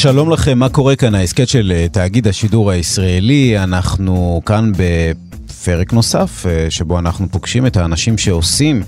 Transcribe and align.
שלום 0.00 0.30
לכם, 0.30 0.58
מה 0.58 0.68
קורה 0.68 0.96
כאן? 0.96 1.14
ההסכת 1.14 1.48
של 1.48 1.72
אה, 1.74 1.86
תאגיד 1.88 2.28
השידור 2.28 2.70
הישראלי, 2.70 3.58
אנחנו 3.58 4.42
כאן 4.46 4.72
בפרק 4.76 5.92
נוסף, 5.92 6.46
אה, 6.46 6.66
שבו 6.70 6.98
אנחנו 6.98 7.26
פוגשים 7.30 7.66
את 7.66 7.76
האנשים 7.76 8.18
שעושים 8.18 8.82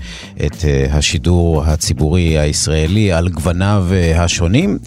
את 0.45 0.65
אה, 0.65 0.85
השידור 0.91 1.63
הציבורי 1.63 2.39
הישראלי 2.39 3.11
על 3.11 3.29
גווניו 3.29 3.87
השונים. 4.15 4.77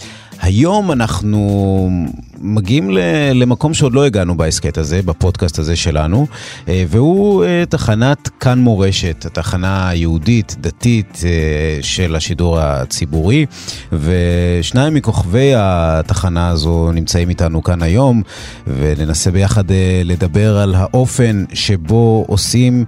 היום 0.45 0.93
אנחנו 0.93 1.91
מגיעים 2.39 2.91
למקום 3.35 3.75
שעוד 3.75 3.95
לא 3.95 4.05
הגענו 4.05 4.37
בהסכת 4.37 4.79
הזה, 4.79 5.03
בפודקאסט 5.03 5.59
הזה 5.59 5.77
שלנו, 5.77 6.27
אה, 6.69 6.85
והוא 6.89 7.45
אה, 7.45 7.65
תחנת 7.69 8.29
כאן 8.41 8.59
מורשת, 8.59 9.25
התחנה 9.27 9.89
היהודית, 9.89 10.57
דתית 10.61 11.21
אה, 11.25 11.79
של 11.83 12.17
השידור 12.17 12.59
הציבורי, 12.61 13.47
ושניים 13.93 14.95
מכוכבי 14.95 15.53
התחנה 15.57 16.49
הזו 16.49 16.93
נמצאים 16.93 17.29
איתנו 17.29 17.63
כאן 17.63 17.83
היום, 17.83 18.23
וננסה 18.67 19.31
ביחד 19.31 19.65
לדבר 20.05 20.59
על 20.59 20.75
האופן 20.75 21.45
שבו 21.53 22.25
עושים... 22.29 22.85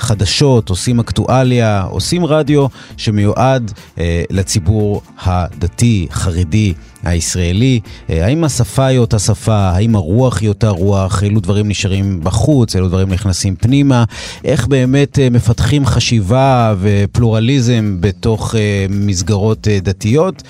חדשות, 0.00 0.68
עושים 0.68 1.00
אקטואליה, 1.00 1.82
עושים 1.82 2.26
רדיו 2.26 2.66
שמיועד 2.96 3.72
אה, 3.98 4.22
לציבור 4.30 5.02
הדתי, 5.22 6.06
חרדי, 6.10 6.74
הישראלי. 7.02 7.80
אה, 8.10 8.26
האם 8.26 8.44
השפה 8.44 8.86
היא 8.86 8.98
אותה 8.98 9.18
שפה? 9.18 9.56
האם 9.56 9.94
הרוח 9.94 10.40
היא 10.40 10.48
אותה 10.48 10.68
רוח? 10.68 11.22
אילו 11.22 11.40
דברים 11.40 11.68
נשארים 11.68 12.20
בחוץ? 12.22 12.76
אילו 12.76 12.88
דברים 12.88 13.12
נכנסים 13.12 13.56
פנימה? 13.56 14.04
איך 14.44 14.66
באמת 14.66 15.18
אה, 15.18 15.30
מפתחים 15.30 15.86
חשיבה 15.86 16.74
ופלורליזם 16.80 17.96
בתוך 18.00 18.54
אה, 18.54 18.86
מסגרות 18.90 19.68
אה, 19.68 19.78
דתיות? 19.82 20.42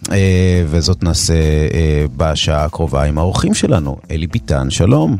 Uh, 0.00 0.12
וזאת 0.66 1.02
נעשה 1.02 1.34
uh, 1.34 2.10
בשעה 2.16 2.64
הקרובה 2.64 3.04
עם 3.04 3.18
האורחים 3.18 3.54
שלנו. 3.54 3.96
אלי 4.10 4.26
ביטן, 4.26 4.70
שלום. 4.70 5.16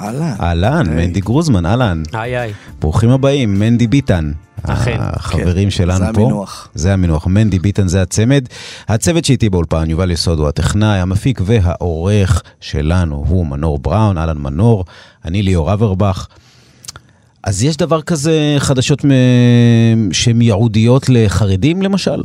אהלן. 0.00 0.34
אהלן, 0.40 0.86
מנדי 0.96 1.20
גרוזמן, 1.20 1.66
אהלן. 1.66 2.02
היי 2.12 2.36
היי. 2.38 2.52
ברוכים 2.80 3.10
הבאים, 3.10 3.58
מנדי 3.58 3.86
ביטן. 3.86 4.32
אכן. 4.62 4.96
החברים 5.00 5.64
כן, 5.64 5.70
שלנו 5.70 5.98
זה 6.06 6.12
פה. 6.14 6.20
המינוח. 6.20 6.68
זה 6.74 6.92
המינוח. 6.92 7.26
מנדי 7.26 7.58
ביטן 7.58 7.88
זה 7.88 8.02
הצמד. 8.02 8.44
הצוות 8.88 9.24
שאיתי 9.24 9.48
באולפן, 9.50 9.90
יובל 9.90 10.10
יסוד 10.10 10.38
הוא 10.38 10.48
הטכנאי, 10.48 10.98
המפיק 11.00 11.40
והעורך 11.44 12.42
שלנו 12.60 13.24
הוא 13.28 13.46
מנור 13.46 13.78
בראון, 13.78 14.18
אהלן 14.18 14.38
מנור, 14.38 14.84
אני 15.24 15.42
ליאור 15.42 15.72
אברבך. 15.72 16.26
אז 17.44 17.62
יש 17.62 17.76
דבר 17.76 18.02
כזה 18.02 18.54
חדשות 18.58 19.04
מ- 19.04 20.12
שהן 20.12 20.42
ייעודיות 20.42 21.08
לחרדים 21.08 21.82
למשל? 21.82 22.22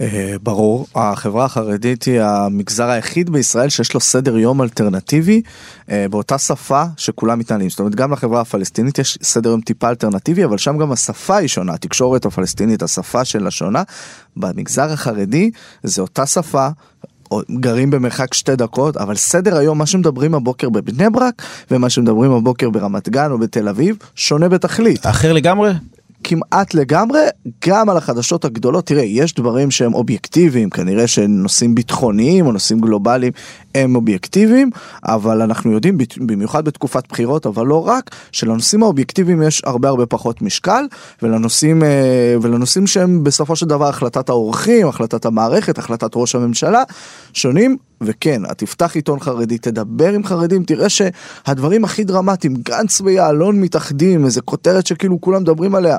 אה, 0.00 0.34
ברור, 0.42 0.86
החברה 0.94 1.44
החרדית 1.44 2.02
היא 2.02 2.20
המגזר 2.20 2.88
היחיד 2.90 3.30
בישראל 3.30 3.68
שיש 3.68 3.94
לו 3.94 4.00
סדר 4.00 4.38
יום 4.38 4.62
אלטרנטיבי 4.62 5.42
אה, 5.90 6.06
באותה 6.10 6.38
שפה 6.38 6.84
שכולם 6.96 7.38
מתנהלים. 7.38 7.70
זאת 7.70 7.78
אומרת, 7.78 7.94
גם 7.94 8.12
לחברה 8.12 8.40
הפלסטינית 8.40 8.98
יש 8.98 9.18
סדר 9.22 9.50
יום 9.50 9.60
טיפה 9.60 9.88
אלטרנטיבי, 9.88 10.44
אבל 10.44 10.58
שם 10.58 10.78
גם 10.78 10.92
השפה 10.92 11.36
היא 11.36 11.48
שונה, 11.48 11.74
התקשורת 11.74 12.24
הפלסטינית, 12.24 12.82
השפה 12.82 13.24
שלה 13.24 13.50
שונה. 13.50 13.82
במגזר 14.36 14.92
החרדי 14.92 15.50
זה 15.82 16.02
אותה 16.02 16.26
שפה. 16.26 16.68
גרים 17.60 17.90
במרחק 17.90 18.34
שתי 18.34 18.56
דקות, 18.56 18.96
אבל 18.96 19.16
סדר 19.16 19.56
היום, 19.56 19.78
מה 19.78 19.86
שמדברים 19.86 20.34
הבוקר 20.34 20.68
בבני 20.68 21.10
ברק 21.10 21.42
ומה 21.70 21.90
שמדברים 21.90 22.32
הבוקר 22.32 22.70
ברמת 22.70 23.08
גן 23.08 23.30
או 23.30 23.38
בתל 23.38 23.68
אביב, 23.68 23.96
שונה 24.14 24.48
בתכלית. 24.48 25.06
אחר 25.06 25.32
לגמרי? 25.32 25.70
כמעט 26.24 26.74
לגמרי, 26.74 27.20
גם 27.66 27.90
על 27.90 27.96
החדשות 27.96 28.44
הגדולות, 28.44 28.86
תראה, 28.86 29.02
יש 29.02 29.34
דברים 29.34 29.70
שהם 29.70 29.94
אובייקטיביים, 29.94 30.70
כנראה 30.70 31.06
שנושאים 31.06 31.74
ביטחוניים 31.74 32.46
או 32.46 32.52
נושאים 32.52 32.80
גלובליים 32.80 33.32
הם 33.74 33.96
אובייקטיביים, 33.96 34.70
אבל 35.04 35.42
אנחנו 35.42 35.72
יודעים, 35.72 35.98
במיוחד 36.20 36.64
בתקופת 36.64 37.04
בחירות, 37.08 37.46
אבל 37.46 37.66
לא 37.66 37.86
רק, 37.88 38.10
שלנושאים 38.32 38.82
האובייקטיביים 38.82 39.42
יש 39.42 39.62
הרבה 39.64 39.88
הרבה 39.88 40.06
פחות 40.06 40.42
משקל, 40.42 40.84
ולנושאים, 41.22 41.82
אה, 41.82 42.36
ולנושאים 42.42 42.86
שהם 42.86 43.24
בסופו 43.24 43.56
של 43.56 43.66
דבר 43.66 43.88
החלטת 43.88 44.28
האורחים, 44.28 44.88
החלטת 44.88 45.24
המערכת, 45.24 45.78
החלטת 45.78 46.10
ראש 46.14 46.34
הממשלה, 46.34 46.82
שונים. 47.32 47.76
וכן, 48.00 48.42
את 48.50 48.58
תפתח 48.58 48.94
עיתון 48.94 49.20
חרדי, 49.20 49.58
תדבר 49.58 50.12
עם 50.12 50.24
חרדים, 50.24 50.64
תראה 50.64 50.88
שהדברים 50.88 51.84
הכי 51.84 52.04
דרמטיים, 52.04 52.54
גנץ 52.54 53.00
ויעלון 53.00 53.60
מתאחדים, 53.60 54.24
איזה 54.24 54.40
כותרת 54.40 54.86
שכאילו 54.86 55.20
כולם 55.20 55.42
מדברים 55.42 55.74
עליה. 55.74 55.96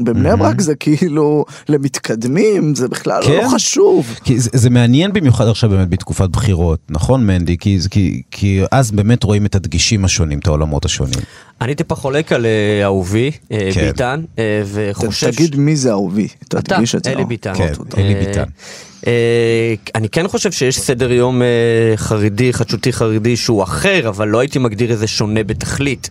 בבני 0.00 0.36
ברק 0.36 0.60
זה 0.60 0.74
כאילו 0.74 1.44
למתקדמים, 1.68 2.74
זה 2.74 2.88
בכלל 2.88 3.22
כן. 3.22 3.40
לא 3.44 3.48
חשוב. 3.48 4.06
כי 4.24 4.40
זה, 4.40 4.50
זה 4.52 4.70
מעניין 4.70 5.12
במיוחד 5.12 5.48
עכשיו 5.48 5.70
באמת 5.70 5.88
בתקופת 5.88 6.28
בחירות, 6.28 6.80
נכון 6.90 7.26
מנדי? 7.26 7.58
כי, 7.58 7.78
כי, 7.90 8.22
כי 8.30 8.60
אז 8.70 8.90
באמת 8.90 9.22
רואים 9.24 9.46
את 9.46 9.54
הדגישים 9.54 10.04
השונים, 10.04 10.38
את 10.38 10.46
העולמות 10.46 10.84
השונים. 10.84 11.18
אני 11.62 11.74
טיפה 11.74 11.94
חולק 11.94 12.32
על 12.32 12.46
אה, 12.46 12.84
אהובי, 12.84 13.30
אה, 13.52 13.68
כן. 13.74 13.86
ביטן, 13.86 14.22
אה, 14.38 14.62
וחושש... 14.66 15.24
תגיד 15.24 15.56
מי 15.56 15.76
זה 15.76 15.90
אהובי, 15.90 16.28
אתה, 16.48 16.62
תדגיש 16.62 16.94
את 16.94 17.04
זה. 17.04 17.10
אלי 17.10 17.22
לא. 17.22 17.28
ביטן. 17.28 17.54
כן. 17.54 17.72
אלי 17.98 18.14
ביטן. 18.14 18.44
אה, 19.06 19.74
אני 19.94 20.08
כן 20.08 20.28
חושב 20.28 20.52
שיש 20.52 20.78
סדר 20.80 21.12
יום 21.12 21.42
אה, 21.42 21.46
חרדי, 21.96 22.52
חדשותי 22.52 22.92
חרדי 22.92 23.36
שהוא 23.36 23.62
אחר, 23.62 24.08
אבל 24.08 24.28
לא 24.28 24.38
הייתי 24.38 24.58
מגדיר 24.58 24.90
איזה 24.90 25.06
שונה 25.06 25.44
בתכלית. 25.44 26.10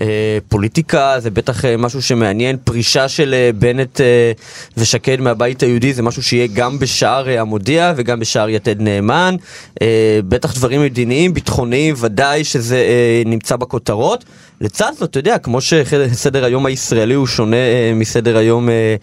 אה, 0.00 0.38
פוליטיקה 0.48 1.14
זה 1.18 1.30
בטח 1.30 1.64
אה, 1.64 1.76
משהו 1.76 2.02
שמעניין, 2.02 2.56
פרישה 2.64 3.08
של 3.08 3.34
אה, 3.34 3.50
בנט 3.58 4.00
אה, 4.00 4.32
ושקד 4.76 5.20
מהבית 5.20 5.62
היהודי 5.62 5.94
זה 5.94 6.02
משהו 6.02 6.22
שיהיה 6.22 6.46
גם 6.54 6.78
בשער 6.78 7.28
אה, 7.28 7.40
המודיע 7.40 7.92
וגם 7.96 8.20
בשער 8.20 8.48
יתד 8.48 8.80
נאמן. 8.80 9.36
אה, 9.82 10.20
בטח 10.28 10.54
דברים 10.54 10.82
מדיניים, 10.82 11.34
ביטחוניים, 11.34 11.94
ודאי 11.98 12.44
שזה 12.44 12.76
אה, 12.76 13.22
נמצא 13.26 13.56
בכותרות. 13.56 14.24
לצד 14.60 14.92
זאת, 14.98 15.10
אתה 15.10 15.18
יודע, 15.18 15.38
כמו 15.38 15.60
שסדר 15.60 16.44
היום 16.44 16.66
הישראלי 16.66 17.14
הוא 17.14 17.26
שונה 17.26 17.56
אה, 17.56 17.92
מסדר 17.94 18.36
היום 18.36 18.68
אה, 18.68 18.96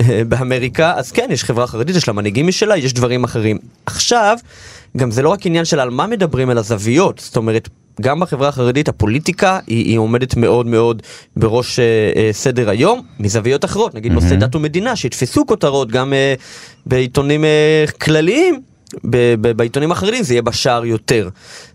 אה, 0.00 0.22
באמריקה, 0.24 0.94
אז 0.96 1.12
כן, 1.12 1.28
יש 1.30 1.44
חברה 1.44 1.66
חרדית, 1.66 1.96
יש 1.96 2.08
לה 2.08 2.14
מנהיגים 2.14 2.46
משלה, 2.46 2.76
יש 2.76 2.92
דברים 2.92 3.24
אחרים. 3.24 3.58
עכשיו, 3.86 4.36
גם 4.96 5.10
זה 5.10 5.22
לא 5.22 5.28
רק 5.28 5.46
עניין 5.46 5.64
של 5.64 5.80
על 5.80 5.90
מה 5.90 6.06
מדברים, 6.06 6.50
אלא 6.50 6.62
זוויות. 6.62 7.18
זאת 7.18 7.36
אומרת, 7.36 7.68
גם 8.00 8.20
בחברה 8.20 8.48
החרדית 8.48 8.88
הפוליטיקה 8.88 9.58
היא, 9.66 9.84
היא 9.86 9.98
עומדת 9.98 10.36
מאוד 10.36 10.66
מאוד 10.66 11.02
בראש 11.36 11.78
אה, 11.78 11.84
אה, 12.16 12.28
סדר 12.32 12.70
היום, 12.70 13.02
מזוויות 13.20 13.64
אחרות, 13.64 13.94
נגיד 13.94 14.12
נושא 14.12 14.34
דת 14.34 14.54
ומדינה, 14.56 14.96
שיתפסו 14.96 15.46
כותרות 15.46 15.90
גם 15.90 16.12
אה, 16.12 16.34
בעיתונים 16.86 17.44
אה, 17.44 17.84
כלליים. 18.00 18.60
ב- 19.04 19.34
ב- 19.40 19.52
בעיתונים 19.52 19.92
החרדים 19.92 20.22
זה 20.22 20.34
יהיה 20.34 20.42
בשער 20.42 20.84
יותר. 20.84 21.28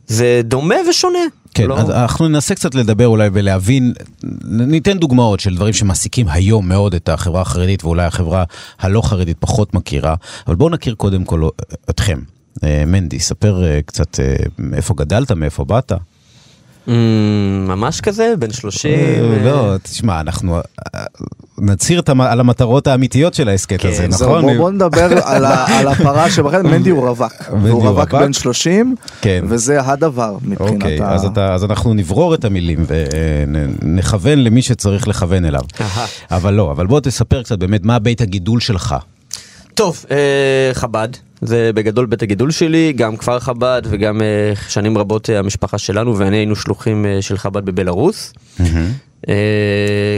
זה 0.07 0.41
דומה 0.43 0.75
ושונה. 0.89 1.19
כן, 1.55 1.67
לא- 1.67 1.79
אז 1.79 1.89
אנחנו 1.89 2.27
ננסה 2.27 2.55
קצת 2.55 2.75
לדבר 2.75 3.07
אולי 3.07 3.29
ולהבין, 3.33 3.93
ניתן 4.43 4.97
דוגמאות 4.97 5.39
של 5.39 5.55
דברים 5.55 5.73
שמעסיקים 5.73 6.29
היום 6.29 6.67
מאוד 6.67 6.95
את 6.95 7.09
החברה 7.09 7.41
החרדית 7.41 7.83
ואולי 7.83 8.05
החברה 8.05 8.43
הלא 8.79 9.01
חרדית 9.01 9.37
פחות 9.39 9.73
מכירה, 9.73 10.15
אבל 10.47 10.55
בואו 10.55 10.69
נכיר 10.69 10.95
קודם 10.95 11.23
כל 11.23 11.47
אתכם. 11.89 12.19
אה, 12.63 12.83
מנדי, 12.87 13.19
ספר 13.19 13.63
אה, 13.63 13.79
קצת 13.85 14.19
אה, 14.19 14.35
מאיפה 14.59 14.93
גדלת, 14.97 15.31
מאיפה 15.31 15.65
באת. 15.65 15.91
Mm, 16.87 16.91
ממש 17.67 18.01
כזה, 18.01 18.33
בן 18.39 18.51
30. 18.51 18.91
אה, 18.91 18.97
אה, 18.97 19.43
לא, 19.43 19.77
תשמע, 19.83 20.19
אנחנו 20.19 20.57
אה, 20.57 21.03
נצהיר 21.57 22.01
על 22.19 22.39
המטרות 22.39 22.87
האמיתיות 22.87 23.33
של 23.33 23.49
ההסכת 23.49 23.81
כן, 23.81 23.87
הזה, 23.87 24.07
נכון? 24.07 24.57
בוא, 24.57 24.71
נדבר 24.71 25.07
על, 25.31 25.87
הפרה 25.87 26.31
שבחדר, 26.31 26.63
מנדי 26.71 26.89
הוא 26.89 27.07
רווק. 27.07 27.33
הוא 27.69 27.83
רווק? 27.83 28.11
בן 28.13 28.33
30, 28.33 28.95
כן. 29.21 29.45
וזה 29.47 29.81
הדבר 29.81 30.37
מבחינת 30.41 30.73
אוקיי, 30.73 31.01
ה... 31.01 31.13
אז, 31.53 31.63
אנחנו 31.63 31.93
נברור 31.93 32.33
את 32.33 32.45
המילים 32.45 32.85
ונכוון 33.81 34.39
למי 34.39 34.61
שצריך 34.61 35.07
לכוון 35.07 35.45
אליו. 35.45 35.61
אבל 36.31 36.53
לא, 36.53 36.71
אבל 36.71 36.87
בוא 36.87 36.99
תספר 36.99 37.43
קצת 37.43 37.59
באמת 37.59 37.85
מה 37.85 37.99
בית 37.99 38.21
הגידול 38.21 38.59
שלך. 38.59 38.95
טוב, 39.73 40.05
חב"ד, 40.73 41.09
זה 41.47 41.71
בגדול 41.75 42.05
בית 42.05 42.21
הגידול 42.21 42.51
שלי, 42.51 42.93
גם 42.93 43.17
כפר 43.17 43.39
חב"ד 43.39 43.81
וגם 43.85 44.21
אה, 44.21 44.53
שנים 44.69 44.97
רבות 44.97 45.29
אה, 45.29 45.39
המשפחה 45.39 45.77
שלנו 45.77 46.17
ואני 46.17 46.37
היינו 46.37 46.55
שלוחים 46.55 47.05
אה, 47.05 47.21
של 47.21 47.37
חב"ד 47.37 47.65
בבלארוס. 47.65 48.33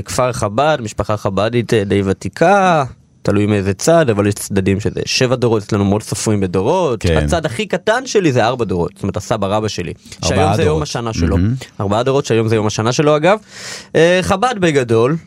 כפר 0.06 0.33
חב"ד, 0.33 0.77
משפחה 0.81 1.18
חב"דית 1.18 1.74
די 1.74 2.01
ותיקה, 2.06 2.83
תלוי 3.21 3.45
מאיזה 3.45 3.74
צד, 3.74 4.09
אבל 4.09 4.27
יש 4.27 4.33
צדדים 4.33 4.79
שזה 4.79 5.01
שבע 5.06 5.35
דורות, 5.35 5.63
אצלנו 5.63 5.85
מאוד 5.85 6.03
סופרים 6.03 6.39
בדורות. 6.39 7.01
כן. 7.01 7.18
הצד 7.18 7.45
הכי 7.45 7.65
קטן 7.65 8.06
שלי 8.06 8.31
זה 8.31 8.45
ארבע 8.45 8.65
דורות, 8.65 8.91
זאת 8.95 9.03
אומרת 9.03 9.18
הסבא 9.18 9.47
רבא 9.47 9.68
שלי. 9.68 9.94
שהיום 10.25 10.56
זה 10.56 10.62
יום 10.62 10.69
דורות. 10.69 10.83
השנה 10.83 11.13
שלו. 11.13 11.38
מהמם. 11.38 11.53
ארבעה 11.79 12.03
דורות 12.03 12.25
שהיום 12.25 12.47
זה 12.47 12.56
יום 12.56 12.68
השנה 12.68 12.91
שלו 12.91 13.15
אגב. 13.15 13.39
חב"ד 14.21 14.56
בגדול, 14.59 15.18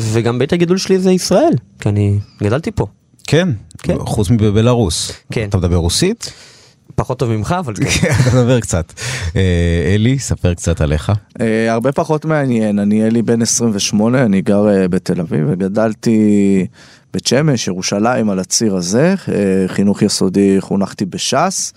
וגם 0.00 0.38
בית 0.38 0.52
הגידול 0.52 0.78
שלי 0.78 0.98
זה 0.98 1.12
ישראל, 1.12 1.52
כי 1.80 1.88
אני 1.88 2.18
גדלתי 2.42 2.70
פה. 2.70 2.86
כן, 3.26 3.48
כן. 3.78 3.96
חוץ 3.98 4.30
מבבלארוס. 4.30 5.12
כן. 5.32 5.48
אתה 5.48 5.56
מדבר 5.56 5.76
רוסית? 5.76 6.32
פחות 6.94 7.18
טוב 7.18 7.30
ממך, 7.30 7.54
אבל 7.58 7.74
כן. 7.74 7.84
כן, 7.84 8.12
אתה 8.20 8.36
מדבר 8.36 8.60
קצת. 8.60 8.92
אה, 9.36 9.92
אלי, 9.94 10.18
ספר 10.18 10.54
קצת 10.54 10.80
עליך. 10.80 11.12
אה, 11.40 11.72
הרבה 11.72 11.92
פחות 11.92 12.24
מעניין, 12.24 12.78
אני 12.78 13.06
אלי 13.06 13.22
בן 13.22 13.42
28, 13.42 14.22
אני 14.22 14.42
גר 14.42 14.68
אה, 14.68 14.88
בתל 14.88 15.20
אביב 15.20 15.44
וגדלתי 15.48 16.66
בית 17.14 17.26
שמש, 17.26 17.68
ירושלים, 17.68 18.30
על 18.30 18.38
הציר 18.38 18.76
הזה, 18.76 19.14
חינוך 19.66 20.02
יסודי 20.02 20.56
חונכתי 20.60 21.04
בש"ס. 21.04 21.72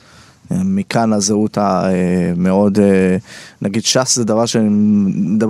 אה, 0.52 0.58
מכאן 0.64 1.14
הזהות 1.14 1.58
המאוד, 1.62 2.80
אה, 2.80 3.18
נגיד 3.62 3.84
ש"ס 3.84 4.16
זה 4.16 4.26
דבר 4.26 4.46
שאני 4.46 4.70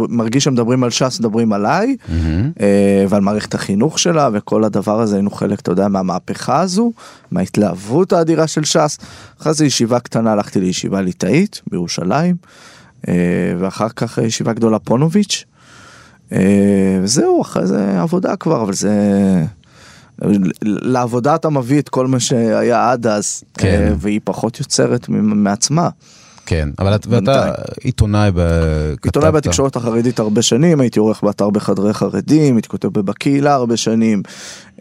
מרגיש 0.10 0.44
שמדברים 0.44 0.84
על 0.84 0.90
ש"ס, 0.90 1.20
מדברים 1.20 1.54
עליי, 1.54 1.96
אה, 2.62 3.06
ועל 3.10 3.22
מערכת 3.22 3.54
החינוך 3.54 4.00
שלה, 4.00 4.30
וכל 4.34 4.64
הדבר 4.64 5.02
הזה 5.02 5.16
היינו 5.16 5.32
חלק, 5.32 5.60
אתה 5.60 5.72
יודע, 5.72 5.88
מהמהפכה 5.88 6.62
הזו, 6.62 6.92
מההתלהבות 7.32 8.14
האדירה 8.14 8.48
של 8.48 8.64
ש"ס. 8.64 8.98
אחרי 9.42 9.54
זה 9.54 9.66
ישיבה 9.66 10.00
קטנה, 10.00 10.32
הלכתי 10.32 10.60
לישיבה 10.60 11.02
ליטאית 11.02 11.62
בירושלים. 11.72 12.36
אה, 13.08 13.14
ואחר 13.60 13.90
כך 13.90 14.18
ישיבה 14.18 14.54
גדולה 14.54 14.80
פונוביץ'. 14.80 15.46
אה, 16.32 17.00
וזהו, 17.04 17.42
אחרי 17.42 17.68
זה 17.68 18.02
עבודה 18.02 18.36
כבר, 18.36 18.62
אבל 18.62 18.74
זה... 18.74 18.92
לעבודה 20.62 21.36
אתה 21.36 21.50
מביא 21.50 21.80
את 21.80 21.90
כל 21.90 22.08
מה 22.08 22.20
שהיה 22.20 22.92
עד 22.92 23.08
אז, 23.08 23.44
כן. 23.58 23.68
אה, 23.90 23.94
והיא 23.98 24.20
פחות 24.24 24.60
יוצרת 24.60 25.10
מעצמה. 25.10 25.90
כן, 26.46 26.70
אבל 26.80 26.96
את- 26.96 27.08
ואתה. 27.10 27.52
עיתונאי, 27.84 28.32
ב- 28.36 28.94
עיתונאי. 29.04 29.32
בתקשורת 29.32 29.76
החרדית 29.76 30.20
הרבה 30.20 30.42
שנים, 30.42 30.80
הייתי 30.82 31.00
עורך 31.00 31.24
באתר 31.24 31.50
בחדרי 31.50 31.94
חרדים, 31.94 32.56
הייתי 32.56 32.70
כותב 32.70 32.88
בבקהילה 32.88 33.54
הרבה 33.54 33.78
שנים, 33.78 34.22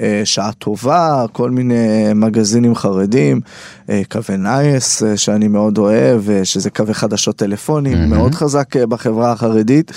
אה, 0.01 0.23
שעה 0.25 0.53
טובה, 0.53 1.25
כל 1.33 1.51
מיני 1.51 1.75
מגזינים 2.15 2.75
חרדים, 2.75 3.41
אה, 3.91 4.03
קווי 4.11 4.37
נייס 4.37 5.03
שאני 5.17 5.49
מאוד 5.49 5.79
אוהב, 5.79 6.23
שזה 6.45 6.71
קווי 6.71 6.95
חדשות 6.95 7.37
טלפונים, 7.37 8.11
מאוד 8.11 8.35
חזק 8.35 8.77
בחברה 8.77 9.33
החרדית. 9.33 9.93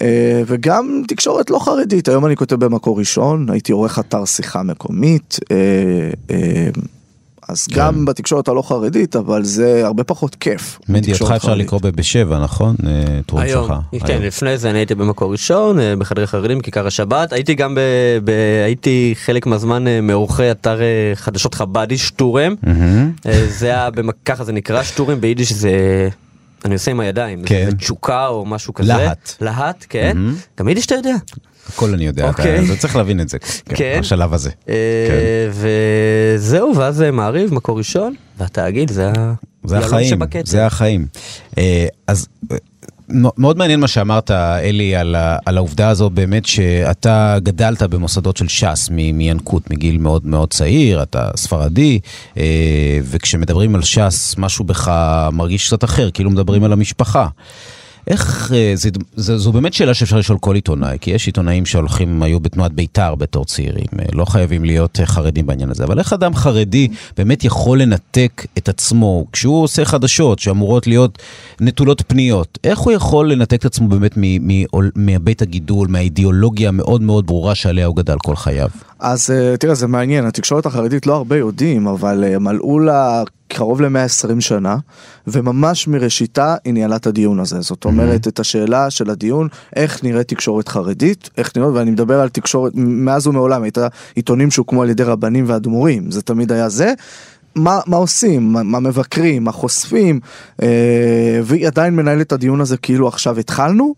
אה, 0.00 0.42
וגם 0.46 1.02
תקשורת 1.08 1.50
לא 1.50 1.58
חרדית, 1.58 2.08
היום 2.08 2.26
אני 2.26 2.36
כותב 2.36 2.64
במקור 2.64 2.98
ראשון, 2.98 3.50
הייתי 3.50 3.72
עורך 3.72 3.98
אתר 3.98 4.24
שיחה 4.24 4.62
מקומית, 4.62 5.38
אה, 5.50 5.56
אה, 6.30 6.68
אז 7.48 7.66
גם 7.72 8.04
בתקשורת 8.04 8.48
הלא 8.48 8.62
חרדית, 8.62 9.16
אבל 9.16 9.44
זה 9.44 9.86
הרבה 9.86 10.04
פחות 10.04 10.34
כיף. 10.34 10.78
מתקשורת 10.88 11.32
אפשר 11.32 11.48
חרדית. 11.48 11.64
לקרוא 11.66 11.80
ב- 11.82 11.88
בשבע, 11.88 12.38
נכון? 12.38 12.76
היום, 13.32 13.64
שלך. 13.64 13.74
כן, 14.06 14.12
היום. 14.12 14.22
לפני 14.22 14.58
זה 14.58 14.70
אני 14.70 14.78
הייתי 14.78 14.94
במקור 14.94 15.32
ראשון, 15.32 15.78
בחדרי 15.98 16.26
חרדים, 16.26 16.60
כיכר 16.60 16.86
השבת, 16.86 17.32
הייתי 17.32 17.54
גם 17.54 17.74
ב... 17.74 17.80
ב... 18.24 18.30
הייתי 18.64 19.14
חלק 19.24 19.46
מהזמן 19.46 19.84
מעורכי 20.02 20.50
אתר 20.50 20.78
חדשות 21.14 21.54
חב"די, 21.54 21.98
שטורם, 21.98 22.54
זה 23.48 23.66
היה, 23.66 23.88
ככה 24.24 24.44
זה 24.44 24.52
נקרא, 24.52 24.82
שטורם 24.82 25.20
ביידיש 25.20 25.52
זה... 25.52 26.08
אני 26.64 26.74
עושה 26.74 26.90
עם 26.90 27.00
הידיים, 27.00 27.42
כן. 27.46 27.70
תשוקה 27.78 28.26
או 28.26 28.46
משהו 28.46 28.74
כזה. 28.74 28.88
להט. 28.88 29.32
להט, 29.40 29.86
כן. 29.88 30.12
מהמם. 30.16 30.34
גם 30.58 30.68
יידיש 30.68 30.86
אתה 30.86 30.94
יודע. 30.94 31.14
הכל 31.68 31.94
אני 31.94 32.06
יודע, 32.06 32.22
אתה- 32.30 32.42
אוקיי. 32.42 32.66
זה 32.66 32.76
צריך 32.76 32.96
להבין 32.96 33.20
את 33.20 33.28
זה. 33.28 33.38
כן, 33.38 33.74
כן. 33.74 33.98
בשלב 34.00 34.34
הזה. 34.34 34.50
אה, 34.68 34.74
כן. 35.08 35.50
וזהו, 36.38 36.76
ואז 36.76 37.02
אה, 37.02 37.10
מעריב, 37.10 37.54
מקור 37.54 37.78
ראשון, 37.78 38.14
והתאגיד 38.38 38.90
זה. 38.90 39.12
זה 39.64 39.78
החיים. 39.78 40.18
זה 40.44 40.66
החיים. 40.66 41.06
אה, 41.58 41.86
אז 42.06 42.26
אה, 42.52 42.56
מאוד 43.12 43.58
מעניין 43.58 43.80
מה 43.80 43.88
שאמרת, 43.88 44.30
אלי, 44.30 44.96
על, 44.96 45.16
על 45.44 45.56
העובדה 45.56 45.88
הזו 45.88 46.10
באמת 46.10 46.46
שאתה 46.46 47.36
גדלת 47.42 47.82
במוסדות 47.82 48.36
של 48.36 48.48
ש"ס 48.48 48.88
מינקות, 48.90 49.70
מגיל 49.70 49.98
מאוד 49.98 50.26
מאוד 50.26 50.50
צעיר, 50.52 51.02
אתה 51.02 51.30
ספרדי, 51.36 51.98
אה, 52.36 52.98
וכשמדברים 53.04 53.74
על 53.74 53.82
ש"ס, 53.82 54.34
משהו 54.38 54.64
בך 54.64 54.92
מרגיש 55.32 55.66
קצת 55.66 55.84
אחר, 55.84 56.10
כאילו 56.10 56.30
מדברים 56.30 56.64
על 56.64 56.72
המשפחה. 56.72 57.26
איך, 58.06 58.52
אה, 58.54 58.72
זה, 58.74 58.90
זה, 59.16 59.38
זו 59.38 59.52
באמת 59.52 59.72
שאלה 59.72 59.94
שאפשר 59.94 60.18
לשאול 60.18 60.38
כל 60.38 60.54
עיתונאי, 60.54 60.98
כי 61.00 61.10
יש 61.10 61.26
עיתונאים 61.26 61.66
שהולכים, 61.66 62.22
היו 62.22 62.40
בתנועת 62.40 62.72
בית"ר 62.72 63.14
בתור 63.14 63.44
צעירים, 63.44 63.86
אה, 63.98 64.04
לא 64.12 64.24
חייבים 64.24 64.64
להיות 64.64 65.00
אה, 65.00 65.06
חרדים 65.06 65.46
בעניין 65.46 65.70
הזה, 65.70 65.84
אבל 65.84 65.98
איך 65.98 66.12
אדם 66.12 66.34
חרדי 66.34 66.88
באמת 67.16 67.44
יכול 67.44 67.82
לנתק 67.82 68.46
את 68.58 68.68
עצמו, 68.68 69.26
כשהוא 69.32 69.62
עושה 69.62 69.84
חדשות 69.84 70.38
שאמורות 70.38 70.86
להיות 70.86 71.18
נטולות 71.60 72.02
פניות, 72.06 72.58
איך 72.64 72.78
הוא 72.78 72.92
יכול 72.92 73.32
לנתק 73.32 73.60
את 73.60 73.64
עצמו 73.64 73.88
באמת 73.88 74.14
מבית 74.96 75.42
הגידול, 75.42 75.88
מהאידיאולוגיה 75.88 76.68
המאוד 76.68 77.02
מאוד 77.02 77.26
ברורה 77.26 77.54
שעליה 77.54 77.86
הוא 77.86 77.96
גדל 77.96 78.16
כל 78.18 78.36
חייו? 78.36 78.68
אז 79.02 79.30
אה, 79.30 79.56
תראה, 79.56 79.74
זה 79.74 79.86
מעניין, 79.86 80.26
התקשורת 80.26 80.66
החרדית 80.66 81.06
לא 81.06 81.14
הרבה 81.14 81.36
יודעים, 81.36 81.86
אבל 81.86 82.24
אה, 82.24 82.38
מלאו 82.38 82.78
לה 82.78 83.22
קרוב 83.48 83.80
ל-120 83.80 84.40
שנה, 84.40 84.76
וממש 85.26 85.88
מראשיתה 85.88 86.56
היא 86.64 86.74
ניהלה 86.74 86.96
את 86.96 87.06
הדיון 87.06 87.40
הזה. 87.40 87.60
זאת 87.60 87.84
אומרת, 87.84 88.28
את 88.28 88.40
השאלה 88.40 88.90
של 88.90 89.10
הדיון, 89.10 89.48
איך 89.76 90.04
נראית 90.04 90.28
תקשורת 90.28 90.68
חרדית, 90.68 91.30
איך 91.36 91.56
נראית, 91.56 91.74
ואני 91.74 91.90
מדבר 91.90 92.20
על 92.20 92.28
תקשורת, 92.28 92.72
מאז 92.74 93.26
ומעולם, 93.26 93.62
הייתה 93.62 93.88
עיתונים 94.14 94.50
שהוקמו 94.50 94.82
על 94.82 94.90
ידי 94.90 95.02
רבנים 95.02 95.44
ואדמו"רים, 95.48 96.10
זה 96.10 96.22
תמיד 96.22 96.52
היה 96.52 96.68
זה. 96.68 96.94
מה, 97.54 97.80
מה 97.86 97.96
עושים, 97.96 98.52
מה, 98.52 98.62
מה 98.62 98.80
מבקרים, 98.80 99.44
מה 99.44 99.52
חושפים, 99.52 100.20
אה, 100.62 101.40
והיא 101.44 101.66
עדיין 101.66 101.96
מנהלת 101.96 102.26
את 102.26 102.32
הדיון 102.32 102.60
הזה 102.60 102.76
כאילו 102.76 103.08
עכשיו 103.08 103.38
התחלנו. 103.38 103.94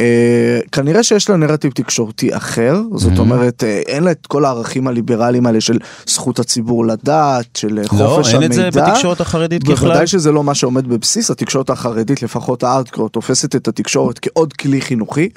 אה, 0.00 0.58
כנראה 0.72 1.02
שיש 1.02 1.30
לה 1.30 1.36
נרטיב 1.36 1.72
תקשורתי 1.72 2.36
אחר, 2.36 2.80
זאת 2.94 3.18
אומרת, 3.18 3.64
אה, 3.64 3.82
אין 3.86 4.02
לה 4.02 4.10
את 4.10 4.26
כל 4.26 4.44
הערכים 4.44 4.86
הליברליים 4.86 5.46
האלה 5.46 5.60
של 5.60 5.78
זכות 6.06 6.38
הציבור 6.38 6.86
לדעת, 6.86 7.46
של 7.56 7.78
אה, 7.78 7.82
לא, 7.82 7.88
חופש 7.88 8.34
אין 8.34 8.42
את 8.42 8.50
המידע. 8.50 8.70
זה 8.70 8.80
בתקשורת 8.80 9.20
החרדית 9.20 9.62
ככלל? 9.62 9.74
בוודאי 9.74 10.06
שזה 10.06 10.32
לא 10.32 10.44
מה 10.44 10.54
שעומד 10.54 10.86
בבסיס, 10.86 11.30
התקשורת 11.30 11.70
החרדית, 11.70 12.22
לפחות 12.22 12.62
הארדקור, 12.62 13.08
תופסת 13.08 13.56
את 13.56 13.68
התקשורת 13.68 14.18
כעוד 14.18 14.52
כלי 14.52 14.80
חינוכי. 14.80 15.28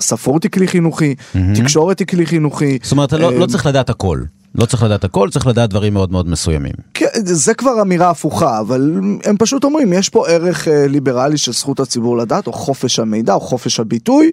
ספרות 0.00 0.42
היא 0.42 0.50
כלי 0.50 0.68
חינוכי, 0.68 1.14
תקשורת 1.54 1.98
היא 1.98 2.06
כלי 2.06 2.26
חינוכי. 2.26 2.78
זאת 2.82 2.92
אומרת, 2.92 3.12
לא, 3.12 3.30
אה, 3.30 3.38
לא 3.38 3.46
צריך 3.46 3.66
לדעת 3.66 3.90
הכל. 3.90 4.20
לא 4.54 4.66
צריך 4.66 4.82
לדעת 4.82 5.04
הכל, 5.04 5.30
צריך 5.30 5.46
לדעת 5.46 5.70
דברים 5.70 5.94
מאוד 5.94 6.12
מאוד 6.12 6.28
מסוימים. 6.28 6.72
כן, 6.94 7.06
זה 7.24 7.54
כבר 7.54 7.82
אמירה 7.82 8.10
הפוכה, 8.10 8.60
אבל 8.60 9.00
הם 9.24 9.36
פשוט 9.38 9.64
אומרים, 9.64 9.92
יש 9.92 10.08
פה 10.08 10.28
ערך 10.28 10.68
אה, 10.68 10.86
ליברלי 10.88 11.38
של 11.38 11.52
זכות 11.52 11.80
הציבור 11.80 12.16
לדעת, 12.16 12.46
או 12.46 12.52
חופש 12.52 12.98
המידע, 12.98 13.34
או 13.34 13.40
חופש 13.40 13.80
הביטוי. 13.80 14.30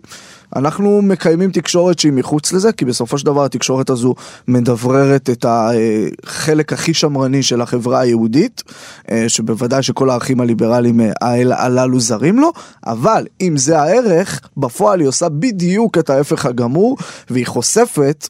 אנחנו 0.55 1.01
מקיימים 1.01 1.51
תקשורת 1.51 1.99
שהיא 1.99 2.11
מחוץ 2.11 2.53
לזה, 2.53 2.71
כי 2.71 2.85
בסופו 2.85 3.17
של 3.17 3.25
דבר 3.25 3.45
התקשורת 3.45 3.89
הזו 3.89 4.15
מדבררת 4.47 5.29
את 5.29 5.45
החלק 5.47 6.73
הכי 6.73 6.93
שמרני 6.93 7.43
של 7.43 7.61
החברה 7.61 7.99
היהודית, 7.99 8.63
אה, 9.11 9.25
שבוודאי 9.27 9.83
שכל 9.83 10.09
הערכים 10.09 10.41
הליברליים 10.41 11.01
אה, 11.01 11.13
הללו 11.57 11.99
זרים 11.99 12.39
לו, 12.39 12.51
אבל 12.85 13.25
אם 13.41 13.57
זה 13.57 13.79
הערך, 13.79 14.41
בפועל 14.57 14.99
היא 14.99 15.07
עושה 15.07 15.29
בדיוק 15.29 15.97
את 15.97 16.09
ההפך 16.09 16.45
הגמור, 16.45 16.97
והיא 17.29 17.47
חושפת. 17.47 18.27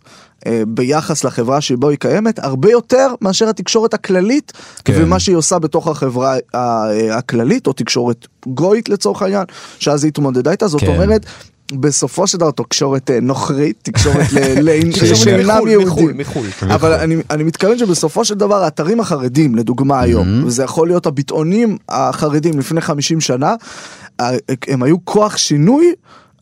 אה, 0.48 0.64
ביחס 0.68 1.24
לחברה 1.24 1.62
שבו 1.62 1.90
היא 1.90 1.98
קיימת, 1.98 2.40
הרבה 2.40 2.72
יותר 2.72 3.08
מאשר 3.22 3.50
התקשורת 3.50 3.94
הכללית, 3.94 4.54
כן. 4.86 4.94
ומה 4.98 5.20
שהיא 5.20 5.36
עושה 5.36 5.60
בתוך 5.60 5.88
החברה 5.88 6.36
ה- 6.54 7.18
הכללית, 7.18 7.68
או 7.68 7.74
תקשורת 7.74 8.28
גויית 8.48 8.90
לצורך 8.90 9.22
העניין, 9.22 9.46
שאז 9.80 10.04
היא 10.04 10.10
התמודדה 10.10 10.52
איתה, 10.52 10.68
זאת 10.68 10.82
כן. 10.82 10.88
אומרת... 10.88 11.26
בסופו 11.74 12.28
של 12.28 12.38
דבר 12.38 12.52
תקשורת 12.52 13.12
אה, 13.12 13.20
נוכרית, 13.22 13.80
תקשורת 13.82 14.26
שאינם 15.16 15.58
מחו"ל, 15.58 15.70
יהודים. 15.70 16.22
אבל 16.62 16.94
אני, 16.94 17.16
אני 17.30 17.44
מתכוון 17.44 17.78
שבסופו 17.78 18.26
של 18.26 18.36
דבר 18.36 18.64
האתרים 18.64 19.00
החרדים, 19.00 19.56
לדוגמה 19.56 20.00
היום, 20.02 20.44
וזה 20.46 20.64
יכול 20.64 20.88
להיות 20.88 21.06
הביטאונים 21.06 21.78
החרדים 21.90 22.60
לפני 22.60 22.82
50 22.82 23.22
שנה, 23.22 23.56
הם 24.68 24.84
היו 24.84 25.06
כוח 25.06 25.38
שינוי 25.38 25.94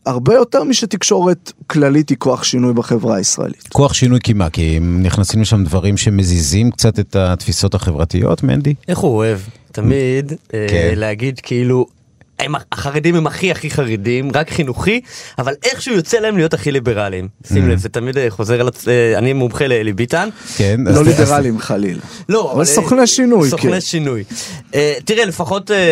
הרבה 0.06 0.34
יותר 0.34 0.64
משתקשורת 0.64 1.52
כללית 1.66 2.08
היא 2.08 2.18
כוח 2.18 2.44
שינוי 2.44 2.72
בחברה 2.72 3.16
הישראלית. 3.16 3.68
כוח 3.68 3.94
שינוי 3.94 4.20
כי 4.22 4.32
מה? 4.32 4.50
כי 4.50 4.78
נכנסים 4.80 5.40
לשם 5.40 5.64
דברים 5.64 5.96
שמזיזים 5.96 6.70
קצת 6.70 6.98
את 6.98 7.16
התפיסות 7.16 7.74
החברתיות, 7.74 8.42
מנדי? 8.42 8.74
איך 8.88 8.98
הוא 8.98 9.16
אוהב 9.16 9.38
תמיד 9.72 10.32
אה, 10.54 10.66
כן. 10.70 10.92
להגיד 10.96 11.40
כאילו. 11.42 11.86
הם, 12.40 12.54
החרדים 12.72 13.14
הם 13.14 13.26
הכי 13.26 13.50
הכי 13.50 13.70
חרדים, 13.70 14.30
רק 14.34 14.50
חינוכי, 14.50 15.00
אבל 15.38 15.52
איכשהו 15.64 15.94
יוצא 15.94 16.18
להם 16.18 16.36
להיות 16.36 16.54
הכי 16.54 16.72
ליברליים. 16.72 17.28
שים 17.48 17.68
לב, 17.68 17.78
זה 17.78 17.88
תמיד 17.88 18.18
אה, 18.18 18.26
חוזר 18.30 18.60
על 18.60 18.68
עצ... 18.68 18.88
אה, 18.88 19.18
אני 19.18 19.32
מומחה 19.32 19.66
לאלי 19.66 19.92
ביטן. 19.92 20.28
כן. 20.56 20.80
לא 20.84 20.90
אז- 20.90 21.06
ליברלים 21.06 21.58
חלילה. 21.58 22.00
לא, 22.28 22.52
אבל 22.52 22.60
אה, 22.60 22.64
סוכני 22.64 23.06
שינוי, 23.06 23.50
סוכני 23.50 23.70
כן. 23.72 23.80
שינוי. 23.80 24.24
אה, 24.74 24.94
תראה, 25.04 25.24
לפחות 25.24 25.70
אה, 25.70 25.76
אה, 25.76 25.82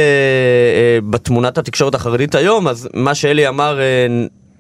בתמונת 1.11 1.59
התקשורת 1.59 1.95
החרדית 1.95 2.35
היום, 2.35 2.69
אז 2.69 2.89
מה 2.95 3.15
שאלי 3.15 3.49
אמר 3.49 3.81
אה, 3.81 3.85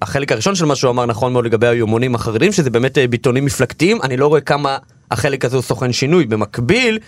החלק 0.03 0.33
הראשון 0.33 0.55
של 0.55 0.65
מה 0.65 0.77
שהוא 0.77 0.91
אמר 0.91 1.07
נכון 1.07 1.33
מאוד 1.33 1.45
לגבי 1.45 1.67
היומונים 1.67 2.15
החרדים, 2.15 2.53
שזה 2.53 2.71
באמת 2.71 2.99
ביטאונים 3.11 3.45
מפלגתיים, 3.45 3.99
אני 4.03 4.17
לא 4.17 4.27
רואה 4.27 4.41
כמה 4.41 4.77
החלק 5.11 5.45
הזה 5.45 5.57
הוא 5.57 5.63
סוכן 5.63 5.93
שינוי. 5.93 6.27
במקביל, 6.27 6.99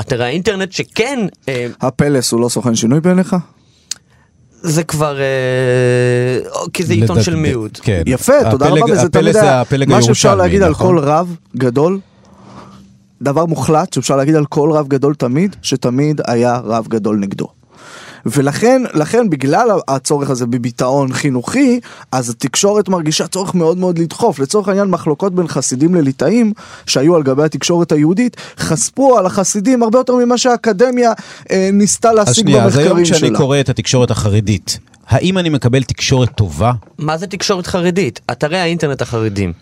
אתרי 0.00 0.24
האינטרנט 0.24 0.72
שכן, 0.72 1.26
אה, 1.48 1.66
הפלס 1.80 2.32
הוא 2.32 2.40
לא 2.40 2.48
סוכן 2.48 2.74
שינוי 2.74 3.00
בעיניך? 3.00 3.36
זה 4.62 4.84
כבר, 4.84 5.18
אה, 5.20 5.24
כי 6.72 6.84
זה 6.84 6.92
עיתון 6.92 7.16
לדק- 7.16 7.22
של 7.24 7.36
מיעוט. 7.36 7.80
כן. 7.82 8.02
יפה, 8.06 8.32
תודה 8.50 8.66
הפלג- 8.66 8.82
רבה, 8.82 8.92
וזה 8.92 9.02
הפלג 9.02 9.10
תמיד 9.22 9.32
זה 9.32 9.42
היה, 9.42 9.60
הפלג 9.60 9.88
מה 9.90 10.02
שאפשר 10.02 10.34
להגיד 10.34 10.62
על 10.62 10.70
נכון? 10.70 10.86
כל 10.86 11.08
רב 11.08 11.36
גדול, 11.56 11.98
דבר 13.22 13.46
מוחלט 13.46 13.92
שאפשר 13.92 14.16
להגיד 14.16 14.34
על 14.34 14.46
כל 14.46 14.70
רב 14.72 14.88
גדול 14.88 15.14
תמיד, 15.14 15.56
שתמיד 15.62 16.20
היה 16.26 16.60
רב 16.64 16.86
גדול 16.88 17.16
נגדו. 17.16 17.46
ולכן, 18.26 18.82
לכן 18.94 19.30
בגלל 19.30 19.68
הצורך 19.88 20.30
הזה 20.30 20.46
בביטאון 20.46 21.12
חינוכי, 21.12 21.80
אז 22.12 22.30
התקשורת 22.30 22.88
מרגישה 22.88 23.26
צורך 23.26 23.54
מאוד 23.54 23.78
מאוד 23.78 23.98
לדחוף. 23.98 24.38
לצורך 24.38 24.68
העניין 24.68 24.88
מחלוקות 24.88 25.34
בין 25.34 25.48
חסידים 25.48 25.94
לליטאים, 25.94 26.52
שהיו 26.86 27.16
על 27.16 27.22
גבי 27.22 27.42
התקשורת 27.42 27.92
היהודית, 27.92 28.36
חשפו 28.58 29.18
על 29.18 29.26
החסידים 29.26 29.82
הרבה 29.82 29.98
יותר 29.98 30.14
ממה 30.14 30.38
שהאקדמיה 30.38 31.12
אה, 31.50 31.70
ניסתה 31.72 32.10
אז 32.10 32.16
להשיג 32.16 32.34
שנייה, 32.34 32.64
אז 32.64 32.76
היום 32.76 32.88
במחקרים 32.88 33.04
כשאני 33.04 33.28
שלה. 33.28 33.38
קורא 33.38 33.60
את 33.60 33.68
התקשורת 33.68 34.10
החרדית, 34.10 34.78
האם 35.08 35.38
אני 35.38 35.48
מקבל 35.48 35.82
תקשורת 35.82 36.28
טובה? 36.34 36.72
מה 36.98 37.18
זה 37.18 37.26
תקשורת 37.26 37.66
חרדית? 37.66 38.20
אתרי 38.32 38.58
האינטרנט 38.58 39.02
החרדים, 39.02 39.52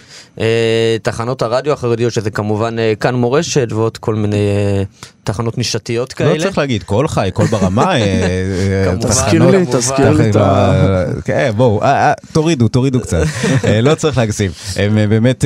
אה, 0.40 0.96
תחנות 1.02 1.42
הרדיו 1.42 1.72
החרדיות, 1.72 2.12
שזה 2.12 2.30
כמובן 2.30 2.78
אה, 2.78 2.92
כאן 3.00 3.14
מורשת 3.14 3.72
ועוד 3.72 3.98
כל 3.98 4.14
מיני 4.14 4.36
אה, 4.36 4.82
תחנות 5.24 5.58
נישתיות 5.58 6.12
כאלה. 6.12 6.34
לא 6.34 6.42
צריך 6.42 6.58
להגיד, 6.58 6.82
קול 6.82 7.08
חי, 7.08 7.30
קול 7.32 7.46
ברמה, 7.46 8.00
אה, 8.00 8.53
תזכיר 9.00 9.50
לי. 9.50 9.66
תזכיר 9.72 10.10
לי 10.10 10.30
את 10.30 10.36
ה... 10.36 11.04
כן, 11.24 11.50
בואו, 11.56 11.82
אה, 11.82 12.08
אה, 12.08 12.12
תורידו, 12.32 12.68
תורידו 12.68 13.00
קצת, 13.00 13.22
אה, 13.64 13.80
לא 13.80 13.94
צריך 13.94 14.18
להגזים. 14.18 14.50
הם 14.76 14.94
באמת 15.08 15.44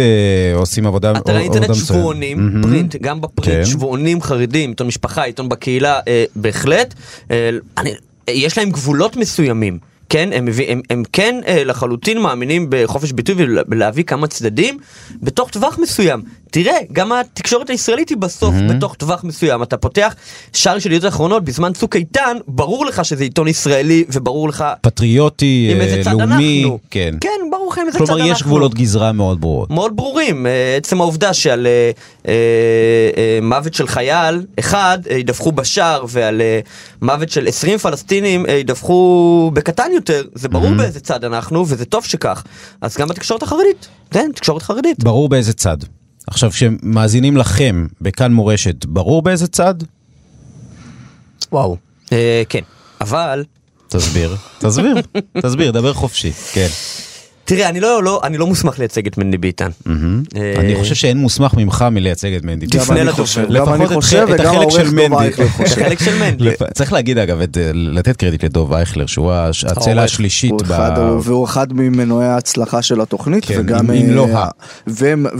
עושים 0.55 0.87
עבודה 0.87 1.11
אתרי 1.11 1.21
עבודה 1.21 1.39
אינטרנט 1.39 1.71
מצוינת. 1.71 1.87
שבועונים. 1.87 2.63
פרינט, 2.63 2.97
גם 2.97 3.21
בפרינט, 3.21 3.59
כן. 3.59 3.65
שבועונים 3.65 4.23
חרדים, 4.23 4.71
עיתון 4.71 4.87
משפחה, 4.87 5.23
עיתון 5.23 5.49
בקהילה, 5.49 6.01
בהחלט. 6.37 6.95
יש 8.29 8.59
להם 8.59 8.71
גבולות 8.71 9.17
מסוימים. 9.17 9.79
כן, 10.09 10.29
הם, 10.33 10.45
מביא, 10.45 10.73
הם, 10.73 10.81
הם 10.91 11.03
כן 11.13 11.41
אה, 11.47 11.65
לחלוטין 11.65 12.19
מאמינים 12.23 12.67
בחופש 12.71 13.13
ביטוי 13.13 13.35
ולהביא 13.69 14.05
כמה 14.05 14.27
צדדים 14.27 14.79
בתוך 15.23 15.51
טווח 15.51 15.79
מסוים. 15.79 16.23
תראה, 16.51 16.79
גם 16.93 17.13
התקשורת 17.13 17.71
הישראלית 17.71 18.09
היא 18.09 18.17
בסוף 18.17 18.55
mm-hmm. 18.55 18.73
בתוך 18.73 18.95
טווח 18.95 19.25
מסוים. 19.25 19.63
אתה 19.63 19.77
פותח 19.77 20.15
שער 20.53 20.79
של 20.79 20.93
ידיעות 20.93 21.13
אחרונות 21.13 21.45
בזמן 21.45 21.73
צוק 21.73 21.97
איתן, 21.97 22.37
ברור 22.49 22.87
לך 22.87 23.05
שזה 23.05 23.25
עיתון 23.25 23.49
ישראלי 23.49 24.05
וברור 24.13 24.49
לך 24.49 24.65
פטריוטי, 24.81 25.75
אה, 25.81 26.13
לאומי, 26.13 26.63
אנחנו. 26.63 26.79
כן. 26.91 27.15
כן, 27.21 27.31
ברור 27.51 27.73
לך 27.73 27.79
עם 27.79 27.87
איזה 27.87 27.99
צד 27.99 28.03
אנחנו. 28.03 28.17
כלומר, 28.17 28.33
יש 28.33 28.43
גבולות 28.43 28.75
גזרה 28.75 29.13
מאוד 29.13 29.41
ברורות. 29.41 29.71
מאוד 29.71 29.97
ברורים. 29.97 30.47
אה, 30.47 30.77
עצם 30.77 31.01
העובדה 31.01 31.35
שעל 31.35 31.67
אה, 31.67 31.91
אה, 32.29 32.33
אה, 33.17 33.39
מוות 33.43 33.75
של 33.75 33.87
חייל 33.87 34.47
אחד 34.59 34.99
אה, 35.11 35.17
ידווחו 35.17 35.53
בשער 35.53 36.05
ועל 36.09 36.41
אה, 36.41 36.61
מוות 37.03 37.31
של 37.31 37.49
20 37.49 37.79
פלסטינים 37.79 38.47
אה, 38.47 38.53
ידווחו 38.55 39.51
בקטן 39.55 39.91
יותר, 39.95 40.23
זה 40.35 40.49
ברור 40.49 40.75
באיזה 40.75 41.01
צד 41.01 41.25
אנחנו 41.25 41.65
וזה 41.69 41.85
טוב 41.85 42.05
שכך. 42.05 42.45
אז 42.81 42.97
גם 42.97 43.09
בתקשורת 43.09 43.43
החרדית, 43.43 43.89
כן, 44.11 44.31
תקשורת 44.35 44.63
חרדית. 44.63 45.05
ברור 45.05 45.29
באיזה 45.29 45.53
צד. 45.53 45.98
עכשיו, 46.31 46.51
כשמאזינים 46.51 47.37
לכם 47.37 47.87
בכאן 48.01 48.33
מורשת, 48.33 48.85
ברור 48.85 49.23
באיזה 49.23 49.47
צד? 49.47 49.75
וואו. 51.53 51.77
אה, 52.13 52.43
כן, 52.49 52.61
אבל 53.01 53.45
תסביר, 53.89 54.37
תסביר, 54.59 54.97
תסביר, 55.43 55.71
דבר 55.71 55.93
חופשי, 55.93 56.33
כן. 56.33 56.69
תראה, 57.49 57.69
אני 57.69 57.81
לא, 57.81 58.03
לא, 58.03 58.21
אני 58.25 58.39
לא 58.39 58.47
מוסמך 58.47 58.79
לייצג 58.79 59.07
את 59.07 59.19
מנדי 59.19 59.39
ביטן. 59.39 59.71
אה, 59.87 59.93
אני 60.59 60.75
חושב 60.77 60.95
שאין 60.95 61.19
מוסמך 61.19 61.55
ממך 61.55 61.85
מלייצג 61.91 62.33
את 62.33 62.45
מנדי. 62.45 62.67
גם 62.67 62.79
תפנה 62.83 62.97
אני 62.97 63.05
לדובר. 63.07 63.23
חושב, 63.25 63.41
גם 63.45 63.51
לפחות 63.53 63.75
אני 63.75 63.85
את 63.85 63.91
חושב 63.91 64.27
ח- 64.27 64.31
את 64.35 64.41
וגם 64.41 64.55
החלק 64.55 64.71
של 64.71 64.79
העורך 64.81 64.85
דוב 64.85 64.95
מנדי. 64.95 65.17
אייכלר 65.25 65.45
זה 65.47 65.51
חושב. 65.53 65.75
חלק 65.85 65.99
של 66.03 66.19
מנדי. 66.23 66.45
לפ- 66.45 66.73
צריך 66.73 66.93
להגיד 66.93 67.19
אגב, 67.19 67.41
את- 67.41 67.57
לתת 67.75 68.17
קרדיט 68.17 68.45
לדוב 68.45 68.73
אייכלר, 68.73 69.07
שהוא 69.07 69.33
הש- 69.33 69.65
הצלע. 69.65 70.03
השלישית. 70.03 70.51
הוא 70.51 70.61
ב- 70.61 70.65
אחד, 70.73 70.99
הוא- 70.99 71.21
והוא 71.25 71.45
אחד 71.45 71.73
ממנועי 71.73 72.27
ההצלחה 72.27 72.83
של 72.83 73.01
התוכנית, 73.01 73.45
כן, 73.45 73.55
וגם... 73.61 73.91
אם- 73.91 74.09
אה, 74.09 74.15
לא 74.15 74.27
ה- 74.35 74.49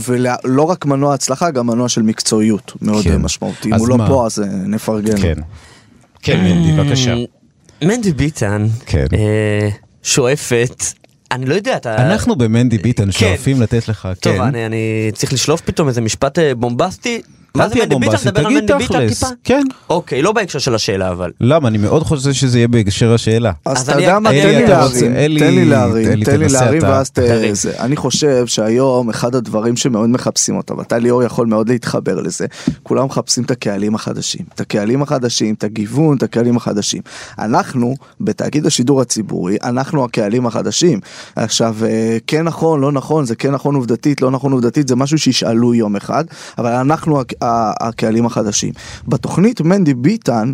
ולא 0.07 0.63
רק 0.63 0.85
מנוע 0.85 1.13
הצלחה, 1.13 1.51
גם 1.51 1.67
מנוע 1.67 1.89
של 1.89 2.01
מקצועיות 2.01 2.71
מאוד 2.81 3.03
כן. 3.03 3.11
אה, 3.11 3.17
משמעותי. 3.17 3.69
אם 3.69 3.73
אז 3.73 3.81
הוא 3.81 3.89
לא 3.89 3.97
מה? 3.97 4.07
פה, 4.07 4.25
אז 4.25 4.39
אה, 4.39 4.45
נפרגן. 4.47 5.21
כן. 5.21 5.33
כן, 6.21 6.39
מנדי, 6.43 6.71
בבקשה. 6.83 7.15
מנדי 7.83 8.13
ביטן 8.13 8.67
כן. 8.85 9.05
אה, 9.13 9.69
שואפת, 10.03 10.83
אני 11.31 11.45
לא 11.45 11.53
יודע, 11.55 11.75
אתה... 11.75 11.95
אנחנו 11.95 12.35
במנדי 12.35 12.77
ביטן 12.77 13.05
כן. 13.05 13.11
שואפים 13.11 13.61
לתת 13.61 13.87
לך, 13.87 14.07
טוב, 14.19 14.35
כן. 14.35 14.41
אני, 14.41 14.65
אני 14.65 15.11
צריך 15.13 15.33
לשלוף 15.33 15.61
פתאום 15.61 15.87
איזה 15.87 16.01
משפט 16.01 16.39
אה, 16.39 16.55
בומבסטי. 16.55 17.21
זה 17.57 17.63
תהיה 17.69 17.83
מנדי 17.85 17.95
ביטן? 17.95 18.05
בומבסטי, 18.05 18.31
דבר 18.31 18.47
על 18.47 18.61
תגיד 18.61 18.87
תכלס. 18.87 19.19
טיפה? 19.19 19.27
כן. 19.43 19.63
אוקיי, 19.89 20.21
לא 20.21 20.31
בהקשר 20.31 20.59
של 20.59 20.75
השאלה 20.75 21.09
אבל. 21.11 21.31
למה? 21.41 21.67
אני 21.67 21.77
מאוד 21.77 22.03
חושב 22.03 22.31
שזה 22.33 22.57
יהיה 22.57 22.67
בהקשר 22.67 23.13
השאלה. 23.13 23.51
אז 23.65 23.81
אתה 23.81 23.93
אני- 23.93 24.01
יודע 24.01 24.19
מה, 24.19 24.29
תן 24.29 24.35
לי 24.47 24.67
להרים, 24.67 25.13
תן 25.39 25.53
לי 25.53 25.65
להרים, 25.65 26.23
תן 26.23 26.39
לי 26.39 26.47
להרים. 26.49 26.81
ואז 26.83 27.09
ת... 27.09 27.19
תרים. 27.19 27.55
זה. 27.55 27.73
אני 27.79 27.95
חושב 27.95 28.47
שהיום 28.47 29.09
אחד 29.09 29.35
הדברים 29.35 29.75
שמאוד 29.77 30.09
מחפשים 30.09 30.57
אותם, 30.57 30.77
ואתה 30.77 30.97
ליאור 30.97 31.23
יכול 31.23 31.47
מאוד 31.47 31.69
להתחבר 31.69 32.15
לזה, 32.21 32.45
כולם 32.83 33.05
מחפשים 33.05 33.43
את 33.43 33.51
הקהלים 33.51 33.95
החדשים, 33.95 34.45
את 34.55 34.59
הקהלים 34.59 35.01
החדשים, 35.01 35.53
את 35.53 35.63
הגיוון, 35.63 36.17
את 36.17 36.23
הקהלים 36.23 36.57
החדשים. 36.57 37.01
אנחנו, 37.39 37.95
בתאגיד 38.21 38.65
השידור 38.65 39.01
הציבורי, 39.01 39.57
אנחנו 39.63 40.03
הקהלים 40.05 40.45
החדשים. 40.45 40.99
עכשיו, 41.35 41.75
אה, 41.85 42.17
כן 42.27 42.43
נכון, 42.43 42.79
לא 42.81 42.91
נכון, 42.91 43.25
זה 43.25 43.35
כן 43.35 43.51
נכון 43.51 43.75
עובדתית, 43.75 44.21
לא 44.21 44.31
נכון 44.31 44.51
עובדתית, 44.51 44.87
זה 44.87 44.95
משהו 44.95 45.17
שישאלו 45.19 45.73
יום 45.73 45.95
אחד, 45.95 46.23
אבל 46.57 46.71
אנחנו 46.71 47.21
הקהלים 47.41 48.25
החדשים. 48.25 48.73
בתוכנית 49.07 49.61
מנדי 49.61 49.93
ביטן, 49.93 50.53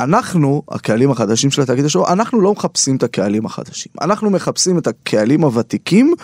אנחנו, 0.00 0.62
הקהלים 0.68 1.10
החדשים 1.10 1.50
של 1.50 1.62
התאגיד 1.62 1.84
השבוע, 1.84 2.12
אנחנו 2.12 2.40
לא 2.40 2.52
מחפשים 2.52 2.96
את 2.96 3.02
הקהלים 3.02 3.46
החדשים. 3.46 3.92
אנחנו 4.02 4.30
מחפשים 4.30 4.78
את 4.78 4.86
הקהלים 4.86 5.42
הוותיקים, 5.44 6.14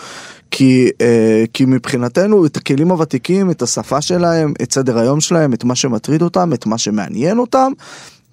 כי, 0.51 0.89
אה, 1.01 1.45
כי 1.55 1.65
מבחינתנו 1.65 2.47
את 2.47 2.57
הכלים 2.57 2.91
הוותיקים, 2.91 3.51
את 3.51 3.63
השפה 3.63 4.01
שלהם, 4.01 4.53
את 4.63 4.73
סדר 4.73 4.99
היום 4.99 5.21
שלהם, 5.21 5.53
את 5.53 5.65
מה 5.65 5.75
שמטריד 5.75 6.23
אותם, 6.23 6.53
את 6.53 6.67
מה 6.67 6.79
שמעניין 6.79 7.39
אותם, 7.39 7.73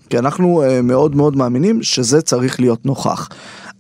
כי 0.10 0.20
אנחנו 0.20 0.64
אה, 0.64 0.82
מאוד 0.82 1.16
מאוד 1.16 1.36
מאמינים 1.36 1.84
שזה 1.84 2.22
צריך 2.22 2.60
להיות 2.60 2.86
נוכח. 2.86 3.30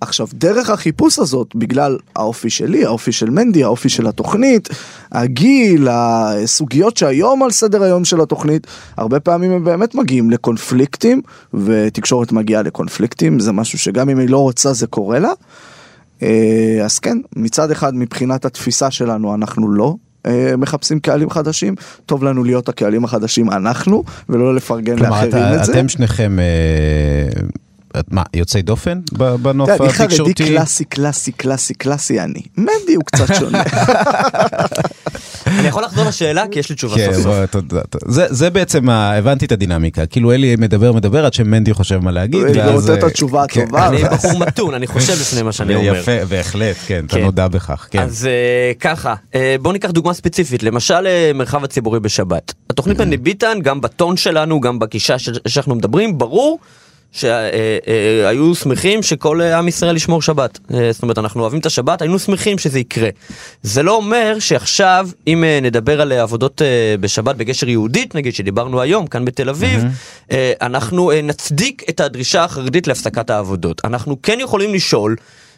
עכשיו, 0.01 0.27
דרך 0.33 0.69
החיפוש 0.69 1.19
הזאת, 1.19 1.55
בגלל 1.55 1.97
האופי 2.15 2.49
שלי, 2.49 2.85
האופי 2.85 3.11
של 3.11 3.29
מנדי, 3.29 3.63
האופי 3.63 3.89
של 3.89 4.07
התוכנית, 4.07 4.69
הגיל, 5.11 5.87
הסוגיות 5.91 6.97
שהיום 6.97 7.43
על 7.43 7.51
סדר 7.51 7.83
היום 7.83 8.05
של 8.05 8.21
התוכנית, 8.21 8.67
הרבה 8.97 9.19
פעמים 9.19 9.51
הם 9.51 9.63
באמת 9.63 9.95
מגיעים 9.95 10.29
לקונפליקטים, 10.29 11.21
ותקשורת 11.53 12.31
מגיעה 12.31 12.61
לקונפליקטים, 12.61 13.39
זה 13.39 13.51
משהו 13.51 13.79
שגם 13.79 14.09
אם 14.09 14.19
היא 14.19 14.29
לא 14.29 14.39
רוצה 14.39 14.73
זה 14.73 14.87
קורה 14.87 15.19
לה. 15.19 15.31
אה, 16.23 16.79
אז 16.83 16.99
כן, 16.99 17.17
מצד 17.35 17.71
אחד 17.71 17.95
מבחינת 17.95 18.45
התפיסה 18.45 18.91
שלנו 18.91 19.35
אנחנו 19.35 19.71
לא. 19.71 19.95
אה, 20.25 20.53
מחפשים 20.57 20.99
קהלים 20.99 21.29
חדשים, 21.29 21.75
טוב 22.05 22.23
לנו 22.23 22.43
להיות 22.43 22.69
הקהלים 22.69 23.03
החדשים 23.03 23.51
אנחנו, 23.51 24.03
ולא 24.29 24.55
לפרגן 24.55 24.97
כלומר, 24.97 25.09
לאחרים 25.09 25.59
את 25.59 25.65
זה. 25.65 25.71
אתם 25.71 25.89
שניכם, 25.89 26.39
אה, 26.39 27.47
את 27.99 28.11
מה, 28.11 28.23
יוצאי 28.33 28.61
דופן 28.61 28.99
בנוף 29.41 29.69
תראה, 29.69 29.79
אני 29.85 29.89
חרדי 29.93 30.03
התקשורתי? 30.03 30.33
קלאסי, 30.33 30.85
קלאסי, 30.85 31.31
קלאסי, 31.31 31.73
קלאסי 31.73 32.19
אני. 32.19 32.41
מנדי 32.57 32.93
הוא 32.95 33.03
קצת 33.05 33.35
שונה. 33.39 33.63
אני 35.47 35.67
יכול 35.67 35.83
לחזור 35.83 36.05
לשאלה 36.05 36.43
כי 36.51 36.59
יש 36.59 36.69
לי 36.69 36.75
תשובה 36.75 36.95
כן, 36.95 37.05
סוף 37.13 37.23
סוף. 37.23 37.25
בוא, 37.25 37.45
תודה. 37.45 37.81
תודה. 37.89 38.11
זה- 38.13 38.25
זה 38.29 38.49
בעצם, 38.49 38.89
הבנתי 38.89 39.45
את 39.45 39.51
הדינמיקה. 39.51 40.05
כאילו 40.05 40.31
אלי 40.31 40.55
מדבר 40.55 40.91
מדבר 40.93 41.25
עד 41.25 41.33
שמנדי 41.33 41.73
חושב 41.73 41.97
מה 41.97 42.11
להגיד. 42.11 42.41
הוא 42.41 42.47
נותן 42.73 42.93
את 42.93 43.03
אה, 43.03 43.07
התשובה 43.09 43.43
כן. 43.47 43.61
הטובה. 43.61 43.87
אני 43.87 44.03
בחור 44.03 44.39
מתון, 44.39 44.73
אני 44.73 44.87
חושב 44.87 45.13
לפני 45.13 45.41
מה 45.41 45.51
שאני 45.51 45.75
אומר. 45.75 45.95
יפה, 45.95 46.25
בהחלט, 46.29 46.75
כן, 46.87 47.03
אתה 47.07 47.15
כן. 47.15 47.21
נודע 47.23 47.47
בכך, 47.47 47.87
כן. 47.91 47.99
אז 47.99 48.25
אה, 48.25 48.71
ככה, 48.79 49.15
אה, 49.35 49.55
בואו 49.61 49.73
ניקח 49.73 49.89
דוגמה 49.91 50.13
ספציפית, 50.13 50.63
למשל 50.63 51.07
מרחב 51.35 51.63
הציבורי 51.63 51.99
בשבת. 51.99 52.53
התוכנית 52.69 53.01
מנדי 53.01 53.17
ביטן, 53.17 53.59
גם 53.63 53.81
בטון 53.81 54.17
שלנו, 54.17 54.61
גם 54.61 54.79
בגישה 54.79 55.15
שאנחנו 55.47 55.75
מדברים, 55.75 56.17
ברור 56.17 56.59
שהיו 57.11 58.55
שמחים 58.55 59.03
שכל 59.03 59.41
אה, 59.41 59.57
עם 59.57 59.67
ישראל 59.67 59.95
ישמור 59.95 60.21
שבת. 60.21 60.59
אה, 60.73 60.91
זאת 60.91 61.03
אומרת, 61.03 61.17
אנחנו 61.17 61.41
אוהבים 61.41 61.59
את 61.59 61.65
השבת, 61.65 62.01
היינו 62.01 62.19
שמחים 62.19 62.57
שזה 62.57 62.79
יקרה. 62.79 63.09
זה 63.61 63.83
לא 63.83 63.95
אומר 63.95 64.39
שעכשיו, 64.39 65.09
אם 65.27 65.43
אה, 65.43 65.59
נדבר 65.61 66.01
על 66.01 66.11
אה, 66.11 66.21
עבודות 66.21 66.61
אה, 66.61 66.95
בשבת 66.99 67.35
בגשר 67.35 67.69
יהודית, 67.69 68.15
נגיד, 68.15 68.33
שדיברנו 68.33 68.81
היום, 68.81 69.07
כאן 69.07 69.25
בתל 69.25 69.49
אביב, 69.49 69.83
אה, 70.31 70.53
אנחנו 70.61 71.11
אה, 71.11 71.21
נצדיק 71.21 71.83
את 71.89 71.99
הדרישה 71.99 72.43
החרדית 72.43 72.87
להפסקת 72.87 73.29
העבודות. 73.29 73.81
אנחנו 73.83 74.21
כן 74.21 74.37
יכולים 74.41 74.73
לשאול, 74.73 75.15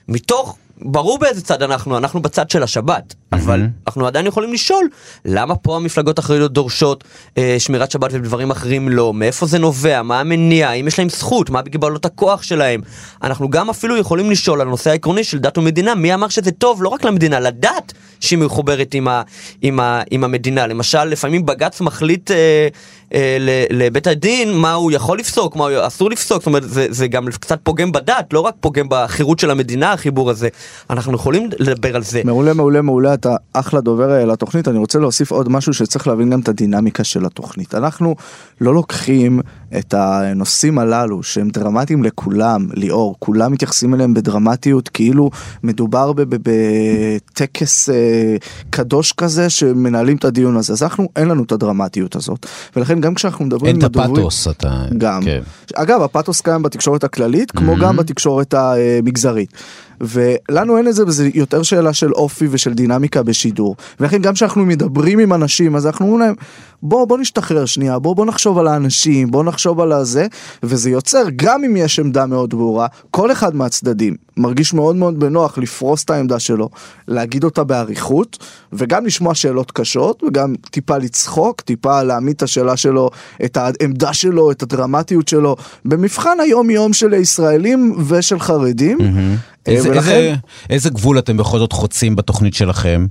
מתוך 0.07 0.57
ברור 0.81 1.19
באיזה 1.19 1.41
צד 1.41 1.63
אנחנו, 1.63 1.97
אנחנו 1.97 2.21
בצד 2.21 2.49
של 2.49 2.63
השבת, 2.63 3.15
אבל 3.31 3.67
אנחנו 3.87 4.07
עדיין 4.07 4.25
יכולים 4.25 4.53
לשאול 4.53 4.89
למה 5.25 5.55
פה 5.55 5.75
המפלגות 5.75 6.19
החרדיות 6.19 6.53
דורשות 6.53 7.03
אה, 7.37 7.55
שמירת 7.59 7.91
שבת 7.91 8.09
ודברים 8.13 8.51
אחרים 8.51 8.89
לא, 8.89 9.13
מאיפה 9.13 9.45
זה 9.45 9.59
נובע, 9.59 10.01
מה 10.01 10.19
המניע, 10.19 10.69
האם 10.69 10.87
יש 10.87 10.99
להם 10.99 11.09
זכות, 11.09 11.49
מה 11.49 11.61
מגבלות 11.61 12.05
הכוח 12.05 12.43
שלהם. 12.43 12.81
אנחנו 13.23 13.49
גם 13.49 13.69
אפילו 13.69 13.97
יכולים 13.97 14.31
לשאול 14.31 14.61
על 14.61 14.67
הנושא 14.67 14.89
העקרוני 14.89 15.23
של 15.23 15.39
דת 15.39 15.57
ומדינה, 15.57 15.95
מי 15.95 16.13
אמר 16.13 16.27
שזה 16.27 16.51
טוב 16.51 16.83
לא 16.83 16.89
רק 16.89 17.03
למדינה, 17.03 17.39
לדת 17.39 17.93
שהיא 18.19 18.39
מחוברת 18.39 18.93
עם, 18.93 19.07
ה, 19.07 19.21
עם, 19.61 19.79
ה, 19.79 20.01
עם 20.11 20.23
המדינה. 20.23 20.67
למשל, 20.67 21.03
לפעמים 21.03 21.45
בג"ץ 21.45 21.81
מחליט 21.81 22.31
אה, 22.31 22.67
אה, 23.13 23.37
לבית 23.69 24.07
הדין 24.07 24.53
מה 24.53 24.73
הוא 24.73 24.91
יכול 24.91 25.19
לפסוק, 25.19 25.55
מה 25.55 25.63
הוא 25.63 25.87
אסור 25.87 26.09
לפסוק, 26.09 26.37
זאת 26.37 26.47
אומרת 26.47 26.63
זה, 26.63 26.87
זה 26.89 27.07
גם 27.07 27.27
קצת 27.27 27.59
פוגם 27.63 27.91
בדת, 27.91 28.33
לא 28.33 28.39
רק 28.39 28.55
פוגם 28.59 28.85
בחירות 28.89 29.39
של 29.39 29.51
המדינה 29.51 29.93
החיבור 29.93 30.29
הזה. 30.29 30.49
אנחנו 30.89 31.15
יכולים 31.15 31.49
לדבר 31.59 31.95
על 31.95 32.03
זה. 32.03 32.21
מעולה 32.25 32.53
מעולה 32.53 32.81
מעולה 32.81 33.13
אתה 33.13 33.35
אחלה 33.53 33.81
דובר 33.81 34.11
אה, 34.11 34.25
לתוכנית 34.25 34.67
אני 34.67 34.77
רוצה 34.77 34.99
להוסיף 34.99 35.31
עוד 35.31 35.49
משהו 35.49 35.73
שצריך 35.73 36.07
להבין 36.07 36.29
גם 36.29 36.39
את 36.39 36.49
הדינמיקה 36.49 37.03
של 37.03 37.25
התוכנית 37.25 37.75
אנחנו 37.75 38.15
לא 38.61 38.73
לוקחים 38.73 39.41
את 39.77 39.93
הנושאים 39.93 40.79
הללו 40.79 41.23
שהם 41.23 41.49
דרמטיים 41.49 42.03
לכולם 42.03 42.67
ליאור 42.73 43.15
כולם 43.19 43.51
מתייחסים 43.51 43.93
אליהם 43.93 44.13
בדרמטיות 44.13 44.89
כאילו 44.89 45.29
מדובר 45.63 46.13
בטקס 46.15 47.89
אה, 47.89 48.35
קדוש 48.69 49.11
כזה 49.11 49.49
שמנהלים 49.49 50.17
את 50.17 50.25
הדיון 50.25 50.57
הזה 50.57 50.73
אז 50.73 50.83
אנחנו 50.83 51.09
אין 51.15 51.27
לנו 51.27 51.43
את 51.43 51.51
הדרמטיות 51.51 52.15
הזאת 52.15 52.45
ולכן 52.75 53.01
גם 53.01 53.13
כשאנחנו 53.13 53.45
מדברים 53.45 53.75
אין 53.75 53.85
את 53.85 53.95
הפתוס, 53.95 54.47
אתה... 54.47 54.85
גם. 54.97 55.21
כן. 55.23 55.41
אגב, 55.75 56.01
הפתוס 56.01 56.41
קיים 56.41 56.63
בתקשורת 56.63 57.03
הכללית, 57.03 57.51
כמו 57.51 57.73
Mm-hmm. 57.73 57.81
גם 57.81 57.97
בתקשורת 57.97 58.53
המגזרית. 58.53 59.53
ולנו 60.01 60.77
אין 60.77 60.87
את 60.87 60.95
זה, 60.95 61.03
וזה 61.07 61.29
יותר 61.33 61.63
שאלה 61.63 61.93
של 61.93 62.11
אופי 62.11 62.47
ושל 62.51 62.73
דינמיקה 62.73 63.23
בשידור. 63.23 63.75
ולכן 63.99 64.21
גם 64.21 64.33
כשאנחנו 64.33 64.65
מדברים 64.65 65.19
עם 65.19 65.33
אנשים, 65.33 65.75
אז 65.75 65.87
אנחנו 65.87 66.05
אומרים 66.05 66.19
להם, 66.19 66.35
בוא, 66.83 67.05
בוא 67.05 67.17
נשתחרר 67.17 67.65
שנייה, 67.65 67.99
בוא, 67.99 68.15
בוא 68.15 68.25
נחשוב 68.25 68.57
על 68.57 68.67
האנשים, 68.67 69.31
בוא 69.31 69.43
נחשוב 69.43 69.79
על 69.79 69.91
הזה, 69.91 70.27
וזה 70.63 70.89
יוצר, 70.89 71.23
גם 71.35 71.63
אם 71.63 71.77
יש 71.77 71.99
עמדה 71.99 72.25
מאוד 72.25 72.49
ברורה, 72.49 72.87
כל 73.11 73.31
אחד 73.31 73.55
מהצדדים 73.55 74.15
מרגיש 74.39 74.73
מאוד 74.73 74.95
מאוד 74.95 75.19
בנוח 75.19 75.57
לפרוס 75.57 76.03
את 76.03 76.09
העמדה 76.09 76.39
שלו, 76.39 76.69
להגיד 77.07 77.43
אותה 77.43 77.63
באריכות, 77.63 78.37
וגם 78.73 79.05
לשמוע 79.05 79.35
שאלות 79.35 79.71
קשות, 79.71 80.23
וגם 80.23 80.55
טיפה 80.71 80.97
לצחוק, 80.97 81.61
טיפה 81.61 82.03
להעמיד 82.03 82.35
את 82.35 82.43
השאלה 82.43 82.77
שלו, 82.77 83.09
את 83.45 83.57
העמדה 83.57 84.13
שלו, 84.13 84.51
את 84.51 84.63
הדרמטיות 84.63 85.27
שלו, 85.27 85.55
במבחן 85.85 86.37
היום-יום 86.41 86.93
של 86.93 87.13
ישראלים 87.13 87.95
ושל 88.07 88.39
חרדים. 88.39 88.97
אה, 89.01 89.35
איזה, 89.65 89.89
ולכן, 89.89 90.11
איזה, 90.11 90.35
איזה 90.69 90.89
גבול 90.89 91.19
אתם 91.19 91.37
בכל 91.37 91.59
זאת 91.59 91.73
חוצים 91.73 92.15
בתוכנית 92.15 92.53
שלכם? 92.53 93.05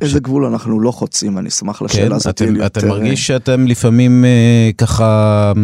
איזה 0.00 0.20
גבול 0.20 0.44
אנחנו 0.44 0.80
לא 0.80 0.90
חוצים, 0.90 1.38
אני 1.38 1.48
אשמח 1.48 1.82
לשאלה 1.82 2.08
כן, 2.08 2.12
הזאת. 2.12 2.34
אתם, 2.34 2.44
יהיה 2.44 2.54
לי 2.54 2.66
אתה 2.66 2.78
יותר, 2.78 2.88
מרגיש 2.88 3.26
שאתם 3.26 3.66
לפעמים 3.66 4.24
אה, 4.24 4.70
ככה 4.78 5.04
אה, 5.56 5.62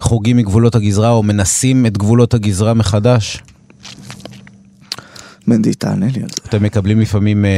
חורגים 0.00 0.36
מגבולות 0.36 0.74
הגזרה 0.74 1.10
או 1.10 1.22
מנסים 1.22 1.86
את 1.86 1.98
גבולות 1.98 2.34
הגזרה 2.34 2.74
מחדש? 2.74 3.42
מנדי, 5.48 5.74
תענה 5.74 6.06
לי 6.06 6.22
על 6.22 6.28
זה. 6.28 6.36
אתם 6.48 6.62
מקבלים 6.62 7.00
לפעמים 7.00 7.44
אה, 7.44 7.50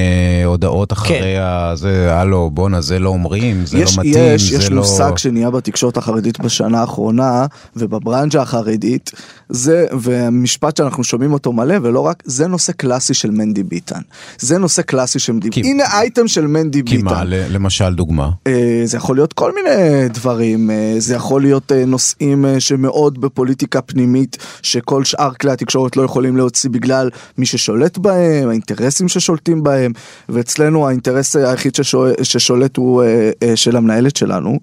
הודעות 0.44 0.92
אחרי 0.92 1.38
ה... 1.38 1.72
זה, 1.74 2.14
הלו, 2.14 2.50
בואנה, 2.50 2.80
זה 2.80 2.98
לא 2.98 3.08
אומרים, 3.08 3.66
זה 3.66 3.78
יש, 3.78 3.98
לא 3.98 4.04
מתאים, 4.04 4.24
יש, 4.34 4.50
זה 4.50 4.56
יש 4.56 4.70
לא... 4.70 4.76
מושג 4.76 5.16
שנהיה 5.16 5.50
בתקשורת 5.50 5.96
החרדית 5.96 6.40
בשנה 6.40 6.80
האחרונה, 6.80 7.46
ובברנז'ה 7.76 8.42
החרדית, 8.42 9.10
זה, 9.48 9.86
והמשפט 10.00 10.76
שאנחנו 10.76 11.04
שומעים 11.04 11.32
אותו 11.32 11.52
מלא, 11.52 11.74
ולא 11.82 12.00
רק, 12.00 12.22
זה 12.26 12.46
נושא 12.46 12.72
קלאסי 12.72 13.14
של 13.14 13.30
מנדי 13.30 13.62
ביטן. 13.62 14.00
זה 14.38 14.58
נושא 14.58 14.82
קלאסי 14.82 15.18
של 15.18 15.32
מנדי 15.32 15.50
כי- 15.50 15.62
ביטן. 15.62 15.74
הנה 15.74 15.84
אייטם 15.92 16.28
של 16.28 16.46
מנדי 16.46 16.82
כי 16.86 16.96
ביטן. 16.96 17.04
מה, 17.04 17.24
ל- 17.24 17.44
למשל 17.50 17.94
דוגמה? 17.94 18.30
אה, 18.46 18.52
זה 18.84 18.96
יכול 18.96 19.16
להיות 19.16 19.32
כל 19.32 19.52
מיני 19.54 19.68
דברים, 20.08 20.70
אה, 20.70 20.94
זה 20.98 21.14
יכול 21.14 21.42
להיות 21.42 21.72
אה, 21.72 21.84
נושאים 21.84 22.46
אה, 22.46 22.60
שמאוד 22.60 23.20
בפוליטיקה 23.20 23.80
פנימית, 23.82 24.36
שכל 24.62 25.04
שאר 25.04 25.30
כלי 25.34 25.50
התקשורת 25.50 25.96
לא 25.96 26.02
יכולים 26.02 26.36
להוציא 26.36 26.70
בגלל 26.70 27.10
מי 27.38 27.46
ששולט 27.46 27.77
בהם, 27.98 28.48
האינטרסים 28.48 29.08
ששולטים 29.08 29.62
בהם, 29.62 29.92
ואצלנו 30.28 30.88
האינטרס 30.88 31.36
היחיד 31.36 31.74
ששול, 31.74 32.12
ששולט 32.22 32.76
הוא 32.76 33.02
אה, 33.02 33.30
אה, 33.42 33.56
של 33.56 33.76
המנהלת 33.76 34.16
שלנו. 34.16 34.58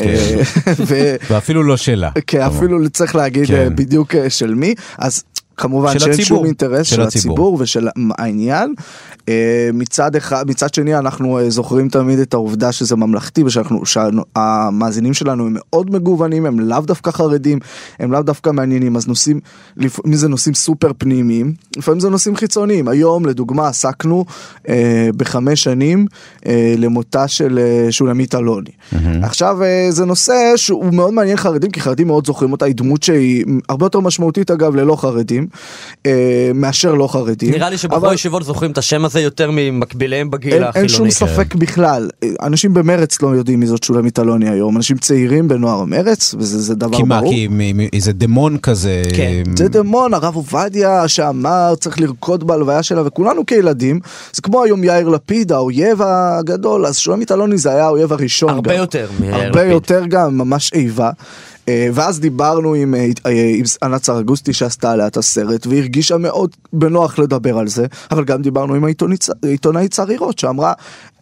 אה, 0.00 0.40
ו- 0.88 1.16
ואפילו 1.30 1.62
לא 1.62 1.76
שאלה. 1.76 2.10
כן, 2.26 2.40
אפילו 2.40 2.90
צריך 2.90 3.16
להגיד 3.16 3.46
כן. 3.46 3.54
אה, 3.54 3.70
בדיוק 3.70 4.14
אה, 4.14 4.30
של 4.30 4.54
מי, 4.54 4.74
אז 4.98 5.22
כמובן 5.58 5.98
שאין. 5.98 6.24
שום 6.24 6.44
אינטרס 6.44 6.86
של 6.86 6.96
של 6.96 7.02
הציבור. 7.02 7.32
הציבור 7.32 7.56
ושל 7.60 7.88
העניין. 8.18 8.74
אה, 9.28 9.70
מצד 9.74 10.16
אחד, 10.16 10.50
מצד 10.50 10.74
שני 10.74 10.98
אנחנו 10.98 11.38
אה, 11.38 11.50
זוכרים 11.50 11.88
תמיד 11.88 12.18
את 12.18 12.34
העובדה 12.34 12.72
שזה 12.72 12.96
ממלכתי 12.96 13.42
ושאנחנו, 13.42 13.86
שהמאזינים 13.86 15.14
שלנו 15.14 15.46
הם 15.46 15.56
מאוד 15.56 15.90
מגוונים, 15.90 16.46
הם 16.46 16.60
לאו 16.60 16.80
דווקא 16.80 17.10
חרדים, 17.10 17.58
הם 17.98 18.12
לאו 18.12 18.22
דווקא 18.22 18.50
מעניינים, 18.50 18.96
אז 18.96 19.08
נושאים, 19.08 19.40
לפעמים 19.76 20.14
זה 20.16 20.28
נושאים 20.28 20.54
סופר 20.54 20.90
פנימיים, 20.98 21.54
לפעמים 21.76 22.00
זה 22.00 22.08
נושאים 22.08 22.36
חיצוניים. 22.36 22.88
היום 22.88 23.26
לדוגמה 23.26 23.68
עסקנו 23.68 24.24
אה, 24.68 25.08
בחמש 25.16 25.62
שנים 25.62 26.06
אה, 26.46 26.74
למותה 26.78 27.28
של 27.28 27.58
אה, 27.58 27.92
שולמית 27.92 28.34
אלוני. 28.34 28.70
עכשיו 29.22 29.62
אה, 29.62 29.86
זה 29.90 30.04
נושא 30.04 30.52
שהוא 30.56 30.94
מאוד 30.94 31.12
מעניין 31.14 31.36
חרדים, 31.36 31.70
כי 31.70 31.80
חרדים 31.80 32.06
מאוד 32.06 32.26
זוכרים 32.26 32.52
אותה, 32.52 32.64
היא 32.64 32.74
דמות 32.74 33.02
שהיא 33.02 33.44
הרבה 33.68 33.86
יותר 33.86 34.00
משמעותית 34.00 34.50
אגב 34.50 34.74
ללא 34.74 34.96
חרדים, 34.96 35.46
אה, 36.06 36.12
מאשר 36.54 36.94
לא 36.94 37.08
חרדים. 37.08 37.50
נראה 37.50 37.70
לי 37.70 37.78
שבחורי 37.78 38.06
אבל- 38.06 38.14
ישיבות 38.14 38.42
זוכרים 38.44 38.70
את 38.70 38.78
השם 38.78 39.04
הזה 39.04 39.20
יותר 39.20 39.50
ממקביליהם 39.52 40.30
בגיל 40.30 40.52
אין, 40.54 40.62
החילוני. 40.62 40.88
אין 40.88 40.96
שום 40.96 41.10
ספק 41.10 41.54
בכלל, 41.54 42.08
אנשים 42.42 42.74
במרץ 42.74 43.22
לא 43.22 43.28
יודעים 43.28 43.60
מי 43.60 43.66
זאת 43.66 43.82
שולמית 43.82 44.18
אלוני 44.18 44.48
היום, 44.50 44.76
אנשים 44.76 44.98
צעירים 44.98 45.48
בנוער 45.48 45.84
מרץ, 45.84 46.34
וזה 46.38 46.58
זה 46.62 46.74
דבר 46.74 46.96
כי 46.96 47.02
מה, 47.02 47.20
ברור. 47.20 47.32
כי 47.32 47.48
מ- 47.50 47.76
מ- 47.76 47.88
איזה 47.92 48.12
דמון 48.12 48.58
כזה... 48.58 49.02
כן. 49.16 49.42
זה 49.56 49.68
דמון, 49.68 50.14
הרב 50.14 50.34
עובדיה 50.36 51.08
שאמר 51.08 51.74
צריך 51.80 52.00
לרקוד 52.00 52.46
בהלוויה 52.46 52.82
שלה 52.82 53.06
וכולנו 53.06 53.46
כילדים, 53.46 54.00
זה 54.32 54.42
כמו 54.42 54.62
היום 54.64 54.84
יאיר 54.84 55.08
לפיד, 55.08 55.52
האויב 55.52 55.98
הגדול, 56.02 56.86
אז 56.86 56.98
שולמית 56.98 57.32
אלוני 57.32 57.58
זה 57.58 57.70
היה 57.70 57.84
האויב 57.84 58.12
הראשון. 58.12 58.50
הרבה 58.50 58.70
גם. 58.72 58.76
יותר 58.78 59.06
מיאיר 59.20 59.34
הרבה 59.34 59.48
לפיד. 59.60 59.70
יותר 59.72 60.02
גם, 60.08 60.38
ממש 60.38 60.70
איבה. 60.74 61.10
אה, 61.68 61.88
ואז 61.92 62.20
דיברנו 62.20 62.74
עם, 62.74 62.94
אה, 62.94 63.06
אה, 63.26 63.52
עם 63.54 63.64
ענת 63.82 64.04
סרגוסטי 64.04 64.52
שעשתה 64.52 64.92
עליה 64.92 65.06
את 65.06 65.16
הסרט 65.16 65.66
והרגישה 65.66 66.16
מאוד 66.16 66.50
בנוח 66.72 67.18
לדבר 67.18 67.58
על 67.58 67.68
זה 67.68 67.86
אבל 68.10 68.24
גם 68.24 68.42
דיברנו 68.42 68.74
עם 68.74 68.84
העיתונאית 68.84 69.26
עיתונאית 69.42 69.94
צרירות 69.94 70.38
שאמרה 70.38 70.72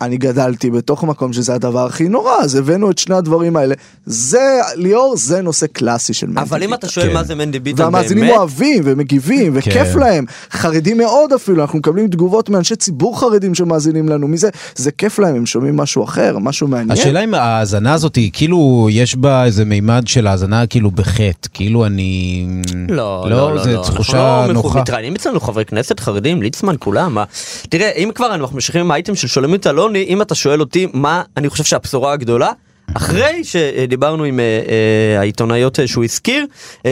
אני 0.01 0.17
גדלתי 0.17 0.71
בתוך 0.71 1.05
מקום 1.05 1.33
שזה 1.33 1.55
הדבר 1.55 1.87
הכי 1.87 2.09
נורא 2.09 2.35
אז 2.41 2.55
הבאנו 2.55 2.91
את 2.91 2.99
שני 2.99 3.15
הדברים 3.15 3.57
האלה 3.57 3.75
זה 4.07 4.61
ליאור 4.75 5.17
זה 5.17 5.43
נושא 5.43 5.67
קלאסי 5.67 6.15
של 6.15 6.27
מנדי 6.27 6.41
אבל 6.41 6.63
אם. 6.63 6.75
אתה 6.75 6.89
שואל 6.89 7.07
כן. 7.07 7.15
מה 7.15 7.23
זה 7.23 7.35
מנדי 7.35 7.59
ביטן 7.59 7.83
והמאזינים 7.83 8.25
באמת, 8.25 8.37
אוהבים 8.37 8.83
ומגיבים 8.85 9.53
וכיף 9.57 9.93
כן. 9.93 9.99
להם 9.99 10.25
חרדים 10.51 10.99
מאוד 10.99 11.33
אפילו 11.33 11.63
אנחנו 11.63 11.79
מקבלים 11.79 12.09
תגובות 12.09 12.49
מאנשי 12.51 12.77
ציבור 12.77 13.21
חרדים 13.21 13.55
שמאזינים 13.55 14.09
לנו 14.09 14.29
מזה 14.29 14.49
זה 14.77 14.91
כיף 14.91 15.19
להם 15.19 15.35
הם 15.35 15.47
שומעים 15.47 15.77
משהו 15.77 16.05
אחר 16.05 16.39
משהו 16.39 16.69
מעניין. 16.69 16.91
השאלה 16.91 17.25
אם 17.25 17.35
ההאזנה 17.35 17.93
הזאת 17.93 18.17
היא 18.17 18.31
כאילו 18.33 18.89
יש 18.91 19.17
בה 19.17 19.45
איזה 19.45 19.65
מימד 19.65 20.03
של 20.07 20.27
האזנה 20.37 20.67
כאילו 20.67 20.91
בחטא, 20.91 21.49
כאילו 21.53 21.87
אני... 21.87 22.47
לא, 22.89 23.27
לא, 23.31 23.55
לא, 23.55 23.63
זה 23.63 23.73
לא, 23.73 23.83
תחושה 23.83 24.39
אנחנו 24.39 24.53
לא 24.53 24.53
נוחה. 24.53 24.81
מתראיינים 24.81 25.15
אצלנו 25.15 25.41
חברי 25.41 25.65
כנסת 25.65 26.01
חרדים, 26.01 26.43
ליצמן, 26.43 26.75
כולם, 26.79 27.15
מה? 27.15 27.25
תראה, 27.69 27.91
אם 27.91 28.11
כבר 28.15 28.35
אנחנו 28.35 28.55
ממשיכים 28.55 28.81
עם 28.81 28.91
האייטם 28.91 29.15
של 29.15 29.29
שולמית 29.29 29.67
אלוני, 29.67 30.05
אם 30.09 30.23
אתה 30.23 30.35
שואל 30.35 30.61
אותי 30.61 30.87
מה 30.93 31.23
אני 31.37 31.49
חושב 31.49 31.65
שהבשורה 31.65 32.13
הגדולה, 32.13 32.53
אחרי 32.95 33.45
שדיברנו 33.45 34.25
עם 34.25 34.41
אה, 34.41 34.45
אה, 34.45 35.21
העיתונאיות 35.21 35.81
אה, 35.81 35.87
שהוא 35.87 36.05
הזכיר, 36.05 36.47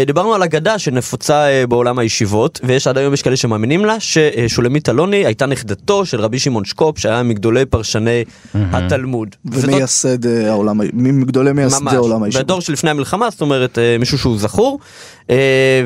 דיברנו 0.07 0.35
על 0.35 0.43
אגדה 0.43 0.79
שנפוצה 0.79 1.47
בעולם 1.69 1.99
הישיבות, 1.99 2.61
ויש 2.65 2.87
עד 2.87 2.99
היום 2.99 3.15
יש 3.15 3.23
כאלה 3.23 3.37
שמאמינים 3.37 3.85
לה, 3.85 3.97
ששולמית 4.01 4.89
אלוני 4.89 5.17
הייתה 5.27 5.47
נכדתו 5.47 6.07
של 6.07 6.21
רבי 6.21 6.39
שמעון 6.39 6.65
שקופ, 6.65 6.99
שהיה 6.99 7.23
מגדולי 7.23 7.67
פרשני 7.67 8.25
התלמוד. 8.55 9.29
ומייסד 9.45 10.27
העולם, 10.27 10.81
מגדולי 10.93 11.53
מייסדי 11.53 11.91
העולם 11.97 12.21
ממש, 12.21 12.27
הישיבות. 12.27 12.45
בדור 12.45 12.61
שלפני 12.61 12.91
המלחמה, 12.91 13.31
זאת 13.31 13.41
אומרת 13.41 13.79
מישהו 13.99 14.19
שהוא 14.19 14.39
זכור, 14.39 14.79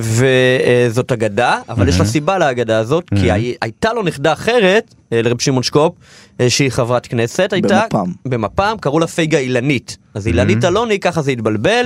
וזאת 0.00 1.12
אגדה, 1.12 1.58
אבל 1.68 1.88
יש 1.88 1.98
לה 1.98 2.04
סיבה 2.04 2.38
לאגדה 2.38 2.78
הזאת, 2.78 3.04
כי 3.20 3.30
הי- 3.32 3.54
הייתה 3.62 3.92
לו 3.92 4.02
נכדה 4.02 4.32
אחרת, 4.32 4.94
לרב 5.12 5.40
שמעון 5.40 5.62
שקופ, 5.62 5.94
אה, 6.40 6.50
שהיא 6.50 6.70
חברת 6.70 7.06
כנסת, 7.06 7.52
הייתה, 7.52 7.82
במפ"ם. 7.92 8.12
במפ"ם, 8.24 8.76
קראו 8.80 8.98
לה 8.98 9.06
פייגה 9.06 9.38
אילנית, 9.38 9.96
אז 10.14 10.26
אילנית 10.26 10.64
אלוני, 10.64 11.00
ככה 11.00 11.22
זה 11.22 11.30
התבלבל. 11.30 11.82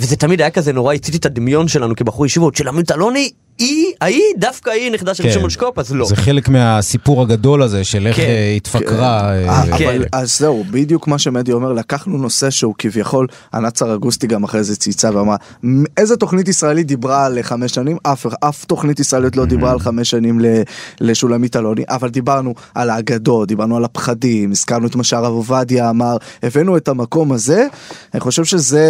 וזה 0.00 0.16
תמיד 0.16 0.40
היה 0.40 0.50
כזה 0.50 0.72
נורא, 0.72 0.94
הציתי 0.94 1.18
את 1.18 1.26
הדמיון 1.26 1.68
שלנו 1.68 1.96
כבחור 1.96 2.26
ישיבות, 2.26 2.54
שולמית 2.54 2.92
אלוני 2.92 3.30
היא, 3.58 3.86
ההיא, 4.00 4.22
דווקא 4.38 4.70
היא 4.70 4.90
נכדה 4.92 5.14
של 5.14 5.22
כן. 5.22 5.32
שמעון 5.32 5.50
שקופ, 5.50 5.78
אז 5.78 5.92
לא. 5.94 6.06
זה 6.06 6.16
חלק 6.16 6.48
מהסיפור 6.48 7.22
הגדול 7.22 7.62
הזה 7.62 7.84
של 7.84 8.06
איך 8.06 8.16
כן. 8.16 8.22
אה, 8.22 8.52
התפקרה. 8.56 9.20
אה, 9.20 9.48
אה, 9.48 9.78
כן. 9.78 9.84
אבל 9.88 10.04
אז 10.12 10.38
זהו, 10.38 10.64
בדיוק 10.70 11.06
מה 11.08 11.18
שמדי 11.18 11.52
אומר, 11.52 11.72
לקחנו 11.72 12.18
נושא 12.18 12.50
שהוא 12.50 12.74
כביכול, 12.78 13.26
ענת 13.54 13.76
סרגוסטי 13.76 14.26
גם 14.26 14.44
אחרי 14.44 14.64
זה 14.64 14.76
צייצה 14.76 15.10
ואמרה, 15.16 15.36
"מ- 15.66 15.84
איזה 15.96 16.16
תוכנית 16.16 16.48
ישראלית 16.48 16.86
דיברה 16.86 17.26
על 17.26 17.38
חמש 17.42 17.72
שנים? 17.74 17.96
אף, 18.02 18.26
אף 18.40 18.64
תוכנית 18.64 19.00
ישראלית 19.00 19.36
לא 19.36 19.44
דיברה 19.44 19.72
על 19.72 19.78
חמש 19.78 20.10
שנים 20.10 20.40
ל- 20.40 20.62
לשולמית 21.00 21.56
אלוני, 21.56 21.82
אבל 21.88 22.08
דיברנו 22.08 22.54
על 22.74 22.90
האגדות, 22.90 23.48
דיברנו 23.48 23.76
על 23.76 23.84
הפחדים, 23.84 24.50
הזכרנו 24.50 24.86
את 24.86 24.96
מה 24.96 25.04
שהרב 25.04 25.32
עובדיה 25.32 25.90
אמר, 25.90 26.16
הבאנו 26.42 26.76
את 26.76 26.88
המקום 26.88 27.32
הזה, 27.32 27.66
אני 28.14 28.20
חושב 28.20 28.44
שזה 28.44 28.84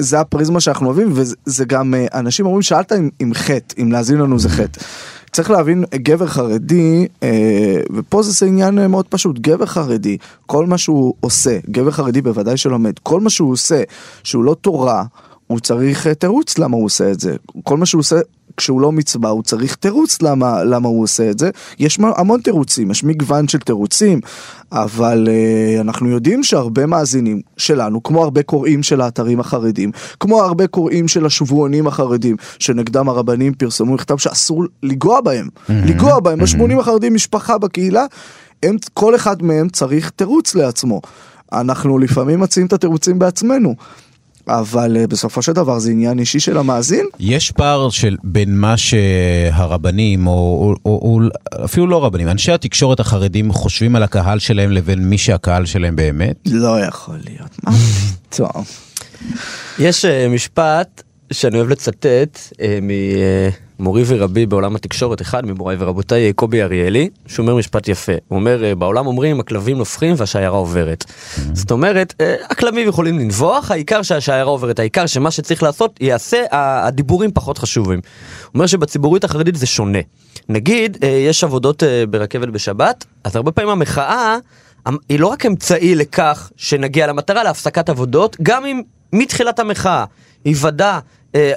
זה 0.00 0.20
הפריזמה 0.20 0.60
שאנחנו 0.60 0.86
אוהבים, 0.86 1.08
וזה 1.14 1.34
זה 1.46 1.64
גם, 1.64 1.94
אנשים 2.14 2.46
אומרים, 2.46 2.62
שאלת 2.62 2.92
אם 3.22 3.34
חטא, 3.34 3.74
אם 3.88 3.92
להאזין 3.92 4.18
לנו 4.18 4.38
זה 4.38 4.48
חטא. 4.48 4.80
צריך 5.32 5.50
להבין, 5.50 5.84
גבר 5.94 6.26
חרדי, 6.26 7.06
אה, 7.22 7.80
ופה 7.94 8.22
זה 8.22 8.46
עניין 8.46 8.78
אה, 8.78 8.88
מאוד 8.88 9.06
פשוט, 9.08 9.38
גבר 9.38 9.66
חרדי, 9.66 10.16
כל 10.46 10.66
מה 10.66 10.78
שהוא 10.78 11.14
עושה, 11.20 11.58
גבר 11.70 11.90
חרדי 11.90 12.22
בוודאי 12.22 12.56
שלומד, 12.56 12.98
כל 12.98 13.20
מה 13.20 13.30
שהוא 13.30 13.52
עושה, 13.52 13.82
שהוא 14.24 14.44
לא 14.44 14.56
תורה, 14.60 15.04
הוא 15.48 15.60
צריך 15.60 16.06
אה, 16.06 16.14
תירוץ 16.14 16.58
למה 16.58 16.76
הוא 16.76 16.84
עושה 16.84 17.10
את 17.10 17.20
זה. 17.20 17.36
כל 17.64 17.76
מה 17.76 17.86
שהוא 17.86 18.00
עושה 18.00 18.16
כשהוא 18.56 18.80
לא 18.80 18.92
מצווה, 18.92 19.30
הוא 19.30 19.42
צריך 19.42 19.74
תירוץ 19.74 20.22
למה, 20.22 20.64
למה 20.64 20.88
הוא 20.88 21.02
עושה 21.02 21.30
את 21.30 21.38
זה. 21.38 21.50
יש 21.78 21.98
המון 22.16 22.40
תירוצים, 22.40 22.90
יש 22.90 23.04
מגוון 23.04 23.48
של 23.48 23.58
תירוצים, 23.58 24.20
אבל 24.72 25.28
אה, 25.30 25.80
אנחנו 25.80 26.08
יודעים 26.08 26.44
שהרבה 26.44 26.86
מאזינים 26.86 27.40
שלנו, 27.56 28.02
כמו 28.02 28.22
הרבה 28.22 28.42
קוראים 28.42 28.82
של 28.82 29.00
האתרים 29.00 29.40
החרדים, 29.40 29.90
כמו 30.20 30.42
הרבה 30.42 30.66
קוראים 30.66 31.08
של 31.08 31.26
השבועונים 31.26 31.86
החרדים, 31.86 32.36
שנגדם 32.58 33.08
הרבנים 33.08 33.54
פרסמו 33.54 33.94
מכתב 33.94 34.16
שאסור 34.16 34.64
לנגוע 34.82 35.20
בהם, 35.20 35.48
לנגוע 35.68 36.20
בהם, 36.20 36.38
ב-80 36.38 36.80
החרדים 36.80 37.14
משפחה 37.14 37.58
בקהילה, 37.58 38.06
הם, 38.62 38.76
כל 38.94 39.14
אחד 39.14 39.42
מהם 39.42 39.68
צריך 39.68 40.10
תירוץ 40.10 40.54
לעצמו. 40.54 41.00
אנחנו 41.52 41.98
לפעמים 41.98 42.40
מציעים 42.40 42.66
את 42.66 42.72
התירוצים 42.72 43.18
בעצמנו. 43.18 43.74
אבל 44.48 44.96
אה, 44.96 45.06
בסופו 45.06 45.42
של 45.42 45.52
דבר 45.52 45.78
זה 45.78 45.90
עניין 45.90 46.18
אישי 46.18 46.40
של 46.40 46.58
המאזין, 46.58 47.06
יש 47.20 47.50
פער 47.50 47.90
של 47.90 48.16
בין 48.24 48.56
מה 48.56 48.76
שהרבנים, 48.76 50.26
או, 50.26 50.32
או, 50.32 50.74
או, 50.84 50.90
או 51.02 51.64
אפילו 51.64 51.86
לא 51.86 52.04
רבנים, 52.04 52.28
אנשי 52.28 52.52
התקשורת 52.52 53.00
החרדים 53.00 53.52
חושבים 53.52 53.96
על 53.96 54.02
הקהל 54.02 54.38
שלהם 54.38 54.70
לבין 54.70 54.98
מי 54.98 55.18
שהקהל 55.18 55.66
שלהם 55.66 55.96
באמת? 55.96 56.36
לא 56.46 56.80
יכול 56.80 57.18
להיות, 57.24 57.56
מה 57.64 57.72
פתאום. 58.30 58.64
יש 59.78 60.04
אה, 60.04 60.28
משפט 60.28 61.02
שאני 61.32 61.56
אוהב 61.56 61.68
לצטט 61.68 62.38
אה, 62.60 62.78
ממורי 63.78 64.02
ורבי 64.06 64.46
בעולם 64.46 64.76
התקשורת, 64.76 65.20
אחד 65.22 65.46
ממוריי 65.46 65.76
ורבותיי, 65.80 66.32
קובי 66.32 66.62
אריאלי, 66.62 67.08
שהוא 67.26 67.44
אומר 67.44 67.56
משפט 67.56 67.88
יפה. 67.88 68.12
הוא 68.28 68.38
אומר, 68.38 68.64
אה, 68.64 68.74
בעולם 68.74 69.06
אומרים 69.06 69.40
הכלבים 69.40 69.78
נובחים 69.78 70.14
והשיירה 70.18 70.56
עוברת. 70.58 71.04
זאת 71.52 71.70
אומרת, 71.70 72.14
אה, 72.20 72.34
הכלבים 72.50 72.88
יכולים 72.88 73.18
לנבוח, 73.18 73.70
העיקר 73.70 74.02
שהשיירה 74.02 74.50
עוברת, 74.50 74.78
העיקר 74.78 75.06
שמה 75.06 75.30
שצריך 75.30 75.62
לעשות 75.62 75.98
ייעשה, 76.00 76.42
ה- 76.50 76.86
הדיבורים 76.86 77.30
פחות 77.32 77.58
חשובים. 77.58 78.00
הוא 78.44 78.50
אומר 78.54 78.66
שבציבוריות 78.66 79.24
החרדית 79.24 79.54
זה 79.56 79.66
שונה. 79.66 79.98
נגיד, 80.48 80.98
אה, 81.02 81.08
יש 81.08 81.44
עבודות 81.44 81.82
ברכבת 82.10 82.48
בשבת, 82.48 83.04
אז 83.24 83.36
הרבה 83.36 83.52
פעמים 83.52 83.70
המחאה... 83.70 84.36
המ- 84.86 84.96
היא 85.08 85.20
לא 85.20 85.26
רק 85.26 85.46
אמצעי 85.46 85.94
לכך 85.94 86.50
שנגיע 86.56 87.06
למטרה 87.06 87.44
להפסקת 87.44 87.88
עבודות, 87.88 88.36
גם 88.42 88.66
אם 88.66 88.80
מתחילת 89.12 89.58
המחאה 89.58 90.04
היוודע, 90.44 90.98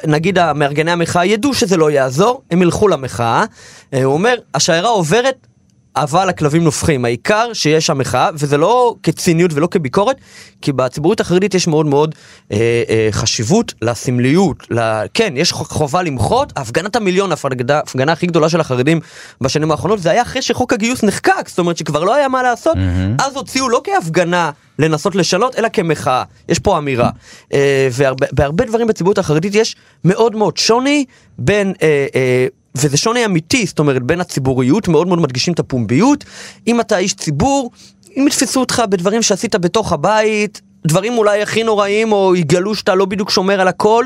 נגיד 0.07 0.37
המארגני 0.39 0.91
המחאה 0.91 1.25
ידעו 1.25 1.53
שזה 1.53 1.77
לא 1.77 1.91
יעזור, 1.91 2.41
הם 2.51 2.61
ילכו 2.61 2.87
למחאה. 2.87 3.45
אה, 3.93 4.03
הוא 4.03 4.13
אומר, 4.13 4.35
השיירה 4.53 4.89
עוברת, 4.89 5.47
אבל 5.95 6.29
הכלבים 6.29 6.63
נובחים. 6.63 7.05
העיקר 7.05 7.53
שיש 7.53 7.85
שם 7.85 7.97
מחאה, 7.97 8.29
וזה 8.33 8.57
לא 8.57 8.95
כציניות 9.03 9.53
ולא 9.53 9.67
כביקורת, 9.71 10.15
כי 10.61 10.71
בציבוריות 10.71 11.19
החרדית 11.19 11.53
יש 11.53 11.67
מאוד 11.67 11.85
מאוד 11.85 12.15
אה, 12.51 12.83
אה, 12.89 13.07
חשיבות 13.11 13.73
לסמליות. 13.81 14.57
ל... 14.71 14.79
כן, 15.13 15.33
יש 15.37 15.51
חובה 15.51 16.03
למחות, 16.03 16.53
הפגנת 16.55 16.95
המיליון, 16.95 17.31
ההפגנה 17.31 18.11
הכי 18.11 18.27
גדולה 18.27 18.49
של 18.49 18.59
החרדים 18.59 18.99
בשנים 19.41 19.71
האחרונות, 19.71 20.01
זה 20.01 20.11
היה 20.11 20.21
אחרי 20.21 20.41
שחוק 20.41 20.73
הגיוס 20.73 21.03
נחקק, 21.03 21.47
זאת 21.47 21.59
אומרת 21.59 21.77
שכבר 21.77 22.03
לא 22.03 22.15
היה 22.15 22.27
מה 22.27 22.43
לעשות, 22.43 22.77
אז 23.19 23.35
הוציאו 23.35 23.69
לא 23.69 23.81
כהפגנה 23.83 24.51
לנסות 24.79 25.15
לשנות, 25.15 25.55
אלא 25.59 25.67
כמחאה. 25.73 26.23
יש 26.49 26.59
פה 26.59 26.77
אמירה. 26.77 27.09
אה, 27.53 27.89
ובהרבה 27.97 28.65
דברים 28.65 28.87
בציבוריות 28.87 29.17
החרדית 29.17 29.55
יש 29.55 29.75
מאוד 30.05 30.35
מאוד 30.35 30.57
שוני 30.57 31.05
בין... 31.37 31.73
אה, 31.81 32.07
אה, 32.15 32.47
וזה 32.75 32.97
שוני 32.97 33.25
אמיתי, 33.25 33.65
זאת 33.65 33.79
אומרת, 33.79 34.03
בין 34.03 34.21
הציבוריות, 34.21 34.87
מאוד 34.87 35.07
מאוד 35.07 35.19
מדגישים 35.19 35.53
את 35.53 35.59
הפומביות. 35.59 36.23
אם 36.67 36.79
אתה 36.79 36.97
איש 36.97 37.13
ציבור, 37.13 37.71
אם 38.17 38.25
יתפסו 38.27 38.59
אותך 38.59 38.83
בדברים 38.89 39.21
שעשית 39.21 39.55
בתוך 39.55 39.93
הבית, 39.93 40.61
דברים 40.87 41.17
אולי 41.17 41.41
הכי 41.41 41.63
נוראים, 41.63 42.11
או 42.11 42.35
יגלו 42.35 42.75
שאתה 42.75 42.95
לא 42.95 43.05
בדיוק 43.05 43.29
שומר 43.29 43.61
על 43.61 43.67
הכל, 43.67 44.05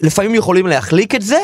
לפעמים 0.00 0.34
יכולים 0.34 0.66
להחליק 0.66 1.14
את 1.14 1.22
זה, 1.22 1.38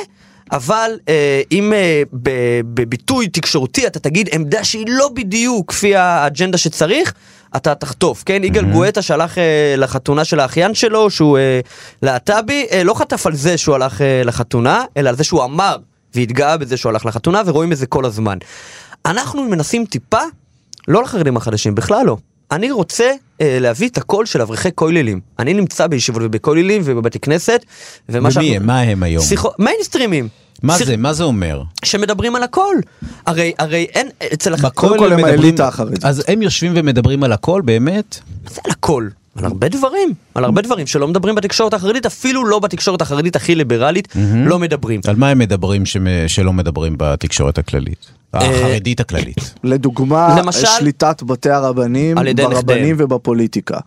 אבל 0.53 0.99
אה, 1.09 1.43
אם 1.53 1.73
אה, 1.73 2.03
בביטוי 2.12 3.29
תקשורתי 3.29 3.87
אתה 3.87 3.99
תגיד 3.99 4.29
עמדה 4.33 4.64
שהיא 4.64 4.87
לא 4.88 5.09
בדיוק 5.14 5.71
כפי 5.71 5.97
האג'נדה 5.97 6.59
שצריך, 6.59 7.14
אתה 7.57 7.75
תחטוף, 7.75 8.23
כן? 8.27 8.45
יגאל 8.45 8.64
גואטה 8.64 9.03
שהלך 9.03 9.38
אה, 9.38 9.75
לחתונה 9.77 10.25
של 10.25 10.41
האחיין 10.41 10.75
שלו, 10.75 11.11
שהוא 11.11 11.38
אה, 11.38 11.61
להט"בי, 12.03 12.67
אה, 12.71 12.85
לא 12.85 12.95
חטף 12.95 13.27
על 13.27 13.35
זה 13.35 13.59
שהוא 13.59 13.75
הלך 13.75 14.03
אה, 14.03 14.23
לחתונה, 14.25 14.85
אלא 14.97 15.09
על 15.09 15.17
זה 15.17 15.25
שהוא 15.25 15.45
אמר 15.45 15.77
והתגאה 16.14 16.57
בזה 16.57 16.77
שהוא 16.77 16.90
הלך 16.90 17.07
לחתונה, 17.07 17.42
ורואים 17.47 17.73
את 17.73 17.77
זה 17.77 17.87
כל 17.87 18.05
הזמן. 18.05 18.38
אנחנו 19.07 19.42
מנסים 19.42 19.85
טיפה, 19.85 20.21
לא 20.88 21.03
לחרדים 21.03 21.37
החדשים, 21.37 21.75
בכלל 21.75 22.07
לא. 22.07 22.16
אני 22.51 22.71
רוצה 22.71 23.12
אה, 23.40 23.59
להביא 23.61 23.88
את 23.88 23.99
הקול 23.99 24.27
של 24.27 24.40
אברכי 24.40 24.68
כוללים. 24.75 25.21
אני 25.38 25.55
נמצא 25.55 25.87
בישיבות 25.87 26.23
ובכוללים 26.25 26.83
ובבתי 26.85 27.18
כנסת, 27.18 27.64
ומה 28.09 28.29
ומי 28.35 28.57
הם? 28.57 28.66
מה 28.66 28.81
הם 28.81 29.03
היום? 29.03 29.25
שיחו... 29.25 29.49
מיינסטרימים. 29.59 30.29
מה 30.62 30.79
זה? 30.79 30.97
מה 30.97 31.12
זה 31.12 31.25
אומר? 31.25 31.62
שמדברים 31.85 32.37
על 32.37 32.42
הכל. 32.42 32.77
הרי, 33.27 33.53
הרי 33.59 33.87
אין, 33.94 34.09
אצל 34.33 34.71
קודם 34.71 34.99
כל 34.99 35.12
הם 35.12 35.25
האליטה 35.25 35.68
החרדית. 35.68 36.05
אז 36.05 36.25
הם 36.29 36.42
יושבים 36.42 36.73
ומדברים 36.75 37.25
על 37.25 37.33
הכל 37.33 37.62
באמת? 37.64 38.18
מה 38.44 38.51
זה 38.51 38.61
על 38.64 38.71
הכל? 38.71 39.09
על 39.38 39.44
הרבה 39.44 39.68
דברים, 39.68 40.14
על 40.35 40.44
הרבה 40.44 40.62
דברים 40.62 40.87
שלא 40.87 41.09
מדברים 41.09 41.35
בתקשורת 41.35 41.74
החרדית, 41.74 42.07
אפילו 42.07 42.44
לא 42.44 42.59
בתקשורת 42.59 43.03
החרדית 43.03 43.37
הכי 43.37 43.55
ליברלית, 43.55 44.09
לא 44.46 44.59
מדברים. 44.59 45.01
על 45.09 45.16
מה 45.16 45.29
הם 45.29 45.38
מדברים 45.38 45.83
שלא 46.27 46.53
מדברים 46.53 46.94
בתקשורת 46.98 47.59
הכללית? 47.59 48.07
החרדית 48.35 49.01
הכללית. 49.01 49.55
לדוגמה, 49.64 50.37
למשל- 50.38 50.66
שליטת 50.66 51.22
בתי 51.22 51.51
הרבנים 51.51 52.16
ברבנים. 52.37 52.96
ובפוליטיקה. 52.98 53.79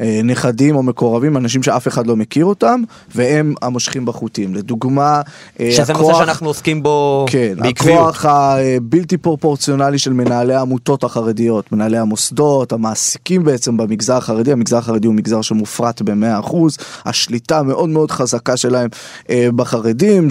אה, 0.00 0.20
נכדים 0.24 0.76
או 0.76 0.82
מקורבים, 0.82 1.36
אנשים 1.36 1.62
שאף 1.62 1.88
אחד 1.88 2.06
לא 2.06 2.16
מכיר 2.16 2.44
אותם, 2.44 2.82
והם 3.14 3.54
המושכים 3.62 4.06
בחוטים. 4.06 4.54
לדוגמה, 4.54 5.20
אה, 5.60 5.72
שזה 5.72 5.92
נושא 5.92 6.14
שאנחנו 6.14 6.46
עוסקים 6.46 6.82
בו 6.82 7.26
כן, 7.28 7.54
בעקביות. 7.58 7.98
הכוח 7.98 8.24
הבלתי 8.24 9.16
פרופורציונלי 9.16 9.98
של 9.98 10.12
מנהלי 10.12 10.54
העמותות 10.54 11.04
החרדיות, 11.04 11.72
מנהלי 11.72 11.98
המוסדות, 11.98 12.72
המעסיקים 12.72 13.44
בעצם 13.44 13.76
במגזר 13.76 14.16
החרדי, 14.16 14.52
המגזר 14.52 14.76
החרדי 14.76 15.06
הוא 15.06 15.14
מגזר 15.14 15.42
שמופרט 15.42 16.02
ב-100%, 16.02 16.56
השליטה 17.04 17.62
מאוד 17.62 17.88
מאוד 17.88 18.10
חזקה 18.10 18.56
שלהם 18.56 18.88
אה, 19.30 19.48
בחרדים 19.56 20.28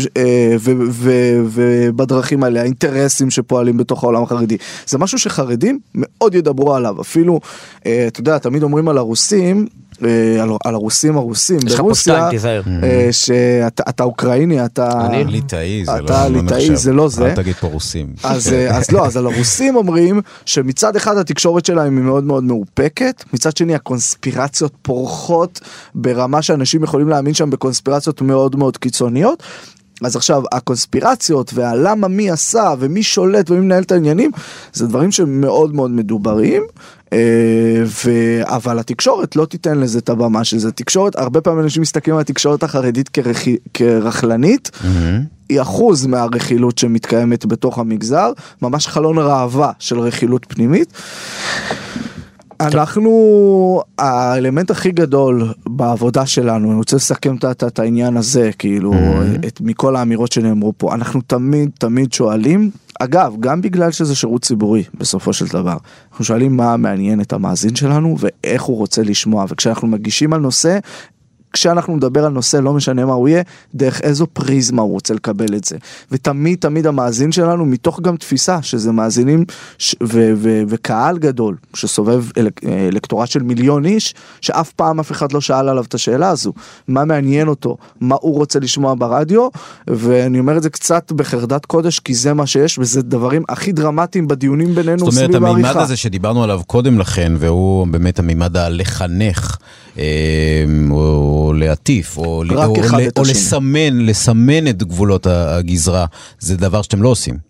ובדרכים 1.46 2.44
האלה, 2.44 2.62
האינטרסים 2.62 3.32
שפועלים 3.32 3.78
בתוך 3.78 4.04
העולם 4.04 4.24
החרדי. 4.24 4.58
זה 4.88 4.98
משהו 4.98 5.20
שחרדים 5.20 5.80
מאוד 5.96 6.36
ידברו 6.36 6.76
עליו, 6.76 7.02
אפילו, 7.02 7.40
אתה 7.82 8.20
יודע, 8.20 8.38
תמיד 8.38 8.64
אומרים 8.64 8.88
על 8.90 8.98
הרוסים, 8.98 9.59
אה, 10.06 10.43
על, 10.43 10.50
על 10.65 10.74
הרוסים 10.74 11.17
הרוסים 11.17 11.60
ברוסיה. 11.78 12.30
אה, 12.84 13.08
שאתה 13.12 13.84
אתה 13.89 14.04
אוקראיני, 14.04 14.65
אתה... 14.65 15.06
אני 15.06 15.24
ליטאי 15.26 15.86
זה 15.86 15.91
לא 15.91 16.06
אתה 16.06 16.30
לא 16.30 16.41
ליטאי, 16.41 16.58
נחשב. 16.58 16.76
זה 16.76 16.93
לא 16.93 17.10
זה. 17.10 17.26
אל 17.26 17.36
תגיד 17.36 17.56
פה 17.56 17.67
רוסים. 17.67 18.13
אז, 18.24 18.54
אה, 18.54 18.78
אז 18.78 18.91
לא, 18.91 19.06
אז 19.06 19.17
על 19.17 19.26
הרוסים 19.26 19.76
אומרים 19.76 20.22
שמצד 20.45 20.95
אחד 20.95 21.17
התקשורת 21.17 21.65
שלהם 21.65 21.98
היא 21.98 22.06
מאוד 22.06 22.24
מאוד 22.24 22.43
מאופקת, 22.43 23.24
מצד 23.34 23.58
שני 23.58 23.76
הקונספירציות 23.76 24.74
פורחות 24.82 25.60
ברמה 25.95 26.41
שאנשים 26.41 26.84
יכולים 26.84 27.10
להאמין 27.10 27.34
שם 27.34 27.50
בקונספירציות 27.50 28.22
מאוד 28.22 28.56
מאוד 28.56 28.78
קיצוניות. 28.78 29.43
אז 30.04 30.15
עכשיו 30.15 30.43
הקונספירציות 30.52 31.52
והלמה 31.54 32.08
מי 32.08 32.32
עשה 32.32 32.74
ומי 32.80 33.04
שולט 33.04 33.52
ומי 33.52 33.60
מנהל 33.60 33.84
את 33.84 33.91
העניינים 33.91 34.32
זה 34.74 34.88
דברים 34.88 35.12
שמאוד 35.12 35.76
מאוד 35.76 35.91
מדוברים 35.91 36.63
ו... 37.86 38.10
אבל 38.43 38.80
התקשורת 38.80 39.36
לא 39.36 39.45
תיתן 39.45 39.78
לזה 39.80 40.00
את 40.00 40.10
הבמה 40.10 40.43
של 40.43 40.58
זה. 40.60 40.72
תקשורת 40.72 41.15
הרבה 41.15 41.41
פעמים 41.41 41.63
אנשים 41.63 41.82
מסתכלים 41.82 42.15
על 42.15 42.22
התקשורת 42.22 42.63
החרדית 42.63 43.10
כרכ... 43.10 43.48
כרכלנית. 43.74 44.72
היא 45.50 45.62
אחוז 45.62 46.06
מהרכילות 46.06 46.78
שמתקיימת 46.78 47.45
בתוך 47.45 47.80
המגזר 47.80 48.32
ממש 48.62 48.88
חלון 48.88 49.17
ראווה 49.17 49.72
של 49.80 50.00
רכילות 50.00 50.45
פנימית. 50.50 50.93
אנחנו, 52.62 53.12
האלמנט 53.98 54.72
הכי 54.72 54.91
גדול 54.91 55.54
בעבודה 55.67 56.26
שלנו, 56.26 56.69
אני 56.69 56.78
רוצה 56.78 56.95
לסכם 56.95 57.36
את- 57.52 57.80
העניין 57.80 58.17
הזה, 58.17 58.50
כאילו, 58.60 58.93
את, 59.48 59.62
מכל 59.62 59.95
האמירות 59.95 60.32
שנאמרו 60.32 60.74
פה, 60.78 60.93
אנחנו 60.95 61.22
תמיד 61.28 61.69
תמיד 61.78 62.13
שואלים, 62.13 62.69
אגב, 63.00 63.36
גם 63.40 63.62
בגלל 63.62 63.92
שזה 63.92 64.16
שירות 64.16 64.42
ציבורי, 64.42 64.84
בסופו 64.94 65.34
של 65.34 65.48
דבר, 65.48 65.78
אנחנו 66.12 66.26
שואלים 66.26 66.58
מה 66.58 66.78
מעניין 66.78 67.22
את 67.22 67.34
המאזין 67.34 67.76
שלנו 67.76 68.16
ואיך 68.20 68.62
הוא 68.62 68.78
רוצה 68.78 69.04
לשמוע, 69.04 69.46
וכשאנחנו 69.50 69.88
מגישים 69.88 70.34
על 70.34 70.42
נושא, 70.42 70.80
כשאנחנו 71.54 71.96
נדבר 71.96 72.26
על 72.26 72.32
נושא, 72.32 72.58
לא 72.58 72.74
משנה 72.74 73.06
מה 73.06 73.14
הוא 73.14 73.28
יהיה, 73.30 73.42
דרך 73.76 74.02
איזו 74.02 74.28
פריזמה 74.34 74.82
הוא 74.82 74.92
רוצה 74.92 75.14
לקבל 75.14 75.56
את 75.56 75.64
זה. 75.64 75.78
ותמיד 76.12 76.58
תמיד 76.60 76.88
המאזין 76.88 77.32
שלנו, 77.32 77.66
מתוך 77.66 78.02
גם 78.02 78.16
תפיסה, 78.18 78.62
שזה 78.62 78.92
מאזינים 78.92 79.46
ש- 79.78 79.96
ו- 80.04 80.32
ו- 80.36 80.62
וקהל 80.68 81.18
גדול, 81.18 81.56
שסובב 81.74 82.24
אלק- 82.38 82.62
אלקטורט 82.92 83.30
של 83.30 83.44
מיליון 83.44 83.86
איש, 83.86 84.14
שאף 84.42 84.72
פעם 84.72 85.00
אף 85.00 85.12
אחד 85.12 85.32
לא 85.32 85.42
שאל 85.42 85.70
עליו 85.70 85.84
את 85.84 85.94
השאלה 85.94 86.30
הזו. 86.30 86.54
מה 86.88 87.06
מעניין 87.06 87.48
אותו, 87.48 87.78
מה 88.02 88.16
הוא 88.22 88.36
רוצה 88.36 88.60
לשמוע 88.60 88.96
ברדיו, 88.98 89.48
ואני 89.88 90.40
אומר 90.40 90.58
את 90.58 90.64
זה 90.64 90.70
קצת 90.70 91.12
בחרדת 91.12 91.66
קודש, 91.66 92.00
כי 92.00 92.14
זה 92.14 92.34
מה 92.34 92.48
שיש, 92.48 92.80
וזה 92.80 93.02
דברים 93.02 93.44
הכי 93.50 93.72
דרמטיים 93.72 94.28
בדיונים 94.28 94.76
בינינו 94.76 94.98
זאת 95.00 95.08
אומרת, 95.18 95.30
סביב 95.32 95.44
המימד 95.44 95.66
העריכה. 95.66 95.82
הזה 95.82 95.96
שדיברנו 95.98 96.44
עליו 96.44 96.62
קודם 96.68 97.00
לכן, 97.00 97.34
והוא 97.40 97.88
באמת 97.88 98.20
המימד 98.20 98.58
הלחנך, 98.58 99.58
או 100.92 101.54
להטיף, 101.56 102.18
או, 102.18 102.24
או, 102.24 102.44
או 102.56 102.84
השני. 102.84 103.08
לסמן, 103.26 104.06
לסמן 104.06 104.68
את 104.68 104.84
גבולות 104.84 105.28
הגזרה, 105.28 106.06
זה 106.40 106.58
דבר 106.58 106.82
שאתם 106.82 107.04
לא 107.04 107.10
עושים. 107.10 107.50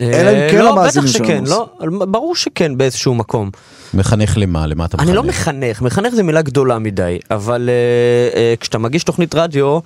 אלא 0.00 0.30
אם 0.30 0.36
אה, 0.36 0.48
כן 0.50 0.58
לא, 0.58 0.70
המאזינים 0.70 1.08
בטח 1.08 1.18
שלנו 1.18 1.28
שכן, 1.28 1.40
עושים. 1.40 1.98
לא, 1.98 2.06
ברור 2.06 2.36
שכן 2.36 2.78
באיזשהו 2.78 3.14
מקום. 3.14 3.50
מחנך 3.94 4.36
למה? 4.36 4.66
למה 4.66 4.84
אתה 4.84 4.96
מחנך? 4.96 5.08
אני 5.08 5.16
לא 5.16 5.22
מחנך, 5.22 5.82
מחנך 5.82 6.14
זה 6.14 6.22
מילה 6.22 6.42
גדולה 6.42 6.78
מדי, 6.78 7.18
אבל 7.30 7.68
uh, 7.68 8.34
uh, 8.34 8.60
כשאתה 8.60 8.78
מגיש 8.78 9.04
תוכנית 9.04 9.34
רדיו, 9.34 9.78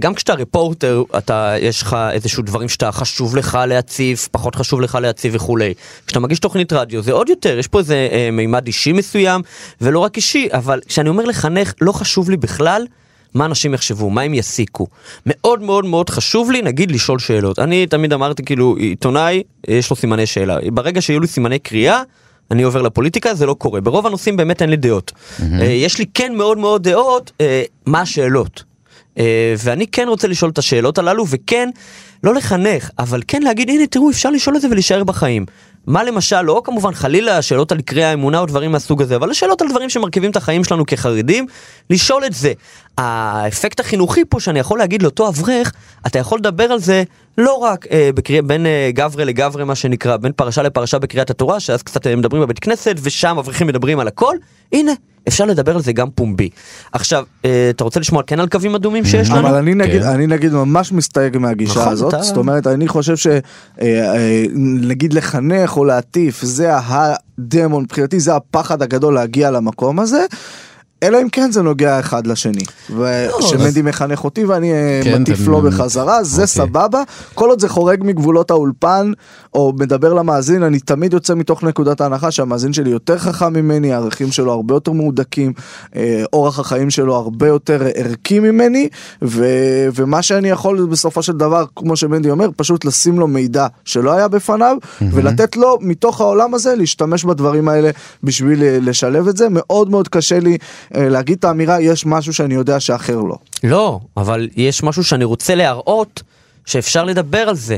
גם 0.00 0.14
כשאתה 0.14 0.34
ריפורטר, 0.34 1.02
אתה, 1.18 1.54
יש 1.60 1.82
לך 1.82 1.96
איזשהו 2.12 2.42
דברים 2.42 2.68
שאתה 2.68 2.92
חשוב 2.92 3.36
לך 3.36 3.58
להציף, 3.68 4.28
פחות 4.32 4.54
חשוב 4.54 4.80
לך 4.80 4.98
להציב 5.02 5.34
וכולי. 5.34 5.74
כשאתה 6.06 6.20
מגיש 6.20 6.38
תוכנית 6.38 6.72
רדיו 6.72 7.02
זה 7.02 7.12
עוד 7.12 7.28
יותר, 7.28 7.58
יש 7.58 7.68
פה 7.68 7.78
איזה 7.78 8.08
uh, 8.10 8.32
מימד 8.32 8.66
אישי 8.66 8.92
מסוים, 8.92 9.42
ולא 9.80 9.98
רק 9.98 10.16
אישי, 10.16 10.48
אבל 10.52 10.80
כשאני 10.86 11.08
אומר 11.08 11.24
לחנך, 11.24 11.74
לא 11.80 11.92
חשוב 11.92 12.30
לי 12.30 12.36
בכלל. 12.36 12.86
מה 13.34 13.44
אנשים 13.44 13.74
יחשבו, 13.74 14.10
מה 14.10 14.22
הם 14.22 14.34
יסיקו. 14.34 14.86
מאוד 15.26 15.62
מאוד 15.62 15.84
מאוד 15.84 16.10
חשוב 16.10 16.50
לי, 16.50 16.62
נגיד, 16.62 16.90
לשאול 16.90 17.18
שאלות. 17.18 17.58
אני 17.58 17.86
תמיד 17.86 18.12
אמרתי, 18.12 18.44
כאילו, 18.44 18.76
עיתונאי, 18.76 19.42
יש 19.68 19.90
לו 19.90 19.96
סימני 19.96 20.26
שאלה. 20.26 20.58
ברגע 20.72 21.00
שיהיו 21.00 21.20
לי 21.20 21.26
סימני 21.26 21.58
קריאה, 21.58 22.02
אני 22.50 22.62
עובר 22.62 22.82
לפוליטיקה, 22.82 23.34
זה 23.34 23.46
לא 23.46 23.54
קורה. 23.54 23.80
ברוב 23.80 24.06
הנושאים 24.06 24.36
באמת 24.36 24.62
אין 24.62 24.70
לי 24.70 24.76
דעות. 24.76 25.12
אה, 25.60 25.64
יש 25.64 25.98
לי 25.98 26.04
כן 26.14 26.34
מאוד 26.34 26.58
מאוד 26.58 26.88
דעות, 26.88 27.32
אה, 27.40 27.62
מה 27.86 28.00
השאלות. 28.00 28.73
אה, 29.18 29.54
ואני 29.58 29.86
כן 29.86 30.08
רוצה 30.08 30.28
לשאול 30.28 30.50
את 30.50 30.58
השאלות 30.58 30.98
הללו, 30.98 31.24
וכן, 31.28 31.68
לא 32.24 32.34
לחנך, 32.34 32.90
אבל 32.98 33.22
כן 33.28 33.42
להגיד, 33.42 33.68
הנה 33.70 33.86
תראו, 33.86 34.10
אפשר 34.10 34.30
לשאול 34.30 34.56
את 34.56 34.60
זה 34.60 34.68
ולהישאר 34.70 35.04
בחיים. 35.04 35.46
מה 35.86 36.04
למשל, 36.04 36.42
לא 36.42 36.62
כמובן 36.64 36.94
חלילה 36.94 37.42
שאלות 37.42 37.72
על 37.72 37.78
עיקרי 37.78 38.04
האמונה 38.04 38.38
או 38.38 38.46
דברים 38.46 38.72
מהסוג 38.72 39.02
הזה, 39.02 39.16
אבל 39.16 39.32
שאלות 39.32 39.62
על 39.62 39.68
דברים 39.68 39.90
שמרכיבים 39.90 40.30
את 40.30 40.36
החיים 40.36 40.64
שלנו 40.64 40.86
כחרדים, 40.86 41.46
לשאול 41.90 42.24
את 42.24 42.32
זה. 42.32 42.52
האפקט 42.98 43.80
החינוכי 43.80 44.24
פה 44.28 44.40
שאני 44.40 44.58
יכול 44.58 44.78
להגיד 44.78 45.02
לאותו 45.02 45.28
אברך, 45.28 45.72
אתה 46.06 46.18
יכול 46.18 46.38
לדבר 46.38 46.64
על 46.64 46.80
זה 46.80 47.02
לא 47.38 47.52
רק 47.54 47.86
אה, 47.90 48.10
בקריאה, 48.14 48.42
בין 48.42 48.66
אה, 48.66 48.90
גברי 48.94 49.24
לגברי 49.24 49.64
מה 49.64 49.74
שנקרא, 49.74 50.16
בין 50.16 50.32
פרשה 50.36 50.62
לפרשה 50.62 50.98
בקריאת 50.98 51.30
התורה, 51.30 51.60
שאז 51.60 51.82
קצת 51.82 52.06
אה, 52.06 52.16
מדברים 52.16 52.42
בבית 52.42 52.58
כנסת, 52.58 52.96
ושם 53.02 53.36
אברכים 53.38 53.66
מדברים 53.66 53.98
על 53.98 54.08
הכל, 54.08 54.36
הנה, 54.72 54.92
אפשר 55.28 55.44
לדבר 55.44 55.74
על 55.74 55.82
זה 55.82 55.92
גם 55.92 56.10
פומבי. 56.10 56.48
עכשיו, 56.92 57.24
אה, 57.44 57.66
אתה 57.70 57.84
רוצה 57.84 58.00
לשמוע 58.00 58.22
כן 58.22 58.40
על 58.40 58.48
קווים 58.48 58.74
אדומים 58.74 59.04
שיש 59.04 59.30
לנו? 59.30 59.48
אבל 59.48 59.54
אני 59.58 59.74
נגיד, 59.74 60.02
כן. 60.02 60.08
אני 60.08 60.26
נגיד 60.26 60.52
ממש 60.52 60.92
מסתייג 60.92 61.38
מהגישה 61.38 61.80
נכון, 61.80 61.92
הזאת, 61.92 62.14
אתה- 62.14 62.22
זאת 62.22 62.36
אומרת 62.36 62.66
אני 62.66 62.88
חושב 62.88 63.14
שנגיד 63.16 65.12
לחנך 65.12 65.76
או 65.76 65.84
להטיף 65.84 66.42
זה 66.42 66.70
הדמון 66.76 67.82
מבחינתי 67.82 68.20
זה 68.20 68.36
הפחד 68.36 68.82
הגדול 68.82 69.14
להגיע 69.14 69.50
למקום 69.50 70.00
הזה. 70.00 70.24
אלא 71.04 71.22
אם 71.22 71.28
כן 71.28 71.50
זה 71.50 71.62
נוגע 71.62 72.00
אחד 72.00 72.26
לשני. 72.26 72.64
וכשמנדי 72.90 73.82
מחנך 73.82 74.24
אותי 74.24 74.44
ואני 74.44 74.72
אה, 74.72 75.00
כן, 75.04 75.22
מטיף 75.22 75.46
לו 75.46 75.62
בחזרה, 75.62 76.24
זה 76.24 76.42
אוקיי. 76.42 76.46
סבבה. 76.46 77.02
כל 77.34 77.50
עוד 77.50 77.60
זה 77.60 77.68
חורג 77.68 78.00
מגבולות 78.04 78.50
האולפן, 78.50 79.12
או 79.54 79.72
מדבר 79.78 80.14
למאזין, 80.14 80.62
אני 80.62 80.80
תמיד 80.80 81.12
יוצא 81.12 81.34
מתוך 81.34 81.62
נקודת 81.62 82.00
ההנחה 82.00 82.30
שהמאזין 82.30 82.72
שלי 82.72 82.90
יותר 82.90 83.18
חכם 83.18 83.52
ממני, 83.52 83.92
הערכים 83.92 84.32
שלו 84.32 84.52
הרבה 84.52 84.74
יותר 84.74 84.92
מהודקים, 84.92 85.52
אה, 85.96 86.24
אורח 86.32 86.58
החיים 86.58 86.90
שלו 86.90 87.14
הרבה 87.14 87.46
יותר 87.46 87.82
ערכי 87.94 88.40
ממני, 88.40 88.88
ו, 89.24 89.46
ומה 89.94 90.22
שאני 90.22 90.48
יכול 90.48 90.86
בסופו 90.86 91.22
של 91.22 91.32
דבר, 91.32 91.64
כמו 91.76 91.96
שמנדי 91.96 92.30
אומר, 92.30 92.48
פשוט 92.56 92.84
לשים 92.84 93.18
לו 93.18 93.28
מידע 93.28 93.66
שלא 93.84 94.12
היה 94.12 94.28
בפניו, 94.28 94.76
ולתת 95.12 95.56
לו 95.56 95.78
מתוך 95.80 96.20
העולם 96.20 96.54
הזה 96.54 96.74
להשתמש 96.74 97.24
בדברים 97.24 97.68
האלה 97.68 97.90
בשביל 98.22 98.62
אה, 98.62 98.78
לשלב 98.82 99.28
את 99.28 99.36
זה. 99.36 99.46
מאוד 99.50 99.90
מאוד 99.90 100.08
קשה 100.08 100.38
לי 100.38 100.58
להגיד 100.96 101.38
את 101.38 101.44
האמירה, 101.44 101.80
יש 101.80 102.06
משהו 102.06 102.32
שאני 102.32 102.54
יודע 102.54 102.80
שאחר 102.80 103.16
לא. 103.16 103.36
לא, 103.64 104.00
אבל 104.16 104.48
יש 104.56 104.82
משהו 104.82 105.04
שאני 105.04 105.24
רוצה 105.24 105.54
להראות 105.54 106.22
שאפשר 106.66 107.04
לדבר 107.04 107.38
על 107.38 107.56
זה. 107.56 107.76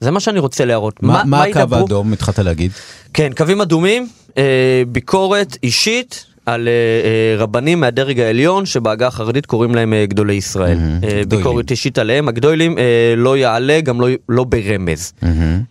זה 0.00 0.10
מה 0.10 0.20
שאני 0.20 0.38
רוצה 0.38 0.64
להראות. 0.64 1.02
מה, 1.02 1.22
מה 1.24 1.42
הקו 1.42 1.58
ידברו? 1.58 1.80
האדום 1.80 2.12
התחלת 2.12 2.38
להגיד? 2.38 2.70
כן, 3.14 3.30
קווים 3.36 3.60
אדומים, 3.60 4.08
אה, 4.38 4.82
ביקורת 4.88 5.56
אישית 5.62 6.26
על 6.46 6.68
אה, 6.68 6.72
אה, 6.72 7.42
רבנים 7.42 7.80
מהדרג 7.80 8.20
העליון 8.20 8.66
שבעגה 8.66 9.06
החרדית 9.06 9.46
קוראים 9.46 9.74
להם 9.74 9.92
אה, 9.92 10.06
גדולי 10.06 10.34
ישראל. 10.34 10.78
אה, 10.78 10.98
גדולים. 11.22 11.28
ביקורת 11.28 11.70
אישית 11.70 11.98
עליהם, 11.98 12.28
הגדולים 12.28 12.78
אה, 12.78 13.14
לא 13.16 13.36
יעלה, 13.36 13.80
גם 13.80 14.00
לא, 14.00 14.08
לא 14.28 14.44
ברמז. 14.44 15.12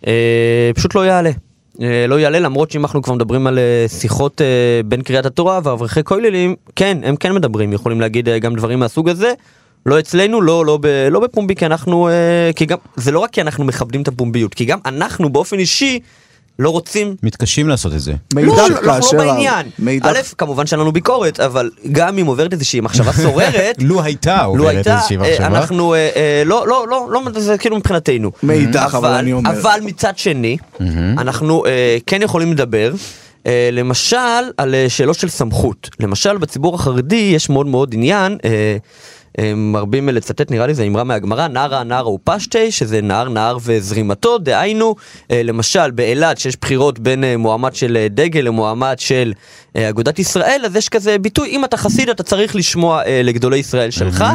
אה, 0.08 0.72
פשוט 0.76 0.96
לא 0.96 1.06
יעלה. 1.06 1.32
אה, 1.82 2.06
לא 2.08 2.20
יעלה 2.20 2.40
למרות 2.40 2.72
שאם 2.72 2.82
אנחנו 2.82 3.02
כבר 3.02 3.14
מדברים 3.14 3.48
על 3.48 3.60
אה, 3.60 3.86
שיחות 3.88 4.42
אה, 4.42 4.82
בין 4.86 5.02
קריאת 5.02 5.26
התורה 5.26 5.60
ואברכי 5.64 6.04
כוללים, 6.04 6.56
כן, 6.76 6.98
הם 7.04 7.16
כן 7.16 7.34
מדברים, 7.36 7.74
יכולים 7.74 8.02
להגיד 8.02 8.30
גם 8.30 8.56
דברים 8.56 8.80
מהסוג 8.80 9.10
הזה. 9.10 9.34
לא 9.86 10.00
אצלנו, 10.00 10.42
לא, 10.42 10.66
לא, 10.66 10.78
ב, 10.82 10.88
לא 11.12 11.20
בפומבי, 11.20 11.56
כי 11.56 11.66
אנחנו, 11.66 12.10
כי 12.56 12.66
גם, 12.66 12.78
זה 12.96 13.12
לא 13.12 13.20
רק 13.20 13.30
כי 13.30 13.42
אנחנו 13.42 13.64
מכבדים 13.64 14.02
את 14.02 14.08
הפומביות, 14.08 14.54
כי 14.54 14.66
גם 14.66 14.80
אנחנו 14.86 15.30
באופן 15.30 15.60
אישי 15.60 16.00
לא 16.60 16.70
רוצים 16.70 17.16
מתקשים 17.24 17.68
לעשות 17.70 17.94
את 17.94 18.00
זה. 18.00 18.12
לא, 18.12 18.42
מאידך 18.42 18.58
לא, 18.84 18.96
אנחנו. 18.96 19.18
לא 19.18 19.26
בעניין. 19.26 19.66
מאידך- 19.80 20.06
א', 20.06 20.20
כמובן 20.38 20.66
שאין 20.66 20.80
לנו 20.82 20.92
ביקורת, 20.92 21.40
אבל 21.40 21.70
גם 21.92 22.18
אם 22.18 22.26
עוברת 22.26 22.54
איזושהי 22.54 22.80
מחשבה 22.82 23.14
סוררת, 23.24 23.76
לו 23.80 24.02
הייתה 24.04 24.38
לו 24.44 24.50
עוברת 24.50 24.68
הייתה, 24.76 24.96
איזושהי 24.98 25.18
אה, 25.18 25.22
מחשבה. 25.22 25.46
אנחנו, 25.48 25.94
אה, 25.94 26.10
אה, 26.16 26.44
לא, 26.46 26.68
לא, 26.68 26.86
לא, 26.90 27.08
לא, 27.10 27.22
זה 27.40 27.58
כאילו 27.58 27.78
מבחינתנו. 27.78 28.32
מאידך, 28.44 28.96
אבל 28.98 29.12
אני 29.14 29.34
אומר. 29.34 29.52
אבל 29.52 29.80
מצד 29.84 30.18
שני, 30.18 30.58
אנחנו 31.18 31.66
אה, 31.66 31.98
כן 32.08 32.22
יכולים 32.22 32.52
לדבר. 32.54 32.94
אה, 33.48 33.70
למשל 33.72 34.18
על 34.58 34.76
אה, 34.76 34.86
שאלות 34.90 35.20
של 35.20 35.30
סמכות. 35.30 35.90
למשל 36.00 36.38
בציבור 36.38 36.76
החרדי 36.76 37.32
יש 37.36 37.50
מאוד 37.50 37.68
מאוד 37.68 37.94
עניין, 37.94 38.38
אה, 38.46 38.78
מרבים 39.56 40.10
לצטט 40.10 40.52
נראה 40.52 40.68
לי 40.68 40.74
זה 40.74 40.84
אמרה 40.84 41.04
מהגמרא, 41.04 41.48
נערה 41.48 41.84
נערה 41.84 42.10
ופשטי, 42.10 42.72
שזה 42.72 43.02
נהר 43.02 43.30
נהר 43.30 43.58
וזרימתו, 43.64 44.38
דהיינו, 44.38 44.96
אה, 45.32 45.44
למשל 45.44 45.92
באילת 45.92 46.38
שיש 46.38 46.58
בחירות 46.62 47.00
בין 47.00 47.24
אה, 47.24 47.38
מועמד 47.38 47.76
של 47.76 47.98
אה, 47.98 48.08
דגל 48.10 48.42
למועמד 48.42 48.96
של 49.00 49.34
אגודת 49.78 50.20
ישראל, 50.20 50.62
אז 50.66 50.76
יש 50.76 50.90
כזה 50.90 51.18
ביטוי, 51.18 51.50
אם 51.50 51.66
אתה 51.66 51.78
חסיד 51.78 52.10
אתה 52.10 52.24
צריך 52.24 52.56
לשמוע 52.56 53.02
לגדולי 53.24 53.58
ישראל 53.58 53.92
שלך, 53.92 54.26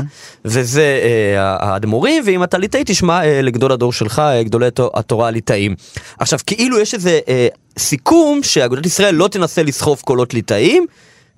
וזה 0.44 1.00
האדמו"רים, 1.38 2.22
ואם 2.26 2.44
אתה 2.44 2.58
ליטאי 2.58 2.82
תשמע 2.86 3.20
לגדול 3.42 3.72
הדור 3.72 3.92
שלך, 3.92 4.22
גדולי 4.42 4.66
התו- 4.66 4.90
התורה 4.94 5.28
הליטאים. 5.28 5.74
עכשיו, 6.18 6.38
כאילו 6.46 6.78
יש 6.78 6.94
איזה 6.94 7.20
סיכום 7.78 8.42
שאגודת 8.42 8.86
ישראל 8.86 9.14
לא 9.14 9.28
תנסה 9.28 9.62
לסחוב 9.62 10.00
קולות 10.04 10.34
ליטאים, 10.34 10.86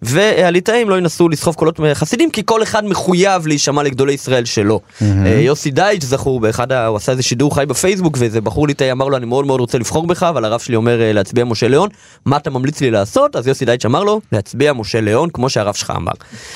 והליטאים 0.02 0.90
לא 0.90 0.98
ינסו 0.98 1.28
לסחוב 1.28 1.54
קולות 1.54 1.80
חסידים, 1.94 2.30
כי 2.30 2.42
כל 2.44 2.62
אחד 2.62 2.84
מחויב 2.84 3.46
להישמע 3.46 3.82
לגדולי 3.82 4.12
ישראל 4.12 4.44
שלו. 4.44 4.80
אה, 5.02 5.06
יוסי 5.40 5.70
דייטש 5.70 6.04
זכור, 6.04 6.40
באחד, 6.40 6.72
ה- 6.72 6.86
הוא 6.86 6.96
עשה 6.96 7.12
איזה 7.12 7.22
שידור 7.22 7.54
חי 7.54 7.66
בפייסבוק, 7.66 8.16
ואיזה 8.18 8.40
בחור 8.40 8.66
ליטאי 8.68 8.92
אמר 8.92 9.08
לו, 9.08 9.16
אני 9.16 9.26
מאוד 9.26 9.46
מאוד 9.46 9.60
רוצה 9.60 9.78
לבחור 9.78 10.06
בך, 10.06 10.22
אבל 10.22 10.44
הרב 10.44 10.60
שלי 10.60 10.76
אומר 10.76 11.00
אה, 11.00 11.12
להצביע 11.12 11.44
משה 11.44 11.68
ליאון, 11.68 11.88
מה 12.26 12.36
אתה 12.36 12.50
ממליץ 12.50 12.80
לי 12.80 12.90
לעשות? 12.90 13.36
אז 13.36 13.46
יוסי 13.46 13.64
דייטש 13.64 13.86
אמר 13.86 14.04
לו, 14.04 14.20
להצביע 14.32 14.72
משה 14.72 15.00
ליאון, 15.00 15.28
כמו 15.32 15.50
שהרב 15.50 15.74
שלך 15.74 15.92
אמר. 15.96 16.12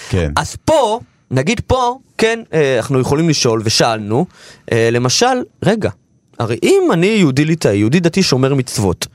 כן. 0.09 0.31
אז 0.37 0.57
פה, 0.65 1.01
נגיד 1.31 1.61
פה, 1.67 1.99
כן, 2.19 2.41
אה, 2.55 2.77
אנחנו 2.77 3.01
יכולים 3.01 3.29
לשאול, 3.29 3.61
ושאלנו, 3.65 4.27
למשל, 4.73 5.27
רגע, 5.65 5.91
הרי 6.39 6.57
אם 6.63 6.83
אני 6.93 7.07
יהודי 7.07 7.45
ליטאי, 7.45 7.77
יהודי 7.77 8.01
דתי 8.01 8.23
שומר 8.23 8.55
מצוות, 8.55 9.07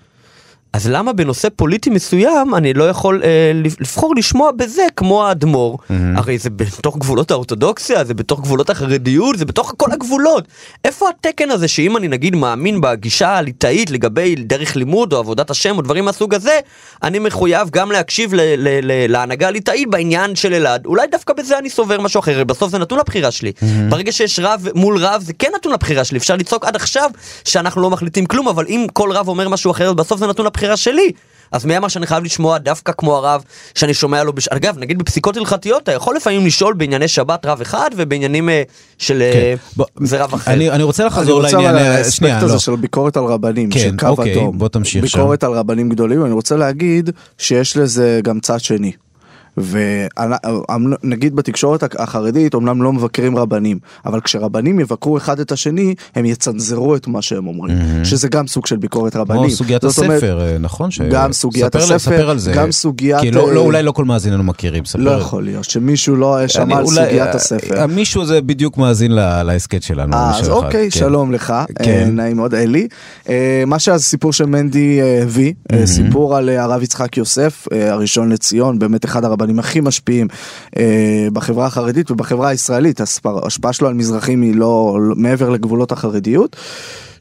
אז 0.73 0.87
למה 0.89 1.13
בנושא 1.13 1.47
פוליטי 1.55 1.89
מסוים 1.89 2.55
אני 2.55 2.73
לא 2.73 2.89
יכול 2.89 3.21
אה, 3.23 3.51
לבחור 3.79 4.15
לשמוע 4.15 4.51
בזה 4.51 4.81
כמו 4.95 5.25
האדמו"ר? 5.27 5.77
Mm-hmm. 5.77 5.93
הרי 6.15 6.37
זה 6.37 6.49
בתוך 6.49 6.97
גבולות 6.97 7.31
האורתודוקסיה, 7.31 8.03
זה 8.03 8.13
בתוך 8.13 8.41
גבולות 8.41 8.69
החרדיות, 8.69 9.37
זה 9.37 9.45
בתוך 9.45 9.73
כל 9.77 9.91
הגבולות. 9.91 10.47
איפה 10.85 11.09
התקן 11.09 11.51
הזה 11.51 11.67
שאם 11.67 11.97
אני 11.97 12.07
נגיד 12.07 12.35
מאמין 12.35 12.81
בגישה 12.81 13.29
הליטאית 13.29 13.91
לגבי 13.91 14.35
דרך 14.35 14.75
לימוד 14.75 15.13
או 15.13 15.17
עבודת 15.19 15.49
השם 15.49 15.77
או 15.77 15.81
דברים 15.81 16.05
מהסוג 16.05 16.33
הזה, 16.35 16.59
אני 17.03 17.19
מחויב 17.19 17.69
גם 17.69 17.91
להקשיב 17.91 18.33
ל- 18.33 18.39
ל- 18.41 18.79
ל- 18.83 19.11
להנהגה 19.11 19.47
הליטאית 19.47 19.89
בעניין 19.89 20.35
של 20.35 20.53
אלעד. 20.53 20.85
אולי 20.85 21.07
דווקא 21.11 21.33
בזה 21.33 21.57
אני 21.57 21.69
סובר 21.69 22.01
משהו 22.01 22.19
אחר, 22.19 22.43
בסוף 22.43 22.71
זה 22.71 22.77
נתון 22.77 22.99
לבחירה 22.99 23.31
שלי. 23.31 23.51
Mm-hmm. 23.59 23.65
ברגע 23.89 24.11
שיש 24.11 24.39
רב 24.39 24.67
מול 24.75 24.97
רב 24.97 25.21
זה 25.25 25.33
כן 25.39 25.49
נתון 25.55 25.73
לבחירה 25.73 26.03
שלי, 26.03 26.17
אפשר 26.17 26.35
לצעוק 26.35 26.65
עד 26.65 26.75
עכשיו 26.75 27.09
שאנחנו 27.45 27.81
לא 27.81 27.89
מחליטים 27.89 28.25
כלום, 28.25 28.47
אבל 28.47 28.65
אם 28.69 28.85
כל 28.93 29.11
רב 29.11 29.27
אומר 29.27 29.49
משהו 29.49 29.71
אחר, 29.71 29.93
בסוף 29.93 30.19
זה 30.19 30.27
נתון 30.27 30.45
הבחירה 30.59 30.77
שלי. 30.77 31.11
אז 31.51 31.65
מי 31.65 31.77
אמר 31.77 31.87
שאני 31.87 32.07
חייב 32.07 32.23
לשמוע 32.23 32.57
דווקא 32.57 32.91
כמו 32.97 33.15
הרב 33.17 33.43
שאני 33.75 33.93
שומע 33.93 34.23
לו, 34.23 34.33
בש... 34.33 34.47
אגב, 34.47 34.77
נגיד 34.77 34.99
בפסיקות 34.99 35.37
הלכתיות, 35.37 35.83
אתה 35.83 35.91
יכול 35.91 36.15
לפעמים 36.15 36.45
לשאול 36.45 36.73
בענייני 36.73 37.07
שבת 37.07 37.45
רב 37.45 37.61
אחד 37.61 37.89
ובעניינים 37.97 38.49
אה, 38.49 38.63
של 38.97 39.23
כן. 39.33 39.39
אה, 39.39 39.53
בוא, 39.75 39.85
זה 40.01 40.23
רב 40.23 40.33
אחר. 40.33 40.53
אני, 40.53 40.69
אני 40.69 40.83
רוצה 40.83 41.03
אני 41.03 41.07
לחזור 41.07 41.41
רוצה 41.41 41.57
לעניין, 41.57 41.75
אבל 41.75 41.83
אה, 41.83 41.97
האספקט 41.97 42.15
שנייה, 42.15 42.37
הזה 42.37 42.53
לא. 42.53 42.59
של 42.59 42.75
ביקורת 42.75 43.17
על 43.17 43.23
רבנים, 43.23 43.69
כן, 43.69 43.79
של 43.79 43.97
קו 43.97 44.07
אוקיי, 44.07 44.33
אדום. 44.33 44.57
בוא 44.57 44.67
תמשיך 44.67 45.07
שם. 45.07 45.19
ביקורת 45.19 45.43
על 45.43 45.51
רבנים 45.51 45.89
גדולים, 45.89 46.25
אני 46.25 46.33
רוצה 46.33 46.55
להגיד 46.55 47.09
שיש 47.37 47.77
לזה 47.77 48.19
גם 48.23 48.39
צד 48.39 48.59
שני. 48.59 48.91
ונגיד 49.59 51.35
בתקשורת 51.35 51.95
החרדית 51.99 52.53
אומנם 52.53 52.81
לא 52.83 52.93
מבקרים 52.93 53.37
רבנים, 53.37 53.79
אבל 54.05 54.21
כשרבנים 54.21 54.79
יבקרו 54.79 55.17
אחד 55.17 55.39
את 55.39 55.51
השני, 55.51 55.95
הם 56.15 56.25
יצנזרו 56.25 56.95
את 56.95 57.07
מה 57.07 57.21
שהם 57.21 57.47
אומרים, 57.47 57.77
שזה 58.03 58.27
גם 58.27 58.47
סוג 58.47 58.65
של 58.65 58.75
ביקורת 58.77 59.15
רבנים. 59.15 59.41
כמו 59.43 59.49
סוגיית 59.51 59.81
זאת 59.81 59.97
אומרת, 59.97 60.11
הספר, 60.17 60.41
אה, 60.41 60.57
נכון? 60.57 60.91
ש- 60.91 61.01
גם 61.01 61.33
סוגיית 61.33 61.65
ספר, 61.77 61.79
הספר, 61.79 61.99
ספר 61.99 62.29
על 62.29 62.37
זה. 62.37 62.51
גם 62.51 62.71
סוגיית, 62.71 63.21
כי 63.21 63.31
לא, 63.31 63.53
לא, 63.53 63.59
אה, 63.59 63.65
אולי 63.65 63.83
לא 63.83 63.91
כל 63.91 64.05
מאזיננו 64.05 64.43
מכירים, 64.43 64.85
ספר. 64.85 64.99
לא 65.01 65.11
יכול 65.11 65.43
להיות 65.43 65.63
שמישהו 65.63 66.15
לא 66.15 66.47
שמע 66.47 66.77
על 66.77 66.83
אולי, 66.83 66.95
סוגיית 67.05 67.35
הספר. 67.35 67.79
אה, 67.79 67.87
מישהו 67.87 68.25
זה 68.25 68.41
בדיוק 68.41 68.77
מאזין 68.77 69.11
ל- 69.15 69.43
להסכת 69.43 69.83
שלנו. 69.83 70.15
אז 70.15 70.49
אוקיי, 70.49 70.91
כן. 70.91 70.99
שלום 70.99 71.31
לך, 71.31 71.53
כן. 71.83 72.09
נעים 72.13 72.37
מאוד, 72.37 72.53
אלי. 72.55 72.87
מה 73.67 73.79
שהסיפור 73.79 74.33
שמנדי 74.33 75.01
אה, 75.01 75.19
הביא, 75.23 75.53
אה, 75.71 75.85
סיפור 75.87 76.35
על 76.37 76.49
הרב 76.49 76.81
יצחק 76.83 77.17
יוסף, 77.17 77.67
הראשון 77.71 78.29
לציון, 78.31 78.79
באמת 78.79 79.05
אחד 79.05 79.25
הרבנים 79.25 79.48
הכי 79.57 79.79
משפיעים 79.79 80.27
אה, 80.77 81.27
בחברה 81.33 81.65
החרדית 81.65 82.11
ובחברה 82.11 82.49
הישראלית, 82.49 83.01
ההשפעה 83.25 83.73
שלו 83.73 83.87
על 83.87 83.93
מזרחים 83.93 84.41
היא 84.41 84.55
לא 84.55 84.97
לא- 85.01 85.15
מעבר 85.15 85.49
לגבולות 85.49 85.91
החרדיות. 85.91 86.55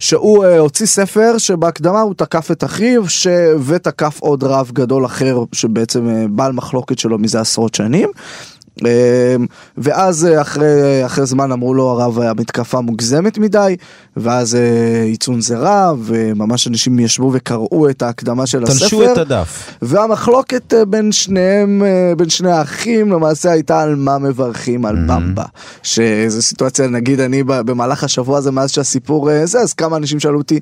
שהוא 0.01 0.45
uh, 0.45 0.49
הוציא 0.49 0.87
ספר 0.87 1.39
שבהקדמה 1.39 2.01
הוא 2.01 2.15
תקף 2.15 2.51
את 2.51 2.65
אחיו 2.65 3.09
ש... 3.09 3.27
ותקף 3.67 4.21
עוד 4.21 4.45
רב 4.45 4.71
גדול 4.73 5.07
אחר 5.07 5.39
שבעצם 5.53 6.07
uh, 6.09 6.29
בעל 6.31 6.53
מחלוקת 6.53 6.99
שלו 6.99 7.19
מזה 7.19 7.41
עשרות 7.41 7.75
שנים. 7.75 8.09
Uh, 8.79 8.85
ואז 9.79 10.27
uh, 10.37 10.41
אחרי, 10.41 10.67
אחרי 11.07 11.27
זמן 11.27 11.53
אמרו 11.53 11.75
לו 11.75 11.89
הרב 11.91 12.19
המתקפה 12.21 12.81
מוגזמת 12.81 13.39
מדי 13.39 13.77
ואז 14.17 14.55
uh, 14.55 14.59
היא 15.05 15.17
צונזרה 15.17 15.93
וממש 16.05 16.67
אנשים 16.69 16.99
ישבו 16.99 17.31
וקראו 17.35 17.89
את 17.91 18.03
ההקדמה 18.03 18.47
של 18.47 18.63
הספר. 18.65 18.79
תלשו 18.79 19.13
את 19.13 19.19
הדף. 19.19 19.77
והמחלוקת 19.83 20.75
אה, 20.75 20.85
בין 20.85 21.13
שניהם, 21.13 21.83
אה, 21.85 22.13
בין 22.17 22.29
שני 22.31 22.51
האחים, 22.51 23.13
למעשה 23.13 23.51
הייתה 23.51 23.81
על 23.81 23.95
מה 23.95 24.19
מברכים 24.19 24.85
על 24.87 24.97
במבה. 25.09 25.45
שזו 25.83 26.43
סיטואציה, 26.43 26.87
נגיד 26.87 27.21
אני 27.21 27.43
במהלך 27.47 28.05
השבוע 28.05 28.39
הזה, 28.39 28.51
מאז 28.51 28.71
שהסיפור 28.71 29.31
אה, 29.31 29.47
זה, 29.47 29.61
אז 29.61 29.73
כמה 29.73 29.97
אנשים 29.97 30.21
שאלו 30.21 30.39
אותי, 30.39 30.61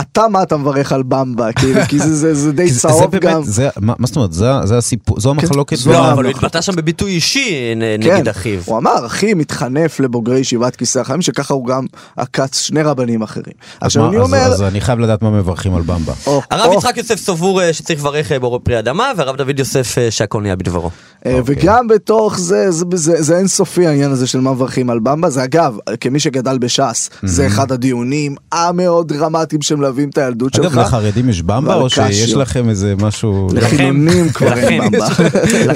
אתה 0.00 0.28
מה 0.28 0.42
אתה 0.42 0.56
מברך 0.56 0.92
על 0.92 1.02
במבה? 1.02 1.52
כאילו, 1.52 1.80
כי 1.88 1.98
זה, 1.98 2.14
זה, 2.14 2.34
זה 2.34 2.52
די 2.52 2.68
זה- 2.70 2.74
זה 2.74 2.80
צהוב 2.88 3.10
באמת, 3.10 3.22
גם. 3.22 3.42
זה- 3.44 3.68
מה 3.80 3.94
מה 3.98 4.06
זאת 4.06 4.16
אומרת, 4.16 4.32
זה- 4.32 4.52
זה 4.64 4.76
הסיפור, 4.78 5.20
זו 5.20 5.30
המחלוקת. 5.30 5.76
זו 5.76 5.90
בין- 5.90 5.98
לא. 6.00 6.12
אבל 6.12 6.24
הוא 6.24 6.30
התבטא 6.30 6.60
שם 6.60 6.76
בביטוי 6.76 7.10
אישי 7.10 7.55
כן, 7.74 7.78
נגד 8.18 8.28
אחיו. 8.28 8.60
הוא 8.64 8.78
אמר, 8.78 9.06
אחי 9.06 9.34
מתחנף 9.34 10.00
לבוגרי 10.00 10.38
ישיבת 10.38 10.76
כיסא 10.76 10.98
החיים, 10.98 11.22
שככה 11.22 11.54
הוא 11.54 11.66
גם 11.66 11.86
עקץ 12.16 12.58
שני 12.60 12.82
רבנים 12.82 13.22
אחרים. 13.22 13.54
אז 13.80 13.86
עכשיו 13.86 14.02
מה- 14.02 14.08
אני 14.08 14.16
אז- 14.18 14.22
אומר, 14.22 14.38
אז 14.38 14.62
אני 14.62 14.80
חייב 14.80 14.98
לדעת 14.98 15.22
מה 15.22 15.30
מברכים 15.30 15.74
על 15.74 15.82
במבה. 15.82 16.12
או, 16.26 16.42
הרב 16.50 16.70
או, 16.72 16.78
יצחק 16.78 16.96
יוסף 16.96 17.14
סבור 17.16 17.62
אה, 17.62 17.72
שצריך 17.72 18.00
לברך 18.00 18.32
אה, 18.32 18.38
בורא 18.38 18.58
פרי 18.62 18.78
אדמה, 18.78 19.12
והרב 19.16 19.36
דוד 19.36 19.58
יוסף 19.58 19.98
אה, 19.98 20.10
שהכל 20.10 20.42
נהיה 20.42 20.56
בדברו. 20.56 20.90
אוקיי. 21.26 21.40
וגם 21.46 21.88
בתוך 21.88 22.38
זה, 22.38 22.70
זה, 22.70 22.84
זה, 22.94 23.22
זה 23.22 23.38
אינסופי 23.38 23.86
העניין 23.86 24.10
הזה 24.10 24.26
של 24.26 24.40
מה 24.40 24.52
מברכים 24.52 24.90
על 24.90 24.98
במבה. 24.98 25.30
זה 25.30 25.44
אגב, 25.44 25.76
כמי 26.00 26.20
שגדל 26.20 26.58
בש"ס, 26.58 27.10
זה 27.22 27.46
אחד 27.46 27.72
הדיונים 27.72 28.34
המאוד 28.52 29.08
דרמטיים 29.12 29.62
שמלווים 29.62 30.08
את 30.08 30.18
הילדות 30.18 30.54
שלך. 30.54 30.72
אגב, 30.72 30.78
לחרדים 30.78 31.28
יש 31.28 31.42
במבה 31.42 31.74
או. 31.74 31.90
שיש 31.90 32.34
לכם 32.34 32.68
איזה 32.68 32.94
משהו... 33.02 33.48
לחילונים 33.52 34.28
כבר 34.30 34.58
אין. 34.58 34.82
במבה. 34.90 35.06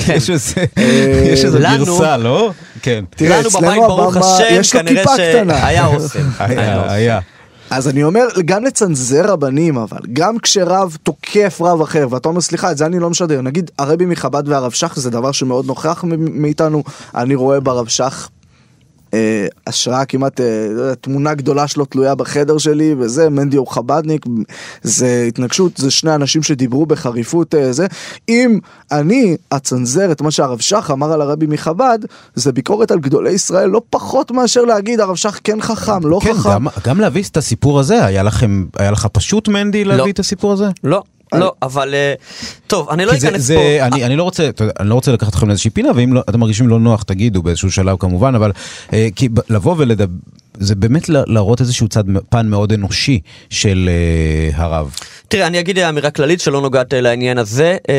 יש 0.16 0.30
איזה- 0.30 1.58
גרסה, 1.76 2.16
לא? 2.16 2.50
כן. 2.82 3.04
תראה, 3.10 3.38
לנו 3.38 3.48
אצלנו 3.48 4.02
הבמה, 4.02 4.20
יש 4.50 4.74
לו 4.74 4.80
כיפה 4.86 5.10
קטנה. 5.14 5.60
שהיה 5.60 5.86
אוסם. 5.86 6.28
היה, 6.38 6.92
היה. 6.92 7.20
אז 7.70 7.88
אני 7.88 8.02
אומר, 8.02 8.26
גם 8.44 8.64
לצנזר 8.64 9.24
רבנים, 9.32 9.78
אבל 9.78 9.98
גם 10.12 10.38
כשרב 10.38 10.96
תוקף 11.02 11.58
רב 11.60 11.80
אחר, 11.80 12.06
ואתה 12.10 12.28
אומר, 12.28 12.40
סליחה, 12.40 12.70
את 12.70 12.78
זה 12.78 12.86
אני 12.86 12.98
לא 12.98 13.10
משדר. 13.10 13.40
נגיד, 13.40 13.70
הרבי 13.78 14.06
מחב"ד 14.06 14.48
והרב 14.48 14.72
שך 14.72 14.92
זה 14.96 15.10
דבר 15.10 15.32
שמאוד 15.32 15.66
נוכח 15.66 16.04
מאיתנו. 16.18 16.82
אני 17.14 17.34
רואה 17.34 17.60
ברב 17.60 17.86
שך 17.86 18.28
אה, 19.14 19.46
השראה 19.66 20.04
כמעט, 20.04 20.40
אה, 20.40 20.46
לא 20.70 20.94
תמונה 20.94 21.34
גדולה 21.34 21.68
שלו 21.68 21.84
תלויה 21.84 22.14
בחדר 22.14 22.58
שלי, 22.58 22.94
וזה, 22.98 23.28
מנדי 23.28 23.56
הוא 23.56 23.66
חב"דניק, 23.66 24.26
זה 24.82 25.24
התנגשות, 25.28 25.76
זה 25.76 25.90
שני 25.90 26.14
אנשים 26.14 26.42
שדיברו 26.42 26.86
בחריפות 26.86 27.54
אה, 27.54 27.72
זה. 27.72 27.86
אם 28.28 28.58
אני 28.92 29.36
אצנזר 29.56 30.12
את 30.12 30.20
מה 30.22 30.30
שהרב 30.30 30.58
שך 30.58 30.90
אמר 30.92 31.12
על 31.12 31.20
הרבי 31.20 31.46
מחב"ד, 31.46 31.98
זה 32.34 32.52
ביקורת 32.52 32.90
על 32.90 32.98
גדולי 32.98 33.30
ישראל 33.30 33.68
לא 33.70 33.82
פחות 33.90 34.30
מאשר 34.30 34.62
להגיד 34.62 35.00
הרב 35.00 35.16
שך 35.16 35.40
כן 35.44 35.60
חכם, 35.60 36.06
לא 36.06 36.20
כן, 36.22 36.34
חכם. 36.34 36.50
גם- 36.50 36.66
גם 36.86 37.00
להביא 37.00 37.22
את 37.30 37.36
הסיפור 37.36 37.80
הזה, 37.80 38.04
היה 38.04 38.22
לכם, 38.22 38.64
היה 38.76 38.90
לך 38.90 39.06
פשוט 39.12 39.48
מנדי 39.48 39.84
לא. 39.84 39.94
להביא 39.96 40.12
את 40.12 40.18
הסיפור 40.18 40.52
הזה? 40.52 40.68
לא, 40.84 41.02
לא, 41.34 41.52
אבל 41.62 41.94
אה, 41.94 42.14
טוב, 42.66 42.88
אני 42.90 43.04
לא 43.04 43.12
אכנס 43.12 43.50
פה. 43.50 43.60
אני 43.80 44.04
אני 44.04 44.16
לא 44.16 44.22
רוצה, 44.22 44.50
אני 44.80 44.88
לא 44.88 44.94
רוצה 44.94 45.12
לקחת 45.12 45.28
אתכם 45.30 45.48
לאיזושהי 45.48 45.70
פינה, 45.70 45.88
ואם 45.94 46.12
לא- 46.12 46.20
אתם 46.30 46.40
מרגישים 46.40 46.68
לא 46.68 46.78
נוח, 46.80 47.02
תגידו 47.02 47.42
באיזשהו 47.42 47.70
שלב 47.70 47.96
כמובן, 48.00 48.34
אבל 48.34 48.52
אה, 48.92 49.08
כי 49.16 49.28
לבוא 49.50 49.74
ולדבר, 49.78 50.14
זה 50.60 50.74
באמת 50.74 51.08
להראות 51.08 51.60
איזשהו 51.60 51.88
צד, 51.88 52.04
פן 52.28 52.48
מאוד 52.48 52.72
אנושי 52.72 53.20
של 53.50 53.90
אה, 53.92 54.62
הרב. 54.62 54.94
תראה, 55.28 55.46
אני 55.46 55.60
אגיד 55.60 55.78
אמירה 55.78 56.10
כללית 56.10 56.40
שלא 56.40 56.60
נוגעת 56.60 56.94
אה, 56.94 57.00
לעניין 57.00 57.38
הזה. 57.38 57.76
אה, 57.88 57.94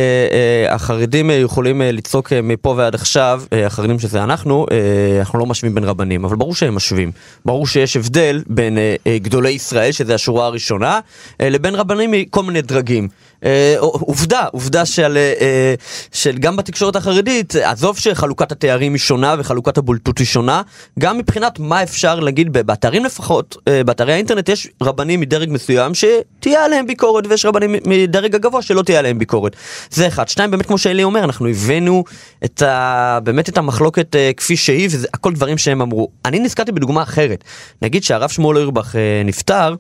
אה, 0.68 0.76
החרדים 0.76 1.30
אה, 1.30 1.36
יכולים 1.36 1.82
אה, 1.82 1.92
לצעוק 1.92 2.34
אה, 2.34 2.42
מפה 2.42 2.74
ועד 2.78 2.96
עכשיו, 2.96 3.44
אה, 3.54 3.66
החרדים 3.66 4.00
שזה 4.00 4.24
אנחנו, 4.24 4.66
אה, 4.72 5.20
אנחנו 5.20 5.40
לא 5.40 5.46
משווים 5.46 5.76
בין 5.76 5.84
רבנים, 5.84 6.26
אבל 6.26 6.36
ברור 6.36 6.56
שהם 6.56 6.76
משווים. 6.76 7.12
ברור 7.46 7.68
שיש 7.68 7.98
הבדל 7.98 8.44
בין 8.48 8.78
אה, 8.78 8.96
אה, 9.08 9.18
גדולי 9.18 9.50
ישראל, 9.50 9.92
שזה 9.92 10.16
השורה 10.16 10.46
הראשונה, 10.46 11.00
אה, 11.42 11.50
לבין 11.50 11.76
רבנים 11.76 12.12
מכל 12.12 12.44
מיני 12.44 12.62
דרגים. 12.62 13.08
אה, 13.46 13.76
עובדה, 13.80 14.46
עובדה 14.52 14.86
של, 14.86 15.18
אה, 15.18 15.34
אה, 15.42 15.76
של 16.12 16.38
גם 16.38 16.56
בתקשורת 16.56 16.96
החרדית, 16.96 17.56
עזוב 17.56 17.98
שחלוקת 17.98 18.52
התארים 18.52 18.94
היא 18.94 19.00
שונה 19.00 19.36
וחלוקת 19.40 19.78
הבולטות 19.78 20.18
היא 20.18 20.28
שונה, 20.28 20.62
גם 21.00 21.18
מבחינת 21.18 21.60
מה 21.60 21.84
אפשר 21.84 22.20
להגיד, 22.20 22.51
באתרים 22.52 23.06
לפחות, 23.06 23.58
אה, 23.68 23.84
באתרי 23.84 24.14
האינטרנט 24.14 24.50
יש 24.50 24.68
רבנים 24.84 25.20
מדרג 25.20 25.50
מסוים 25.52 25.92
שתהיה 25.94 26.66
עליהם 26.66 26.88
ביקורת 26.88 27.28
ויש 27.28 27.46
רבנים 27.46 27.76
מדרג 27.88 28.36
הגבוה 28.36 28.62
שלא 28.62 28.82
תהיה 28.82 29.00
עליהם 29.00 29.20
ביקורת. 29.20 29.56
זה 29.90 30.08
אחד. 30.08 30.28
שתיים, 30.28 30.52
באמת 30.52 30.66
כמו 30.66 30.78
שאלי 30.78 31.04
אומר, 31.04 31.24
אנחנו 31.24 31.48
הבאנו 31.48 32.04
את 32.46 32.62
ה... 32.62 33.20
באמת 33.24 33.50
את 33.50 33.58
המחלוקת 33.58 34.16
אה, 34.16 34.32
כפי 34.38 34.58
שהיא, 34.58 34.88
וזה 34.92 35.08
הכל 35.14 35.34
דברים 35.34 35.58
שהם 35.58 35.82
אמרו. 35.82 36.08
אני 36.26 36.40
נזכרתי 36.40 36.72
בדוגמה 36.72 37.04
אחרת. 37.04 37.44
נגיד 37.82 38.04
שהרב 38.04 38.30
שמואל 38.30 38.58
אוירבך 38.58 38.96
אה, 38.96 39.22
נפטר, 39.26 39.76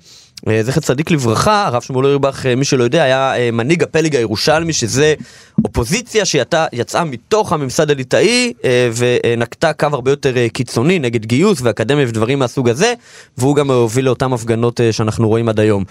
זכר 0.62 0.82
צדיק 0.82 1.12
לברכה, 1.12 1.66
הרב 1.66 1.82
שמואל 1.82 2.06
אוירבך, 2.06 2.46
אה, 2.46 2.56
מי 2.56 2.66
שלא 2.66 2.84
יודע, 2.84 3.04
היה 3.04 3.38
אה, 3.38 3.52
מנהיג 3.52 3.84
הפלג 3.84 4.16
הירושלמי, 4.16 4.74
שזה 4.74 5.14
אופוזיציה 5.66 6.26
שיצאה 6.26 7.04
מתוך 7.06 7.54
הממסד 7.54 7.92
הליטאי 7.92 8.54
אה, 8.66 8.90
ונקטה 8.96 9.74
קו 9.74 9.88
הרבה 9.92 10.12
יותר 10.12 10.38
אה, 10.38 10.48
קיצוני 10.50 11.00
נגד 11.00 11.26
גיוס 11.26 11.60
ואקדמיה 11.62 12.06
ודברים 12.08 12.40
מהסוג 12.40 12.70
הזה, 12.70 12.94
והוא 13.38 13.56
גם 13.56 13.72
הוביל 13.72 14.06
לאותן 14.06 14.34
הפגנות 14.34 14.82
אה, 14.82 14.92
שאנחנו 14.92 15.28
רואים 15.28 15.50
עד 15.50 15.60
היום, 15.60 15.84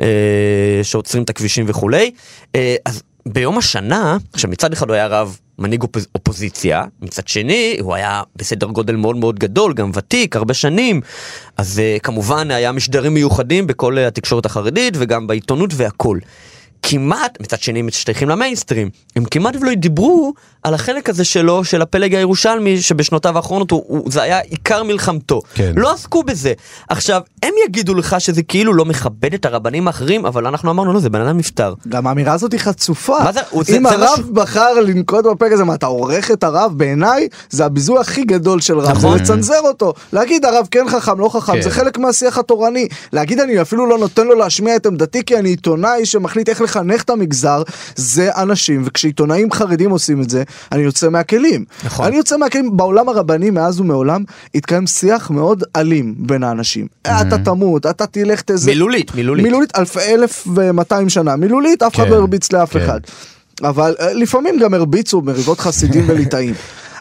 אה, 0.00 0.80
שעוצרים 0.82 1.22
את 1.22 1.30
הכבישים 1.30 1.64
וכולי. 1.68 2.10
אה, 2.54 2.76
אז 2.84 3.02
ביום 3.26 3.58
השנה, 3.58 4.16
עכשיו 4.32 4.50
מצד 4.50 4.72
אחד 4.72 4.88
הוא 4.88 4.94
היה 4.94 5.06
רב 5.06 5.38
מנהיג 5.58 5.82
אופוז, 5.82 6.06
אופוזיציה, 6.14 6.84
מצד 7.00 7.28
שני 7.28 7.76
הוא 7.80 7.94
היה 7.94 8.22
בסדר 8.36 8.66
גודל 8.66 8.96
מאוד 8.96 9.16
מאוד 9.16 9.38
גדול, 9.38 9.74
גם 9.74 9.90
ותיק, 9.94 10.36
הרבה 10.36 10.54
שנים, 10.54 11.00
אז 11.56 11.78
uh, 11.78 12.00
כמובן 12.00 12.50
היה 12.50 12.72
משדרים 12.72 13.14
מיוחדים 13.14 13.66
בכל 13.66 13.98
uh, 13.98 14.00
התקשורת 14.00 14.46
החרדית 14.46 14.94
וגם 14.98 15.26
בעיתונות 15.26 15.70
והכל. 15.76 16.18
כמעט, 16.82 17.38
מצד 17.40 17.60
שני 17.60 17.82
משתייכים 17.82 18.28
למיינסטרים, 18.28 18.90
הם 19.16 19.24
כמעט 19.24 19.56
ולא 19.60 19.74
דיברו 19.74 20.32
על 20.62 20.74
החלק 20.74 21.08
הזה 21.08 21.24
שלו, 21.24 21.64
של 21.64 21.82
הפלג 21.82 22.14
הירושלמי, 22.14 22.80
שבשנותיו 22.80 23.36
האחרונות 23.36 23.70
הוא, 23.70 23.82
הוא, 23.86 24.10
זה 24.12 24.22
היה 24.22 24.38
עיקר 24.40 24.82
מלחמתו. 24.82 25.40
כן. 25.54 25.72
לא 25.76 25.92
עסקו 25.92 26.22
בזה. 26.22 26.52
עכשיו, 26.88 27.20
הם 27.42 27.52
יגידו 27.66 27.94
לך 27.94 28.16
שזה 28.18 28.42
כאילו 28.42 28.74
לא 28.74 28.84
מכבד 28.84 29.34
את 29.34 29.44
הרבנים 29.44 29.86
האחרים, 29.86 30.26
אבל 30.26 30.46
אנחנו 30.46 30.70
אמרנו, 30.70 30.92
לא, 30.92 31.00
זה 31.00 31.10
בן 31.10 31.20
אדם 31.20 31.36
נפטר. 31.38 31.74
גם 31.88 32.06
האמירה 32.06 32.32
הזאת 32.32 32.52
היא 32.52 32.60
חצופה. 32.60 33.18
מה 33.24 33.32
זה- 33.32 33.40
הוא- 33.50 33.64
זה- 33.64 33.76
אם 33.76 33.88
זה 33.88 33.94
הרב 33.94 34.08
משהו- 34.20 34.32
בחר 34.34 34.74
לנקוט 34.80 35.24
בפרק 35.24 35.52
הזה, 35.52 35.64
מה 35.64 35.74
אתה 35.74 35.86
עורך 35.86 36.30
את 36.30 36.44
הרב? 36.44 36.72
בעיניי 36.76 37.28
זה 37.50 37.64
הביזוי 37.64 38.00
הכי 38.00 38.24
גדול 38.24 38.60
של 38.60 38.78
רב, 38.78 38.90
נכון. 38.90 39.18
זה 39.18 39.22
לצנזר 39.22 39.60
אותו. 39.64 39.92
להגיד 40.12 40.44
הרב 40.44 40.66
כן 40.70 40.84
חכם, 40.88 41.18
לא 41.20 41.28
חכם, 41.28 41.52
כן. 41.52 41.62
זה 41.62 41.70
חלק 41.70 41.98
מהשיח 41.98 42.38
התורני. 42.38 42.88
להגיד 43.12 43.40
אני 43.40 43.62
אפילו 43.62 43.86
לא 43.86 43.98
נותן 43.98 44.26
לו 44.26 44.34
להשמיע 44.34 44.76
את 44.76 44.86
עמדתי 44.86 45.24
כי 45.24 45.36
אני 45.38 45.48
עיתונאי 45.48 46.06
שמחליט 46.06 46.48
איך 46.48 46.60
לחנך 46.68 47.02
את 47.02 47.10
המגזר, 47.10 47.62
זה 47.96 48.30
אנשים, 48.36 48.82
וכשעיתונאים 48.84 49.52
חרדים 49.52 49.90
עושים 49.90 50.22
את 50.22 50.30
זה, 50.30 50.42
אני 50.72 50.82
יוצא 50.82 51.08
מהכלים. 51.08 51.64
נכון. 51.84 52.06
אני 52.06 52.16
יוצא 52.16 52.36
מהכלים, 52.36 52.76
בעולם 52.76 53.08
הרבני 53.08 53.50
מאז 53.50 53.80
ומעולם 53.80 54.24
התקיים 54.54 54.86
שיח 54.86 55.30
מאוד 55.30 55.64
אלים 55.76 56.14
בין 56.18 56.42
האנשים. 56.42 56.86
אתה 57.02 57.38
תמות, 57.44 57.86
אתה 57.86 58.06
תלך 58.06 58.40
תזה... 58.40 58.70
מילולית, 58.70 59.14
מילולית. 59.14 59.44
מילולית 59.44 59.72
אלף, 59.98 60.46
ומאתיים 60.54 61.08
שנה, 61.08 61.36
מילולית 61.36 61.82
אף 61.82 61.94
אחד 61.94 62.04
כן, 62.04 62.10
לא 62.10 62.16
הרביץ 62.16 62.52
לאף 62.52 62.72
כן. 62.72 62.84
אחד. 62.84 63.00
אבל 63.62 63.94
אה, 64.00 64.12
לפעמים 64.12 64.58
גם 64.58 64.74
הרביצו 64.74 65.20
מריבות 65.20 65.60
חסידים 65.60 66.04
וליטאים. 66.08 66.54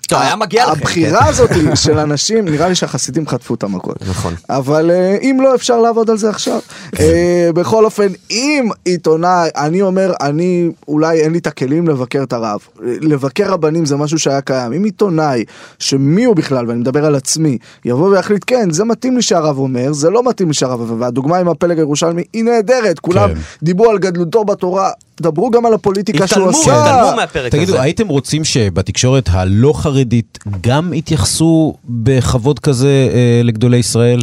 טוב, 0.08 0.20
היה 0.22 0.36
מגיע 0.36 0.64
לכם, 0.64 0.72
הבחירה 0.72 1.20
כן. 1.20 1.28
הזאת 1.28 1.50
של 1.84 2.00
אנשים, 2.00 2.46
נראה 2.46 2.70
לי 2.70 2.76
שהחסידים 2.76 3.28
חטפו 3.28 3.54
את 3.54 3.64
המכות. 3.64 3.98
נכון. 4.10 4.34
אבל 4.50 4.92
אה, 4.92 5.18
אם 5.22 5.40
לא, 5.42 5.56
אפשר 5.56 5.80
לעבוד 5.80 6.10
על 6.10 6.18
זה 6.18 6.30
עכשיו. 6.30 6.60
אה, 7.00 7.50
בכל 7.54 7.86
אופן, 7.86 8.08
אם 8.32 8.70
עיתונאי, 8.86 9.50
אני 9.56 9.82
אומר, 9.82 10.14
אני, 10.22 10.70
אולי 10.88 11.22
אין 11.22 11.32
לי 11.32 11.38
את 11.38 11.48
הכלים 11.48 11.88
לבקר 11.88 12.24
את 12.24 12.34
הרב. 12.34 12.60
לבקר 12.82 13.52
רבנים 13.52 13.86
זה 13.86 13.96
משהו 13.96 14.20
שהיה 14.20 14.42
קיים. 14.42 14.74
אם 14.74 14.84
עיתונאי, 14.84 15.44
שמי 15.80 16.24
הוא 16.24 16.36
בכלל, 16.36 16.68
ואני 16.68 16.80
מדבר 16.80 17.06
על 17.06 17.16
עצמי, 17.16 17.58
יבוא 17.86 18.10
ויחליט, 18.10 18.44
כן, 18.48 18.72
זה 18.72 18.84
מתאים 18.84 19.16
לי 19.16 19.22
שהרב 19.22 19.58
אומר, 19.58 19.94
זה 19.94 20.10
לא 20.10 20.24
מתאים 20.24 20.48
לי 20.48 20.54
שהרב 20.54 20.80
אומר, 20.80 21.02
והדוגמה 21.02 21.38
עם 21.38 21.48
הפלג 21.48 21.78
הירושלמי 21.78 22.24
היא 22.34 22.44
נהדרת, 22.44 23.00
כולם 23.00 23.34
כן. 23.34 23.40
דיברו 23.64 23.90
על 23.90 23.98
גדלותו 23.98 24.46
בתורה, 24.46 24.92
דברו 25.22 25.52
גם 25.52 25.66
על 25.66 25.74
הפוליטיקה 25.74 26.28
שהוא 26.28 26.50
התעלמו, 26.50 26.62
עשה. 26.62 26.82
התעלמו 26.82 27.16
מהפרק 27.16 27.52
תגידו, 27.52 27.74
הזה. 27.74 27.82
הייתם 27.82 28.08
רוצים 28.08 28.44
שבתקשורת 28.44 29.30
הלא 29.32 29.74
חרדית 29.74 30.40
גם 30.62 30.94
יתייחסו 30.94 31.76
בכבוד 31.86 32.60
כזה 32.60 33.10
אה, 33.14 33.42
לגדולי 33.44 33.78
ישראל? 33.78 34.22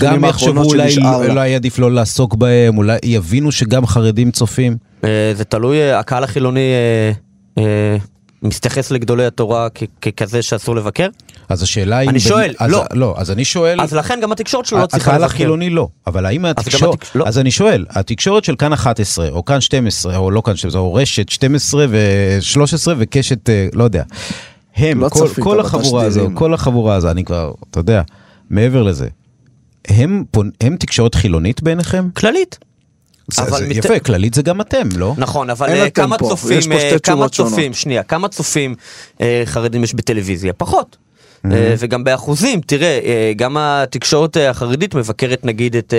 גם 0.00 0.24
יחשבו 0.24 0.62
אולי. 0.62 0.96
אולי 1.28 1.54
עדיף 1.54 1.78
לא 1.78 1.92
לעסוק 1.92 2.34
בהם, 2.34 2.78
אולי 2.78 2.98
יבינו 3.04 3.52
שגם 3.52 3.86
חרדים 3.86 4.30
צופים? 4.30 4.76
אה, 5.04 5.32
זה 5.34 5.44
תלוי, 5.44 5.80
אה, 5.80 5.98
הקהל 5.98 6.24
החילוני 6.24 6.60
אה, 6.60 7.12
אה, 7.64 7.96
מתייחס 8.42 8.90
לגדולי 8.90 9.26
התורה 9.26 9.68
ככזה 10.02 10.42
שאסור 10.42 10.76
לבקר? 10.76 11.08
אז 11.48 11.62
השאלה 11.62 11.96
היא... 11.98 12.10
אני 12.10 12.20
שואל, 12.20 12.54
אז, 12.58 12.70
לא. 12.70 12.84
לא, 12.92 13.14
אז 13.18 13.30
אני 13.30 13.44
שואל... 13.44 13.80
אז 13.80 13.94
לכן 13.94 14.18
גם 14.22 14.32
התקשורת 14.32 14.66
שלו 14.66 14.78
לא 14.78 14.86
צריכה 14.86 15.10
הקהל 15.10 15.14
לבקר. 15.22 15.34
החילוני 15.34 15.70
לא, 15.70 15.88
אבל 16.06 16.26
האם 16.26 16.44
התקשורת, 16.44 17.02
התק- 17.02 17.06
לא. 17.14 17.24
אז 17.26 17.38
אני 17.38 17.50
שואל, 17.50 17.84
התקשורת 17.90 18.44
של 18.44 18.56
כאן 18.56 18.72
11, 18.72 19.28
או 19.28 19.44
כאן 19.44 19.60
12, 19.60 20.16
או 20.16 20.30
לא 20.30 20.42
כאן 20.44 20.56
12, 20.56 20.80
או 20.80 20.94
רשת 20.94 21.28
12 21.28 21.86
ו-13 21.90 22.56
וקשת, 22.98 23.50
אה, 23.50 23.66
לא 23.72 23.84
יודע, 23.84 24.02
הם, 24.76 25.00
לא 25.00 25.08
כל, 25.08 25.28
כל 25.42 25.60
החבורה 25.60 26.04
הזו. 26.04 26.28
כל 26.34 26.54
החבורה 26.54 26.94
הזו, 26.94 27.10
אני 27.10 27.24
כבר, 27.24 27.52
אתה 27.70 27.80
יודע, 27.80 28.02
מעבר 28.50 28.82
לזה, 28.82 29.08
הם, 29.88 30.24
פונ- 30.36 30.50
הם 30.60 30.76
תקשורת 30.76 31.14
חילונית 31.14 31.62
בעיניכם? 31.62 32.08
כללית. 32.16 32.58
זה, 33.32 33.42
אבל 33.42 33.58
זה 33.58 33.66
מת- 33.68 33.76
יפה, 33.76 33.98
כללית 33.98 34.34
זה 34.34 34.42
גם 34.42 34.60
אתם, 34.60 34.88
לא? 34.96 35.14
נכון, 35.18 35.50
אבל 35.50 35.66
אתם 35.86 35.90
כמה 36.02 36.18
פה, 36.18 36.28
צופים, 36.28 36.58
יש 36.58 36.66
פה 36.66 36.74
שתי 36.80 36.92
אה, 36.94 36.98
כמה. 36.98 37.28
צופים, 37.28 37.74
שנייה, 37.74 38.02
כמה 38.02 38.28
צופים 38.28 38.74
אה, 39.20 39.42
חרדים 39.44 39.84
יש 39.84 39.94
בטלוויזיה? 39.94 40.52
פחות. 40.52 40.96
אה, 41.52 41.74
וגם 41.78 42.04
באחוזים, 42.04 42.60
תראה, 42.60 43.00
אה, 43.04 43.32
גם 43.36 43.56
התקשורת 43.56 44.36
אה, 44.36 44.50
החרדית 44.50 44.94
מבקרת 44.94 45.44
נגיד 45.44 45.76
את, 45.76 45.94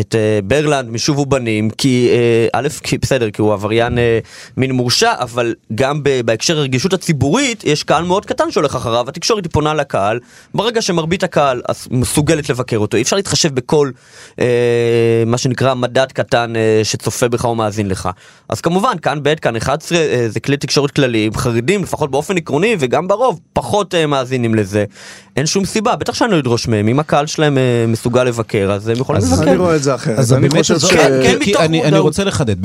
את 0.00 0.14
אה, 0.14 0.38
ברלנד 0.44 0.90
משוב 0.90 1.18
ובנים, 1.18 1.70
כי 1.70 2.08
אה, 2.10 2.48
א', 2.60 2.68
כי 2.82 2.98
בסדר, 2.98 3.30
כי 3.30 3.42
הוא 3.42 3.52
עבריין 3.52 3.98
אה, 3.98 4.18
מין 4.56 4.72
מורשע, 4.72 5.12
אבל 5.18 5.54
גם 5.74 6.02
ב- 6.02 6.20
בהקשר 6.20 6.58
הרגישות 6.58 6.92
הציבורית, 6.92 7.64
יש 7.64 7.82
קהל 7.82 8.04
מאוד 8.04 8.26
קטן 8.26 8.50
שהולך 8.50 8.76
אחריו, 8.76 9.08
התקשורת 9.08 9.44
היא 9.44 9.52
פונה 9.52 9.74
לקהל, 9.74 10.18
ברגע 10.54 10.82
שמרבית 10.82 11.22
הקהל 11.22 11.62
מסוגלת 11.90 12.48
לבקר 12.48 12.78
אותו, 12.78 12.96
אי 12.96 13.02
אפשר 13.02 13.16
להתחשב 13.16 13.54
בכל 13.54 13.90
אה, 14.40 14.46
מה 15.26 15.38
שנקרא 15.38 15.74
מדד 15.74 16.12
קטן 16.12 16.56
אה, 16.56 16.80
שצופה 16.84 17.28
בך 17.28 17.44
או 17.44 17.54
מאזין 17.54 17.88
לך. 17.88 18.08
אז 18.48 18.60
כמובן, 18.60 18.98
כאן 19.02 19.18
ב', 19.22 19.34
כאן 19.34 19.56
11, 19.56 19.98
אה, 19.98 20.26
זה 20.28 20.40
כלי 20.40 20.56
תקשורת 20.56 20.90
כלליים, 20.90 21.34
חרדים, 21.34 21.82
לפחות 21.82 22.10
באופן 22.10 22.36
עקרוני, 22.36 22.76
וגם 22.78 23.08
ברוב, 23.08 23.40
פחות 23.52 23.94
אה, 23.94 24.06
מאזינים 24.06 24.54
לזה. 24.54 24.84
אין 25.36 25.46
שום 25.46 25.64
סיבה, 25.64 25.96
בטח 25.96 26.14
שאני 26.14 26.32
לא 26.32 26.38
אדרוש 26.38 26.68
מהם, 26.68 26.88
אם 26.88 27.00
הקהל 27.00 27.26
שלהם 27.26 27.58
אה, 27.58 27.84
מסוגל 27.88 28.24
לבקר, 28.24 28.72
אז 28.72 28.88
הם 28.88 28.96
יכולים 28.96 29.22
לבקר. 29.22 29.44
את 29.80 29.84
זה 29.84 29.94
אחרת. 29.94 30.18
אז 30.18 30.32
אני 30.32 30.48
באמת 30.48 30.62
חושב 30.62 30.78
ש... 30.78 30.84
כן, 30.84 31.20
כן, 31.22 31.38
מתוך 31.40 31.62
אני, 31.62 31.80
אני 31.80 31.90
מודעות. 31.90 32.04
רוצה 32.04 32.24
לחדד, 32.24 32.56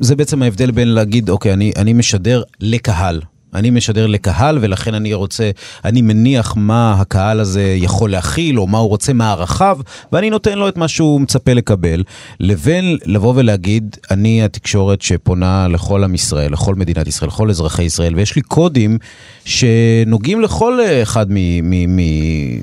זה 0.00 0.16
בעצם 0.16 0.42
ההבדל 0.42 0.70
בין 0.70 0.88
להגיד, 0.88 1.30
אוקיי, 1.30 1.52
אני, 1.52 1.72
אני 1.76 1.92
משדר 1.92 2.42
לקהל. 2.60 3.20
אני 3.56 3.70
משדר 3.70 4.06
לקהל 4.06 4.58
ולכן 4.60 4.94
אני 4.94 5.14
רוצה, 5.14 5.50
אני 5.84 6.02
מניח 6.02 6.54
מה 6.56 6.96
הקהל 7.00 7.40
הזה 7.40 7.62
יכול 7.76 8.10
להכיל 8.10 8.60
או 8.60 8.66
מה 8.66 8.78
הוא 8.78 8.88
רוצה 8.88 9.12
מערכיו 9.12 9.78
ואני 10.12 10.30
נותן 10.30 10.58
לו 10.58 10.68
את 10.68 10.76
מה 10.76 10.88
שהוא 10.88 11.20
מצפה 11.20 11.52
לקבל 11.52 12.02
לבין 12.40 12.98
לבוא 13.06 13.32
ולהגיד 13.36 13.96
אני 14.10 14.44
התקשורת 14.44 15.02
שפונה 15.02 15.68
לכל 15.68 16.04
עם 16.04 16.14
ישראל, 16.14 16.52
לכל 16.52 16.74
מדינת 16.74 17.06
ישראל, 17.06 17.28
לכל 17.28 17.50
אזרחי 17.50 17.82
ישראל 17.82 18.14
ויש 18.14 18.36
לי 18.36 18.42
קודים 18.42 18.98
שנוגעים 19.44 20.40
לכל 20.40 20.80
אחד 21.02 21.26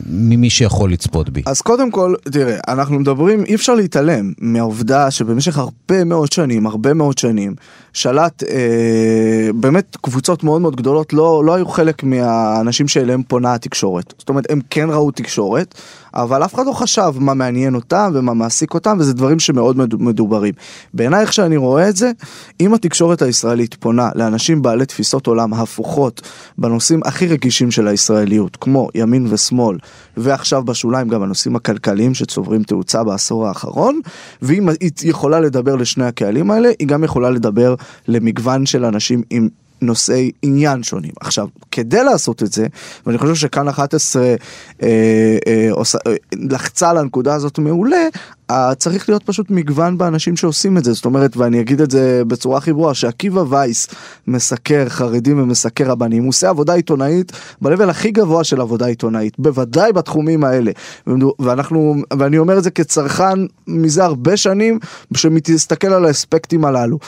ממי 0.10 0.50
שיכול 0.50 0.92
לצפות 0.92 1.30
בי. 1.30 1.42
אז 1.46 1.62
קודם 1.62 1.92
כל, 1.92 2.16
תראה, 2.32 2.58
אנחנו 2.68 3.00
מדברים, 3.00 3.46
אי 3.46 3.56
אפשר 3.56 3.76
להתעלם 3.76 4.34
מהעובדה 4.38 5.12
שבמשך 5.12 5.58
הרבה 5.58 6.04
מאוד 6.04 6.32
שנים, 6.32 6.68
הרבה 6.68 6.94
מאוד 6.94 7.18
שנים, 7.18 7.56
שלט 7.94 8.44
אה, 8.44 9.50
באמת 9.56 9.98
קבוצות 10.02 10.44
מאוד 10.44 10.62
מאוד 10.62 10.76
גדולות, 10.76 11.14
לא, 11.14 11.44
לא 11.46 11.54
היו 11.54 11.68
חלק 11.68 12.04
מהאנשים 12.04 12.88
שאליהם 12.88 13.24
פונה 13.24 13.54
התקשורת. 13.54 14.14
זאת 14.18 14.30
אומרת, 14.30 14.52
הם 14.52 14.62
כן 14.70 14.90
ראו 14.90 15.12
תקשורת, 15.12 15.76
אבל 16.16 16.46
אף 16.46 16.56
אחד 16.56 16.66
לא 16.66 16.72
חשב 16.72 17.12
מה 17.20 17.34
מעניין 17.34 17.76
אותם 17.76 18.12
ומה 18.14 18.34
מעסיק 18.34 18.74
אותם, 18.74 18.98
וזה 19.00 19.14
דברים 19.14 19.40
שמאוד 19.40 19.78
מד- 19.78 20.02
מדוברים. 20.02 20.54
בעיניי, 20.94 21.22
איך 21.22 21.34
שאני 21.34 21.58
רואה 21.58 21.90
את 21.90 21.96
זה, 21.96 22.12
אם 22.60 22.74
התקשורת 22.74 23.22
הישראלית 23.22 23.74
פונה 23.74 24.10
לאנשים 24.16 24.62
בעלי 24.62 24.86
תפיסות 24.86 25.28
עולם 25.28 25.54
הפוכות 25.54 26.22
בנושאים 26.58 27.00
הכי 27.06 27.28
רגישים 27.28 27.72
של 27.72 27.88
הישראליות, 27.88 28.58
כמו 28.62 28.90
ימין 28.96 29.28
ושמאל, 29.30 29.78
ועכשיו 30.18 30.64
בשוליים 30.64 31.08
גם 31.08 31.24
הנושאים 31.24 31.56
הכלכליים 31.56 32.14
שצוברים 32.14 32.64
תאוצה 32.64 33.04
בעשור 33.04 33.48
האחרון, 33.48 34.00
ואם 34.42 34.70
היא 34.70 34.92
יכולה 35.04 35.40
לדבר 35.40 35.76
לשני 35.76 36.06
הקהלים 36.06 36.52
האלה, 36.52 36.70
היא 36.80 36.88
גם 36.88 37.04
יכולה 37.04 37.30
לדבר 37.30 37.76
למגוון 38.08 38.66
של 38.66 38.86
אנשים 38.86 39.22
עם 39.30 39.50
נושאי 39.84 40.32
עניין 40.42 40.84
שונים. 40.84 41.12
עכשיו, 41.22 41.48
כדי 41.72 42.04
לעשות 42.04 42.44
את 42.44 42.52
זה, 42.52 42.68
ואני 43.06 43.18
חושב 43.18 43.36
שכאן 43.36 43.68
11 43.68 44.24
אה, 44.24 44.36
אה, 44.84 45.70
אה, 46.08 46.14
לחצה 46.34 46.90
על 46.90 46.98
הנקודה 46.98 47.34
הזאת 47.34 47.60
מעולה, 47.60 48.08
אה, 48.52 48.76
צריך 48.76 49.10
להיות 49.10 49.24
פשוט 49.24 49.50
מגוון 49.50 49.98
באנשים 49.98 50.36
שעושים 50.36 50.78
את 50.78 50.84
זה. 50.84 50.94
זאת 50.94 51.06
אומרת, 51.06 51.38
ואני 51.38 51.60
אגיד 51.60 51.82
את 51.82 51.92
זה 51.92 52.22
בצורה 52.28 52.58
הכי 52.58 52.74
ברורה, 52.74 52.94
שעקיבא 52.94 53.44
וייס 53.50 53.88
מסקר 54.28 54.90
חרדים 54.90 55.40
ומסקר 55.40 55.90
רבנים, 55.90 56.24
הוא 56.24 56.30
עושה 56.30 56.50
עבודה 56.50 56.74
עיתונאית 56.74 57.32
ב-level 57.62 57.90
הכי 57.90 58.12
גבוה 58.12 58.44
של 58.44 58.62
עבודה 58.62 58.86
עיתונאית, 58.86 59.40
בוודאי 59.40 59.94
בתחומים 59.94 60.44
האלה. 60.44 60.72
ואנחנו, 61.40 61.96
ואני 62.18 62.38
אומר 62.38 62.58
את 62.58 62.64
זה 62.64 62.72
כצרכן 62.72 63.40
מזה 63.68 64.04
הרבה 64.04 64.38
שנים, 64.38 64.80
שמסתכל 65.16 65.88
על 65.88 66.06
האספקטים 66.06 66.66
הללו. 66.66 67.00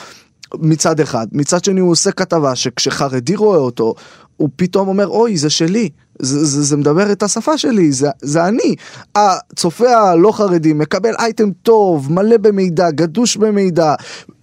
מצד 0.60 1.00
אחד. 1.00 1.26
מצד 1.32 1.64
שני 1.64 1.80
הוא 1.80 1.90
עושה 1.90 2.12
כתבה 2.12 2.54
שכשחרדי 2.54 3.36
רואה 3.36 3.58
אותו, 3.58 3.94
הוא 4.36 4.48
פתאום 4.56 4.88
אומר, 4.88 5.08
אוי, 5.08 5.36
זה 5.36 5.50
שלי. 5.50 5.88
זה, 6.18 6.44
זה, 6.44 6.62
זה 6.62 6.76
מדבר 6.76 7.12
את 7.12 7.22
השפה 7.22 7.58
שלי, 7.58 7.92
זה, 7.92 8.08
זה 8.22 8.46
אני. 8.46 8.74
הצופה 9.14 9.96
הלא 9.96 10.32
חרדי 10.32 10.72
מקבל 10.72 11.14
אייטם 11.18 11.50
טוב, 11.62 12.12
מלא 12.12 12.36
במידע, 12.36 12.90
גדוש 12.90 13.36
במידע, 13.36 13.94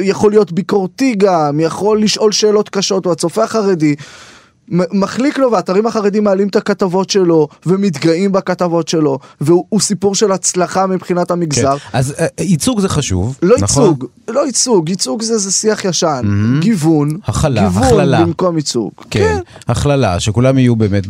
יכול 0.01 0.31
להיות 0.31 0.51
ביקורתי 0.51 1.15
גם, 1.17 1.59
יכול 1.59 2.01
לשאול 2.01 2.31
שאלות 2.31 2.69
קשות, 2.69 3.05
או 3.05 3.11
הצופה 3.11 3.43
החרדי. 3.43 3.95
מחליק 4.69 5.37
לו 5.37 5.51
והאתרים 5.51 5.87
החרדים 5.87 6.23
מעלים 6.23 6.47
את 6.47 6.55
הכתבות 6.55 7.09
שלו 7.09 7.47
ומתגאים 7.65 8.31
בכתבות 8.31 8.87
שלו 8.87 9.19
והוא 9.41 9.65
הוא 9.69 9.79
סיפור 9.81 10.15
של 10.15 10.31
הצלחה 10.31 10.87
מבחינת 10.87 11.27
כן. 11.27 11.33
המגזר. 11.33 11.75
אז 11.93 12.15
אה, 12.19 12.25
ייצוג 12.39 12.79
זה 12.79 12.89
חשוב, 12.89 13.37
לא 13.41 13.55
נכון? 13.61 13.83
ייצוג, 13.83 14.05
לא 14.27 14.45
ייצוג, 14.45 14.89
ייצוג 14.89 15.21
זה, 15.21 15.37
זה 15.37 15.51
שיח 15.51 15.85
ישן, 15.85 16.21
גיוון, 16.61 17.17
הכלה, 17.25 17.61
גיוון 17.61 17.83
הכללה. 17.83 18.21
במקום 18.25 18.57
ייצוג. 18.57 18.91
כן, 19.09 19.37
הכללה, 19.67 20.19
שכולם 20.19 20.57
יהיו 20.57 20.75
באמת 20.75 21.07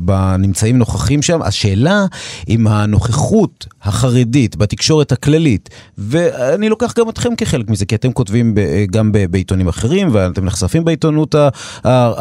בנמצאים 0.00 0.78
נוכחים 0.78 1.22
שם. 1.22 1.42
השאלה 1.42 2.06
אם 2.48 2.66
הנוכחות 2.66 3.66
החרדית 3.82 4.56
בתקשורת 4.56 5.12
הכללית, 5.12 5.68
ואני 5.98 6.68
לוקח 6.68 6.94
גם 6.98 7.08
אתכם 7.08 7.36
כחלק 7.36 7.70
מזה, 7.70 7.84
כי 7.84 7.94
אתם 7.94 8.12
כותבים 8.12 8.54
ב- 8.54 8.60
גם 8.90 9.12
ב- 9.12 9.24
בעיתונים 9.30 9.68
אחרים, 9.68 10.08
ואתם 10.12 10.44
נחשפים 10.44 10.84
בעיתונות 10.84 11.34
ה- 11.34 11.48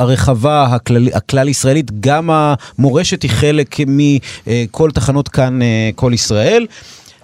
הרחבה, 0.05 0.63
הכלל, 0.63 1.07
הכלל 1.13 1.49
ישראלית, 1.49 1.99
גם 1.99 2.29
המורשת 2.31 3.23
היא 3.23 3.31
חלק 3.31 3.75
מכל 3.87 4.91
תחנות 4.91 5.27
כאן, 5.27 5.61
אה, 5.61 5.89
כל 5.95 6.11
ישראל. 6.13 6.65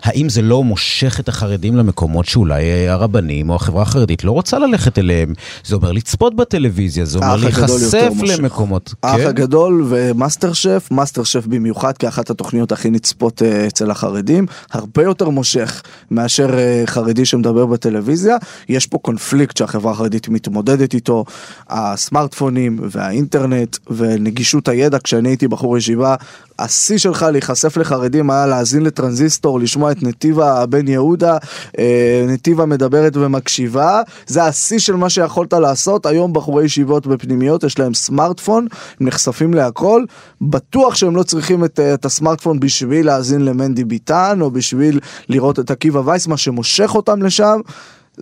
האם 0.04 0.30
זה 0.30 0.42
לא 0.42 0.64
מושך 0.64 1.20
את 1.20 1.30
החרדים 1.30 1.76
למקומות 1.76 2.26
שאולי 2.26 2.64
אה, 2.64 2.94
הרבנים 2.94 3.50
או 3.50 3.56
החברה 3.56 3.82
החרדית 3.82 4.24
לא 4.24 4.32
רוצה 4.32 4.60
ללכת 4.60 5.00
אליהם? 5.00 5.34
זה 5.64 5.76
אומר 5.76 5.92
לצפות 5.92 6.36
בטלוויזיה, 6.36 7.06
זה 7.06 7.18
אומר 7.18 7.36
להיחשף. 7.36 8.12
למקומות. 8.38 8.94
האח 9.04 9.18
כן? 9.18 9.28
הגדול 9.28 9.86
ומאסטר 9.90 10.54
שף, 10.54 10.88
מאסטר 10.92 11.24
שף 11.24 11.46
במיוחד 11.46 11.98
כאחת 11.98 12.30
התוכניות 12.30 12.72
הכי 12.72 12.90
נצפות 12.90 13.42
אה, 13.42 13.68
אצל 13.68 13.92
החרדים, 13.92 14.46
הרבה 14.72 15.04
יותר 15.04 15.30
מושך 15.30 15.82
מאשר 16.12 16.60
אה, 16.60 16.84
חרדי 16.86 17.26
שמדבר 17.26 17.66
בטלוויזיה. 17.66 18.38
יש 18.70 18.88
פה 18.88 18.98
קונפליקט 18.98 19.58
שהחברה 19.58 19.92
החרדית 19.92 20.30
מתמודדת 20.30 20.94
איתו, 20.94 21.26
הסמארטפונים 21.70 22.80
והאינטרנט 22.92 23.78
ונגישות 23.90 24.68
הידע. 24.68 24.98
כשאני 25.04 25.30
הייתי 25.30 25.48
בחור 25.48 25.78
ישיבה, 25.78 26.16
השיא 26.62 26.98
שלך 26.98 27.26
להיחשף 27.32 27.78
לחרדים 27.78 28.30
היה 28.30 28.46
להאזין 28.46 28.84
לטרנזיסטור, 28.84 29.60
לשמוע 29.60 29.92
את 29.92 30.04
נתיבה 30.04 30.66
בן 30.66 30.88
יהודה, 30.88 31.38
אה, 31.80 32.26
נתיבה 32.28 32.66
מדברת 32.66 33.18
ומקשיבה, 33.18 34.02
זה 34.28 34.44
השיא 34.44 34.80
של 34.80 34.96
מה 34.96 35.10
שיכולת 35.10 35.54
לעשות. 35.54 36.06
היום 36.06 36.34
בחורי 36.34 36.66
ישיבות 36.66 37.08
בפנימיות 37.08 37.64
יש 37.64 37.80
להם 37.80 37.94
סמארטפון, 37.94 38.68
הם 39.00 39.08
נחשפים 39.08 39.54
להכל, 39.54 40.04
בטוח 40.42 40.96
שהם 40.96 41.16
לא 41.16 41.24
צריכים 41.24 41.66
את, 41.66 41.80
אה, 41.80 41.94
את 41.94 42.06
הסמארטפון 42.06 42.60
בשביל 42.60 43.06
להאזין 43.06 43.46
למנדי 43.46 43.84
ביטן, 43.84 44.42
או 44.42 44.52
בשביל 44.52 45.00
לראות 45.30 45.60
את 45.60 45.72
עקיבא 45.72 46.02
וייס, 46.06 46.28
מה 46.28 46.38
שמושך 46.38 46.96
אותם 46.96 47.24
לשם. 47.24 47.60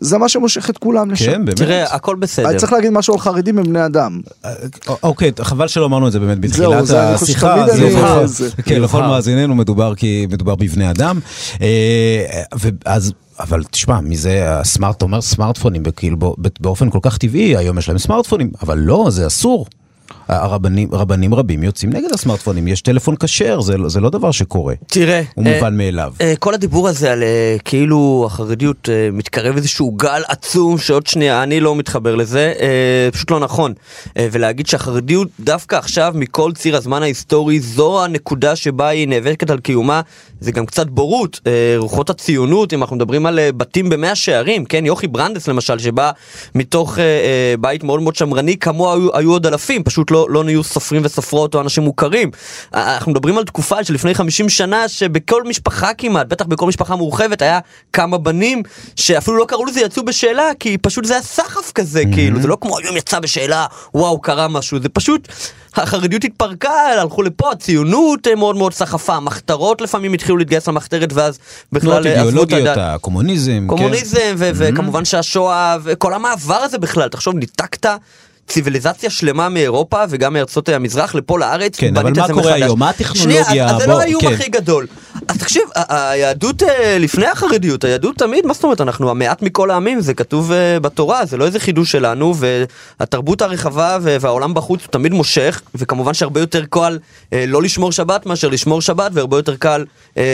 זה 0.02 0.18
מה 0.18 0.30
שמושך 0.30 0.70
את 0.70 0.78
כולם 0.78 1.12
לשם. 1.12 1.26
כן, 1.32 1.46
באמת. 1.46 1.58
תראה, 1.58 1.96
הכל 1.96 2.16
בסדר. 2.16 2.50
אני 2.50 2.58
צריך 2.58 2.74
להגיד 2.74 2.90
משהו 2.90 3.14
על 3.14 3.20
חרדים 3.20 3.58
הם 3.58 3.64
בני 3.64 3.86
אדם. 3.86 4.22
אוקיי, 5.04 5.32
חבל 5.42 5.68
שלא 5.68 5.86
אמרנו 5.86 6.08
את 6.08 6.12
זה 6.12 6.20
באמת 6.20 6.38
זהו, 6.54 6.72
בתחילת 6.72 6.86
זה 6.88 7.10
אני 7.10 7.18
חושב 7.18 7.26
השיחה. 7.34 7.66
שתמיד 7.68 7.92
זה. 7.92 8.28
זה- 8.28 8.50
כן, 8.66 8.82
לכל. 8.82 9.02
מאזיננו 9.02 9.56
מדובר 9.56 9.96
כי 9.96 10.28
מדובר 10.32 10.56
בבני 10.56 10.90
אדם. 10.92 11.20
אה, 11.62 12.26
ואז... 12.86 13.12
אבל 13.40 13.64
תשמע, 13.64 14.00
מי 14.02 14.18
זה 14.18 14.60
הסמארט, 14.60 14.98
אתה 14.98 15.06
אומר 15.06 15.22
סמארטפונים, 15.22 15.84
וכאילו 15.86 16.18
בא- 16.18 16.50
באופן 16.60 16.90
כל 16.90 17.00
כך 17.02 17.18
טבעי, 17.18 17.58
היום 17.58 17.78
יש 17.78 17.90
להם 17.90 17.98
סמארטפונים, 17.98 18.52
אבל 18.64 18.78
לא, 18.78 19.08
זה 19.10 19.28
אסור. 19.28 19.66
הרבנים, 20.30 20.90
רבנים 20.92 21.34
רבים 21.34 21.64
יוצאים 21.64 21.94
נגד 21.94 22.12
הסמארטפונים, 22.14 22.68
יש 22.68 22.82
טלפון 22.82 23.16
כשר, 23.16 23.62
זה, 23.62 23.76
זה 23.88 24.00
לא 24.00 24.10
דבר 24.10 24.32
שקורה. 24.32 24.74
תראה, 24.88 25.22
הוא 25.36 25.46
אה, 25.46 25.56
מובן 25.56 25.78
מאליו. 25.78 26.14
אה, 26.22 26.34
כל 26.40 26.54
הדיבור 26.54 26.88
הזה 26.88 27.12
על 27.12 27.24
אה, 27.24 27.56
כאילו 27.66 28.24
החרדיות 28.28 28.90
אה, 28.90 29.10
מתקרב 29.14 29.56
איזשהו 29.56 29.92
גל 29.92 30.22
עצום 30.28 30.78
שעוד 30.78 31.08
שנייה, 31.08 31.44
אני 31.44 31.60
לא 31.60 31.76
מתחבר 31.76 32.16
לזה, 32.16 32.54
אה, 32.60 33.10
פשוט 33.12 33.32
לא 33.32 33.40
נכון. 33.40 33.74
אה, 34.18 34.28
ולהגיד 34.32 34.68
שהחרדיות 34.68 35.28
דווקא 35.40 35.76
עכשיו 35.76 36.14
מכל 36.16 36.52
ציר 36.56 36.76
הזמן 36.76 37.04
ההיסטורי 37.04 37.60
זו 37.60 38.04
הנקודה 38.04 38.56
שבה 38.56 38.88
היא 38.88 39.08
נאבקת 39.08 39.50
על 39.50 39.60
קיומה, 39.60 40.02
זה 40.42 40.52
גם 40.52 40.66
קצת 40.66 40.88
בורות. 40.88 41.40
אה, 41.48 41.52
רוחות 41.78 42.10
הציונות, 42.10 42.74
אם 42.74 42.82
אנחנו 42.82 42.96
מדברים 42.96 43.26
על 43.26 43.40
אה, 43.40 43.52
בתים 43.52 43.90
במאה 43.90 44.16
שערים, 44.16 44.66
כן, 44.66 44.86
יוכי 44.86 45.08
ברנדס 45.08 45.48
למשל, 45.48 45.80
שבא 45.80 46.12
מתוך 46.56 47.00
אה, 47.00 47.04
אה, 47.04 47.56
בית 47.60 47.84
מאוד 47.84 48.02
מאוד 48.02 48.16
שמרני, 48.16 48.58
כמוה 48.58 48.94
היו, 48.94 49.18
היו 49.18 49.32
עוד 49.32 49.48
אלפים, 49.48 49.84
פשוט 49.84 50.12
לא, 50.12 50.19
לא 50.30 50.44
נהיו 50.44 50.64
סופרים 50.64 51.02
וסופרות 51.06 51.56
או 51.56 51.62
אנשים 51.62 51.84
מוכרים. 51.84 52.32
אה, 52.76 52.94
אנחנו 52.96 53.12
מדברים 53.12 53.38
על 53.38 53.44
תקופה 53.44 53.84
של 53.84 53.94
לפני 53.94 54.14
50 54.14 54.50
שנה 54.50 54.88
שבכל 54.88 55.44
משפחה 55.44 55.94
כמעט, 55.94 56.28
בטח 56.28 56.46
בכל 56.46 56.68
משפחה 56.68 56.96
מורחבת, 56.96 57.42
היה 57.42 57.60
כמה 57.94 58.18
בנים 58.18 58.64
שאפילו 58.96 59.38
לא 59.38 59.46
קראו 59.46 59.66
לזה 59.66 59.82
יצאו 59.82 60.06
בשאלה, 60.06 60.52
כי 60.60 60.78
פשוט 60.78 61.06
זה 61.06 61.14
היה 61.14 61.22
סחף 61.22 61.72
כזה, 61.72 62.04
כאילו, 62.14 62.42
זה 62.42 62.48
לא 62.48 62.58
כמו 62.62 62.78
היום 62.78 62.98
יצא 62.98 63.20
בשאלה, 63.20 63.66
וואו, 63.94 64.22
קרה 64.22 64.48
משהו, 64.48 64.80
זה 64.82 64.90
פשוט, 64.90 65.28
החרדיות 65.76 66.24
התפרקה, 66.24 66.72
הלכו 67.02 67.22
לפה, 67.22 67.52
הציונות 67.52 68.28
אה, 68.28 68.36
מאוד 68.36 68.56
מאוד 68.56 68.74
סחפה, 68.74 69.16
המחתרות 69.16 69.82
לפעמים 69.82 70.14
התחילו 70.14 70.38
להתגייס 70.38 70.68
למחתרת 70.68 71.14
ואז 71.14 71.40
בכלל 71.72 72.08
עזבו 72.08 72.44
את 72.44 72.54
הדת. 72.54 72.78
הקומוניזם, 72.78 73.52
כן. 73.62 73.68
קומוניזם, 73.68 74.36
ו- 74.38 74.52
וכמובן 74.54 75.06
שהשואה, 75.06 75.78
וכל 75.84 76.14
המעבר 76.14 76.56
הזה 76.56 76.78
בכלל, 76.78 77.10
תחשוב, 77.10 77.36
ניתקת 77.36 77.86
ציוויליזציה 78.50 79.10
שלמה 79.10 79.50
מאירופה 79.50 80.04
וגם 80.10 80.34
מארצות 80.34 80.70
המזרח 80.70 81.16
לפה 81.16 81.40
לארץ. 81.40 81.78
כן, 81.78 81.98
אבל 81.98 82.12
מה 82.16 82.28
קורה 82.28 82.42
מחדש. 82.42 82.62
היום? 82.62 82.80
מה 82.80 82.90
הטכנולוגיה? 82.90 83.44
שנייה, 83.44 83.66
אז, 83.70 83.82
זה 83.82 83.88
לא 83.88 84.02
האיום 84.02 84.22
כן. 84.22 84.34
הכי 84.34 84.50
גדול. 84.50 84.88
אז 85.28 85.38
תקשיב, 85.38 85.64
היהדות 85.90 86.64
אה, 86.64 86.98
לפני 87.00 87.26
החרדיות, 87.26 87.84
היהדות 87.84 88.16
תמיד, 88.18 88.46
מה 88.46 88.54
זאת 88.54 88.64
אומרת, 88.64 88.82
אנחנו 88.82 89.10
המעט 89.10 89.42
מכל 89.42 89.72
העמים, 89.72 90.02
זה 90.02 90.14
כתוב 90.14 90.52
אה, 90.52 90.80
בתורה, 90.80 91.26
זה 91.26 91.38
לא 91.38 91.46
איזה 91.46 91.60
חידוש 91.60 91.92
שלנו, 91.92 92.34
והתרבות 93.00 93.42
הרחבה 93.42 93.98
והעולם 94.02 94.54
בחוץ 94.54 94.82
הוא 94.82 94.92
תמיד 94.92 95.14
מושך, 95.14 95.62
וכמובן 95.76 96.14
שהרבה 96.14 96.40
יותר 96.40 96.66
קל 96.70 96.98
אה, 97.34 97.46
לא 97.48 97.62
לשמור 97.62 97.92
שבת 97.92 98.26
מאשר 98.26 98.48
לשמור 98.50 98.82
שבת, 98.82 99.12
והרבה 99.14 99.38
יותר 99.38 99.56
קל 99.56 99.86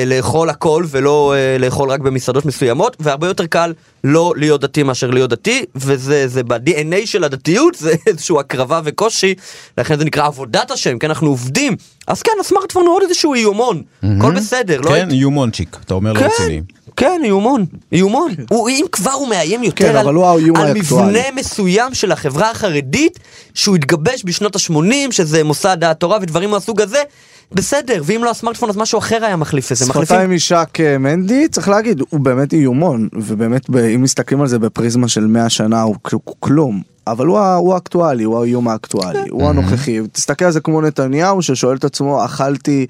לאכול 0.05 0.49
הכל 0.49 0.85
ולא 0.87 1.33
לאכול 1.59 1.91
רק 1.91 1.99
במסעדות 1.99 2.45
מסוימות, 2.45 2.97
והרבה 2.99 3.27
יותר 3.27 3.45
קל 3.45 3.73
לא 4.07 4.33
להיות 4.37 4.61
דתי 4.61 4.83
מאשר 4.83 5.09
להיות 5.09 5.29
דתי, 5.29 5.65
וזה 5.75 6.27
זה 6.27 6.43
ב-DNA 6.43 7.05
של 7.05 7.23
הדתיות, 7.23 7.75
זה 7.75 7.95
איזושהי 8.07 8.39
הקרבה 8.39 8.81
וקושי, 8.83 9.35
לכן 9.77 9.99
זה 9.99 10.05
נקרא 10.05 10.25
עבודת 10.25 10.71
השם, 10.71 10.99
כן, 10.99 11.07
אנחנו 11.09 11.29
עובדים. 11.29 11.75
אז 12.07 12.21
כן, 12.21 12.31
הסמארטפון 12.39 12.85
הוא 12.85 12.95
עוד 12.95 13.03
איזשהו 13.03 13.33
איומון, 13.33 13.81
הכל 14.03 14.35
בסדר, 14.35 14.81
לא 14.81 14.89
כן, 14.89 15.07
יומונצ'יק, 15.11 15.77
אתה 15.85 15.93
אומר 15.93 16.13
לא 16.13 16.19
כן, 16.19 16.25
רציני. 16.25 16.61
כן, 16.95 17.21
איומון, 17.23 17.65
איומון. 17.91 18.31
הוא, 18.49 18.69
אם 18.69 18.85
כבר 18.91 19.11
הוא 19.11 19.27
מאיים 19.27 19.63
יותר 19.63 19.87
כן, 19.87 19.95
על, 19.95 20.15
הוא 20.15 20.57
על. 20.57 20.73
מבנה 20.73 21.31
מסוים 21.35 21.93
של 21.93 22.11
החברה 22.11 22.51
החרדית, 22.51 23.19
שהוא 23.53 23.75
התגבש 23.75 24.25
בשנות 24.25 24.55
ה-80, 24.55 25.11
שזה 25.11 25.43
מוסד 25.43 25.83
התורה 25.83 26.17
ודברים 26.21 26.49
מהסוג 26.49 26.81
הזה, 26.81 27.03
בסדר, 27.51 28.01
ואם 28.05 28.23
לא 28.23 28.29
הסמארטפון 28.29 28.69
אז 28.69 28.77
משהו 28.77 28.99
אחר 28.99 29.25
היה 29.25 29.35
מחליף 29.35 29.71
את 29.71 29.77
זה. 29.77 29.85
מחליפים... 29.85 30.05
שפתיים 30.05 30.31
ישק 30.31 30.79
אה, 30.79 30.97
מנדי, 30.97 31.47
צריך 31.47 31.69
להגיד, 31.69 32.01
הוא 32.09 32.19
באמת 32.19 32.53
איומון, 32.53 33.07
ובאמת 33.13 33.69
אם 33.95 34.01
מסתכלים 34.01 34.41
על 34.41 34.47
זה 34.47 34.59
בפריזמה 34.59 35.07
של 35.07 35.27
100 35.27 35.49
שנה 35.49 35.81
הוא 35.81 35.95
כלום. 36.39 36.94
אבל 37.07 37.25
הוא, 37.27 37.39
הוא 37.39 37.73
האקטואלי, 37.73 38.23
הוא 38.23 38.39
האיום 38.39 38.67
האקטואלי, 38.67 39.29
הוא 39.29 39.49
הנוכחי. 39.49 39.99
תסתכל 40.11 40.45
על 40.45 40.51
זה 40.51 40.59
כמו 40.59 40.81
נתניהו 40.81 41.41
ששואל 41.41 41.77
את 41.77 41.83
עצמו, 41.83 42.25
אכלתי 42.25 42.87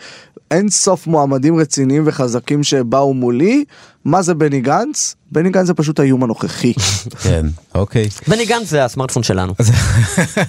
אין 0.52 0.70
סוף 0.70 1.08
מועמדים 1.08 1.56
רציניים 1.56 2.04
וחזקים 2.06 2.64
שבאו 2.64 3.14
מולי, 3.14 3.66
מה 4.06 4.22
זה 4.22 4.34
בני 4.34 4.62
גנץ? 4.62 5.16
בני 5.32 5.50
גנץ 5.50 5.68
זה 5.68 5.74
פשוט 5.74 6.00
האיום 6.00 6.24
הנוכחי. 6.24 6.74
כן, 7.24 7.46
אוקיי. 7.76 8.10
בני 8.28 8.46
גנץ 8.46 8.70
זה 8.70 8.86
הסמארטפון 8.86 9.24
שלנו. 9.24 9.54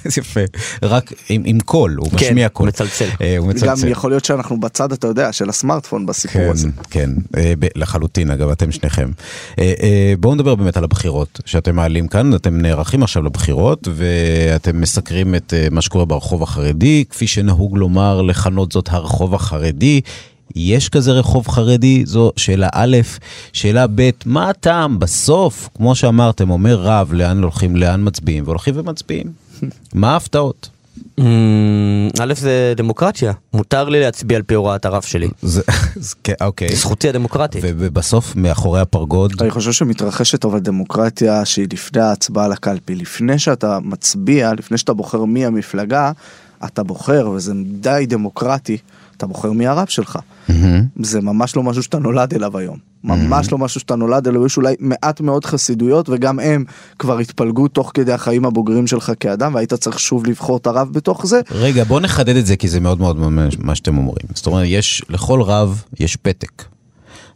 אז 0.06 0.18
יפה, 0.18 0.40
רק 0.82 1.12
עם, 1.28 1.42
עם 1.44 1.60
קול, 1.60 1.96
הוא 1.98 2.10
כן, 2.10 2.16
משמיע 2.16 2.48
קול. 2.48 2.68
מצלצל. 2.68 3.08
אה, 3.20 3.36
הוא 3.38 3.48
גם 3.48 3.54
מצלצל. 3.56 3.88
יכול 3.88 4.10
להיות 4.10 4.24
שאנחנו 4.24 4.60
בצד, 4.60 4.92
אתה 4.92 5.06
יודע, 5.06 5.32
של 5.32 5.48
הסמארטפון 5.48 6.06
בסיפור 6.06 6.42
כן, 6.42 6.50
הזה. 6.50 6.68
כן, 6.90 7.10
אה, 7.36 7.52
ב- 7.58 7.66
לחלוטין, 7.76 8.30
אגב, 8.30 8.48
אתם 8.48 8.72
שניכם. 8.72 9.10
אה, 9.58 9.72
אה, 9.82 10.14
בואו 10.20 10.34
נדבר 10.34 10.54
באמת 10.54 10.76
על 10.76 10.84
הבחירות 10.84 11.40
שאתם 11.44 11.76
מעלים 11.76 12.08
כאן, 12.08 12.34
אתם 12.34 12.60
נערכים 12.60 13.02
עכשיו 13.02 13.22
לבחירות, 13.22 13.88
ואתם 13.94 14.80
מסקרים 14.80 15.34
את 15.34 15.54
אה, 15.56 15.66
מה 15.70 15.80
שקורה 15.82 16.04
ברחוב 16.04 16.42
החרדי, 16.42 17.04
כפי 17.10 17.26
שנהוג 17.26 17.78
לומר, 17.78 18.22
לכנות 18.22 18.72
זאת 18.72 18.88
הרחוב 18.90 19.34
החרדי. 19.34 20.00
יש 20.54 20.88
כזה 20.88 21.12
רחוב 21.12 21.48
חרדי? 21.48 22.06
זו 22.06 22.32
שאלה 22.36 22.68
א', 22.72 22.96
שאלה 23.52 23.86
ב', 23.94 24.10
מה 24.26 24.50
הטעם 24.50 24.98
בסוף, 24.98 25.68
כמו 25.74 25.94
שאמרתם, 25.94 26.50
אומר 26.50 26.76
רב, 26.76 27.12
לאן 27.12 27.42
הולכים, 27.42 27.76
לאן 27.76 28.00
מצביעים, 28.04 28.44
והולכים 28.44 28.74
ומצביעים. 28.76 29.32
מה 29.94 30.12
ההפתעות? 30.12 30.68
אמ, 31.18 32.08
א' 32.20 32.34
זה 32.34 32.72
דמוקרטיה, 32.76 33.32
מותר 33.54 33.88
לי 33.88 34.00
להצביע 34.00 34.36
על 34.36 34.42
פי 34.42 34.54
הוראת 34.54 34.84
הרב 34.84 35.02
שלי. 35.02 35.28
זה, 35.42 35.62
כן, 36.24 36.32
אוקיי. 36.40 36.76
זכותי 36.76 37.08
הדמוקרטית. 37.08 37.64
ובסוף, 37.64 38.36
מאחורי 38.36 38.80
הפרגוד, 38.80 39.32
אני 39.40 39.50
חושב 39.50 39.72
שמתרחשת 39.72 40.44
אבל 40.44 40.58
דמוקרטיה 40.58 41.44
שהיא 41.44 41.66
לפני 41.72 42.02
ההצבעה 42.02 42.48
לקלפי. 42.48 42.94
לפני 42.94 43.38
שאתה 43.38 43.78
מצביע, 43.82 44.52
לפני 44.54 44.78
שאתה 44.78 44.92
בוחר 44.94 45.24
מי 45.24 45.46
המפלגה, 45.46 46.12
אתה 46.64 46.82
בוחר, 46.82 47.30
וזה 47.34 47.52
די 47.80 48.04
דמוקרטי. 48.08 48.78
אתה 49.16 49.26
מי 49.54 49.66
הרב 49.66 49.86
שלך. 49.86 50.18
מהמם. 50.48 50.82
זה 51.00 51.20
ממש 51.20 51.56
לא 51.56 51.62
משהו 51.62 51.82
שאתה 51.82 51.98
נולד 51.98 52.34
אליו 52.34 52.58
היום. 52.58 52.78
ממש 53.04 53.52
לא 53.52 53.58
משהו 53.58 53.80
שאתה 53.80 53.96
נולד 53.96 54.28
אליו, 54.28 54.46
יש 54.46 54.56
אולי 54.56 54.74
מעט 54.80 55.20
מאוד 55.20 55.44
חסידויות 55.44 56.08
וגם 56.08 56.40
הם 56.40 56.64
כבר 56.98 57.18
התפלגו 57.18 57.68
תוך 57.68 57.90
כדי 57.94 58.12
החיים 58.12 58.44
הבוגרים 58.44 58.86
שלך 58.86 59.12
כאדם 59.20 59.54
והיית 59.54 59.74
צריך 59.74 60.00
שוב 60.00 60.26
לבחור 60.26 60.56
את 60.56 60.66
הרב 60.66 60.88
בתוך 60.92 61.26
זה. 61.26 61.40
רגע, 61.50 61.84
בוא 61.84 62.00
נחדד 62.00 62.36
את 62.36 62.46
זה 62.46 62.56
כי 62.56 62.68
זה 62.68 62.80
מאוד 62.80 63.00
מאוד 63.00 63.18
ממש 63.18 63.56
מה 63.58 63.74
שאתם 63.74 63.98
אומרים. 63.98 64.26
זאת 64.34 64.46
אומרת, 64.46 64.64
יש, 64.68 65.02
לכל 65.08 65.42
רב 65.42 65.82
יש 66.00 66.16
פתק. 66.16 66.62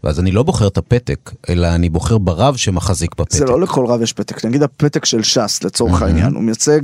ואז 0.05 0.21
אני 0.21 0.31
לא 0.31 0.43
בוחר 0.43 0.67
את 0.67 0.79
הפתק, 0.79 1.31
אלא 1.49 1.67
אני 1.75 1.89
בוחר 1.89 2.19
ברב 2.19 2.57
שמחזיק 2.57 3.15
בפתק. 3.15 3.39
זה 3.39 3.45
לא 3.45 3.61
לכל 3.61 3.87
רב 3.87 4.03
יש 4.03 4.13
פתק, 4.13 4.45
נגיד 4.45 4.63
הפתק 4.63 5.05
של 5.05 5.23
ש"ס 5.23 5.65
לצורך 5.65 6.03
העניין, 6.03 6.35
הוא 6.35 6.43
מייצג 6.43 6.81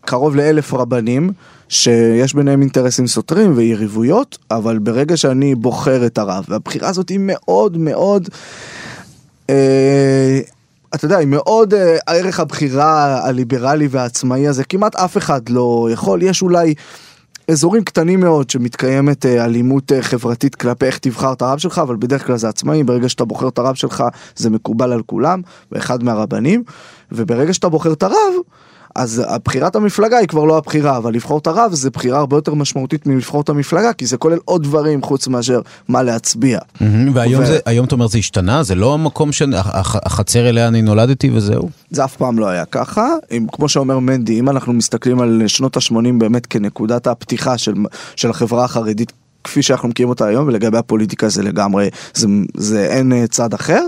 קרוב 0.00 0.36
לאלף 0.36 0.74
רבנים 0.74 1.30
שיש 1.68 2.34
ביניהם 2.34 2.60
אינטרסים 2.60 3.06
סותרים 3.06 3.52
ויריבויות, 3.56 4.38
אבל 4.50 4.78
ברגע 4.78 5.16
שאני 5.16 5.54
בוחר 5.54 6.06
את 6.06 6.18
הרב, 6.18 6.44
והבחירה 6.48 6.88
הזאת 6.88 7.08
היא 7.08 7.18
מאוד 7.22 7.76
מאוד, 7.76 8.28
אה, 9.50 10.40
אתה 10.94 11.04
יודע, 11.04 11.18
מאוד, 11.26 11.74
אה, 11.74 11.96
ערך 12.06 12.40
הבחירה 12.40 13.20
הליברלי 13.26 13.88
והעצמאי 13.90 14.48
הזה, 14.48 14.64
כמעט 14.64 14.96
אף 14.96 15.16
אחד 15.16 15.48
לא 15.48 15.88
יכול, 15.92 16.22
יש 16.22 16.42
אולי... 16.42 16.74
אזורים 17.50 17.84
קטנים 17.84 18.20
מאוד 18.20 18.50
שמתקיימת 18.50 19.26
אה, 19.26 19.44
אלימות 19.44 19.92
אה, 19.92 20.02
חברתית 20.02 20.54
כלפי 20.54 20.86
איך 20.86 20.98
תבחר 20.98 21.32
את 21.32 21.42
הרב 21.42 21.58
שלך, 21.58 21.78
אבל 21.78 21.96
בדרך 21.96 22.26
כלל 22.26 22.36
זה 22.36 22.48
עצמאי, 22.48 22.84
ברגע 22.84 23.08
שאתה 23.08 23.24
בוחר 23.24 23.48
את 23.48 23.58
הרב 23.58 23.74
שלך 23.74 24.04
זה 24.36 24.50
מקובל 24.50 24.92
על 24.92 25.02
כולם, 25.06 25.42
ואחד 25.72 26.02
מהרבנים, 26.02 26.62
וברגע 27.12 27.52
שאתה 27.52 27.68
בוחר 27.68 27.92
את 27.92 28.02
הרב, 28.02 28.34
אז 28.94 29.22
בחירת 29.44 29.76
המפלגה 29.76 30.18
היא 30.18 30.28
כבר 30.28 30.44
לא 30.44 30.56
הבחירה, 30.58 30.96
אבל 30.96 31.14
לבחור 31.14 31.38
את 31.38 31.46
הרב 31.46 31.74
זה 31.74 31.90
בחירה 31.90 32.18
הרבה 32.18 32.36
יותר 32.36 32.54
משמעותית 32.54 33.06
מלבחור 33.06 33.40
את 33.40 33.48
המפלגה, 33.48 33.92
כי 33.92 34.06
זה 34.06 34.16
כולל 34.16 34.38
עוד 34.44 34.62
דברים 34.62 35.02
חוץ 35.02 35.28
מאשר 35.28 35.60
מה 35.88 36.02
להצביע. 36.02 36.58
והיום 37.14 37.42
ו- 37.42 37.46
זה, 37.46 37.58
היום 37.66 37.86
אתה 37.86 37.94
אומר 37.94 38.06
זה 38.06 38.18
השתנה? 38.18 38.62
זה 38.62 38.74
לא 38.74 38.94
המקום, 38.94 39.32
ש- 39.32 39.42
הח- 39.42 39.74
הח- 39.74 39.96
החצר 40.06 40.48
אליה 40.48 40.68
אני 40.68 40.82
נולדתי 40.82 41.30
וזהו? 41.34 41.68
זה 41.90 42.04
אף 42.04 42.16
פעם 42.16 42.38
לא 42.38 42.46
היה 42.48 42.64
ככה, 42.64 43.08
אם, 43.30 43.46
כמו 43.52 43.68
שאומר 43.68 43.98
מנדי, 43.98 44.38
אם 44.38 44.48
אנחנו 44.48 44.72
מסתכלים 44.72 45.20
על 45.20 45.42
שנות 45.46 45.76
ה-80 45.76 45.94
באמת 46.18 46.46
כנקודת 46.46 47.06
הפתיחה 47.06 47.58
של, 47.58 47.74
של 48.16 48.30
החברה 48.30 48.64
החרדית 48.64 49.12
כפי 49.44 49.62
שאנחנו 49.62 49.88
מכירים 49.88 50.08
אותה 50.10 50.26
היום, 50.26 50.46
ולגבי 50.48 50.78
הפוליטיקה 50.78 51.28
זה 51.28 51.42
לגמרי, 51.42 51.88
זה, 52.14 52.26
זה 52.56 52.86
אין 52.86 53.12
אה, 53.12 53.26
צד 53.26 53.54
אחר. 53.54 53.80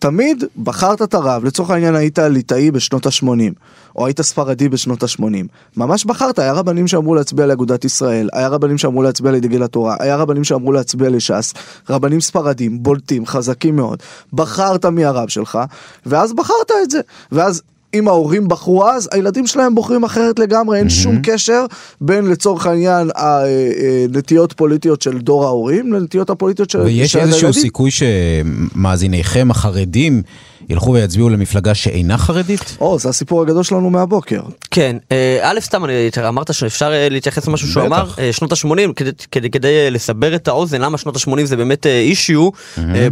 תמיד 0.00 0.44
בחרת 0.62 1.02
את 1.02 1.14
הרב, 1.14 1.44
לצורך 1.44 1.70
העניין 1.70 1.94
היית 1.94 2.18
ליטאי 2.18 2.70
בשנות 2.70 3.06
ה-80, 3.06 3.52
או 3.96 4.06
היית 4.06 4.20
ספרדי 4.20 4.68
בשנות 4.68 5.02
ה-80. 5.02 5.46
ממש 5.76 6.04
בחרת, 6.04 6.38
היה 6.38 6.52
רבנים 6.52 6.88
שאמרו 6.88 7.14
להצביע 7.14 7.46
לאגודת 7.46 7.84
ישראל, 7.84 8.28
היה 8.32 8.48
רבנים 8.48 8.78
שאמרו 8.78 9.02
להצביע 9.02 9.32
לדגל 9.32 9.62
התורה, 9.62 9.96
היה 10.00 10.16
רבנים 10.16 10.44
שאמרו 10.44 10.72
להצביע 10.72 11.10
לש"ס, 11.10 11.54
רבנים 11.90 12.20
ספרדים, 12.20 12.82
בולטים, 12.82 13.26
חזקים 13.26 13.76
מאוד. 13.76 14.02
בחרת 14.32 14.86
מי 14.86 15.04
הרב 15.04 15.28
שלך, 15.28 15.58
ואז 16.06 16.32
בחרת 16.32 16.70
את 16.82 16.90
זה. 16.90 17.00
ואז 17.32 17.62
אם 17.94 18.08
ההורים 18.08 18.48
בחרו 18.48 18.88
אז, 18.88 19.08
הילדים 19.12 19.46
שלהם 19.46 19.74
בוחרים 19.74 20.04
אחרת 20.04 20.38
לגמרי, 20.38 20.78
אין 20.78 20.90
שום 20.90 21.18
קשר 21.22 21.66
בין 22.00 22.30
לצורך 22.30 22.66
העניין 22.66 23.10
הנטיות 23.16 24.52
פוליטיות 24.52 25.02
של 25.02 25.18
דור 25.18 25.44
ההורים 25.44 25.92
לנטיות 25.92 26.30
הפוליטיות 26.30 26.70
של 26.70 26.80
ויש 26.80 27.12
של 27.12 27.18
איזשהו 27.18 27.46
הילדים. 27.46 27.62
סיכוי 27.62 27.90
שמאזיניכם 27.90 29.50
החרדים 29.50 30.22
ילכו 30.68 30.92
ויצביעו 30.92 31.28
למפלגה 31.28 31.74
שאינה 31.74 32.18
חרדית? 32.18 32.76
או, 32.80 32.98
זה 32.98 33.08
הסיפור 33.08 33.42
הגדול 33.42 33.62
שלנו 33.62 33.90
מהבוקר. 33.90 34.40
כן, 34.70 34.96
אה, 35.12 35.38
א', 35.42 35.60
סתם 35.60 35.84
אני, 35.84 36.10
אמרת 36.28 36.54
שאפשר 36.54 36.92
אה, 36.92 37.08
להתייחס 37.08 37.48
למשהו 37.48 37.68
שהוא. 37.68 37.86
אמר, 37.86 38.10
אה, 38.18 38.32
שנות 38.32 38.52
ה-80, 38.52 38.92
כדי, 38.96 39.10
כדי, 39.30 39.50
כדי 39.50 39.84
אה, 39.84 39.90
לסבר 39.90 40.34
את 40.34 40.48
האוזן, 40.48 40.80
למה 40.80 40.98
שנות 40.98 41.16
ה-80 41.16 41.44
זה 41.44 41.56
באמת 41.56 41.86
אישיו 41.86 42.48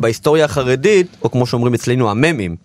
בהיסטוריה 0.00 0.44
החרדית, 0.44 1.06
או 1.22 1.30
כמו 1.30 1.46
שאומרים 1.46 1.74
אצלנו 1.74 2.10
הממים. 2.10 2.56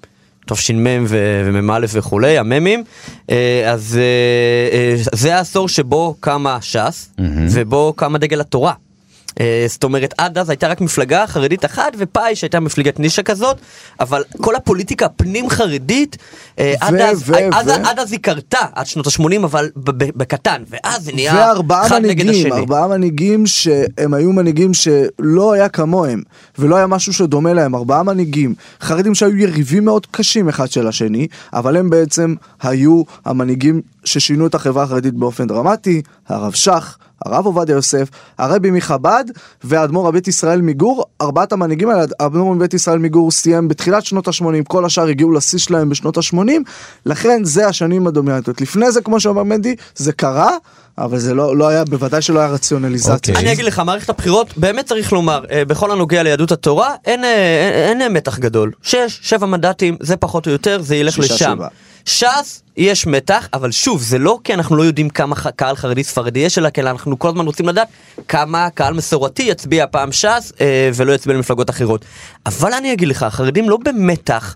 תש"מ 0.45 1.05
ומ"א 1.09 1.85
וכולי, 1.93 2.37
הממים, 2.37 2.83
אה, 3.29 3.71
אז 3.71 3.99
אה, 4.01 4.77
אה, 4.77 4.95
זה 5.13 5.35
העשור 5.35 5.67
שבו 5.67 6.15
קמה 6.19 6.57
ש"ס, 6.61 7.09
ובו 7.51 7.93
קמה 7.95 8.17
דגל 8.17 8.41
התורה. 8.41 8.73
אה, 9.39 9.65
זאת 9.67 9.83
אומרת, 9.83 10.13
עד 10.17 10.37
אז 10.37 10.49
הייתה 10.49 10.67
רק 10.67 10.81
מפלגה 10.81 11.27
חרדית 11.27 11.65
אחת, 11.65 11.95
ופאי 11.97 12.35
שהייתה 12.35 12.59
מפלגת 12.59 12.99
נישה 12.99 13.23
כזאת, 13.23 13.57
אבל 13.99 14.23
כל 14.41 14.55
הפוליטיקה 14.55 15.05
הפנים 15.05 15.49
חרדית, 15.49 16.17
אה, 16.59 16.73
עד 16.79 16.95
אז, 16.95 17.31
עד, 17.51 17.99
אז 17.99 18.11
היא 18.11 18.19
קרתה, 18.19 18.65
עד 18.75 18.85
שנות 18.85 19.07
ה-80, 19.07 19.43
אבל 19.43 19.69
בקטן, 19.95 20.63
ואז 20.69 21.03
זה 21.03 21.11
נהיה 21.11 21.53
אחד 21.85 22.01
נגד 22.01 22.23
מנהיגים, 22.23 22.29
השני. 22.29 22.59
ארבעה 22.59 22.87
מנהיגים 22.87 23.47
שהם 23.47 24.13
היו 24.13 24.31
מנהיגים 24.31 24.71
שלא 24.73 25.53
היה 25.53 25.69
כמוהם, 25.69 26.21
ולא 26.59 26.75
היה 26.75 26.87
משהו 26.87 27.13
שדומה 27.13 27.53
להם, 27.53 27.75
ארבעה 27.75 28.03
מנהיגים, 28.03 28.55
חרדים 28.81 29.15
שהיו 29.15 29.37
יריבים 29.37 29.85
מאוד 29.85 30.07
קשים 30.11 30.49
אחד 30.49 30.71
של 30.71 30.87
השני, 30.87 31.27
אבל 31.53 31.77
הם 31.77 31.89
בעצם 31.89 32.35
היו 32.61 33.03
המנהיגים 33.25 33.81
ששינו 34.05 34.47
את 34.47 34.55
החברה 34.55 34.83
החרדית 34.83 35.13
באופן 35.13 35.47
דרמטי, 35.47 36.01
הרב 36.27 36.53
שך, 36.53 36.97
הרב 37.25 37.45
עובדיה 37.45 37.73
יוסף, 37.73 38.09
הרבי 38.37 38.71
מחב"ד 38.71 39.25
והאדמו"ר 39.63 40.07
הבית 40.07 40.27
ישראל 40.27 40.61
מגור, 40.61 41.05
ארבעת 41.21 41.53
המנהיגים 41.53 41.89
האלה, 41.89 42.05
האדמו"ר 42.19 42.55
מבית 42.55 42.73
ישראל 42.73 42.99
מגור 42.99 43.31
סיים 43.31 43.67
בתחילת 43.67 44.05
שנות 44.05 44.27
ה-80, 44.27 44.63
כל 44.67 44.85
השאר 44.85 45.07
הגיעו 45.07 45.31
לשיא 45.31 45.59
שלהם 45.59 45.89
בשנות 45.89 46.17
ה-80, 46.17 46.37
לכן 47.05 47.43
זה 47.43 47.67
השנים 47.67 48.07
הדומיננטיות. 48.07 48.61
לפני 48.61 48.91
זה, 48.91 49.01
כמו 49.01 49.19
שאומר 49.19 49.43
מנדי, 49.43 49.75
זה 49.95 50.13
קרה, 50.13 50.51
אבל 50.97 51.19
זה 51.19 51.33
לא, 51.33 51.57
לא 51.57 51.67
היה, 51.67 51.85
בוודאי 51.85 52.21
שלא 52.21 52.39
היה 52.39 52.47
רציונליזציה. 52.49 53.33
אוקיי. 53.33 53.35
אני 53.35 53.53
אגיד 53.53 53.65
לך, 53.65 53.79
מערכת 53.79 54.09
הבחירות, 54.09 54.57
באמת 54.57 54.85
צריך 54.85 55.13
לומר, 55.13 55.43
אה, 55.51 55.65
בכל 55.65 55.91
הנוגע 55.91 56.23
ליהדות 56.23 56.51
התורה, 56.51 56.95
אין, 57.05 57.23
אה, 57.23 57.89
אין, 57.89 58.01
אין 58.01 58.13
מתח 58.13 58.39
גדול. 58.39 58.71
שש, 58.81 59.19
שבע 59.21 59.45
מנדטים, 59.45 59.97
זה 59.99 60.15
פחות 60.15 60.47
או 60.47 60.51
יותר, 60.51 60.81
זה 60.81 60.95
ילך 60.95 61.13
שישה, 61.13 61.33
לשם. 61.33 61.53
שבעה. 61.55 61.69
ש"ס, 62.05 62.63
יש 62.77 63.07
מתח, 63.07 63.47
אבל 63.53 63.71
שוב, 63.71 64.01
זה 64.01 64.17
לא 64.19 64.39
כי 64.43 64.53
אנחנו 64.53 64.75
לא 64.75 64.83
יודעים 64.83 65.09
כמה 65.09 65.35
ח- 65.35 65.49
קהל 65.49 65.75
חרדי 65.75 66.03
ספרדי 66.03 66.39
יש, 66.39 66.57
אלא 66.57 66.69
כי 66.69 66.81
אנחנו 66.81 67.19
כל 67.19 67.27
הזמן 67.27 67.45
רוצים 67.45 67.67
לדעת 67.69 67.87
כמה 68.27 68.69
קהל 68.69 68.93
מסורתי 68.93 69.43
יצביע 69.43 69.85
פעם 69.91 70.11
ש"ס 70.11 70.51
אה, 70.61 70.89
ולא 70.95 71.13
יצביע 71.13 71.35
למפלגות 71.35 71.69
אחרות. 71.69 72.05
אבל 72.45 72.73
אני 72.73 72.93
אגיד 72.93 73.07
לך, 73.07 73.23
החרדים 73.23 73.69
לא 73.69 73.77
במתח 73.85 74.55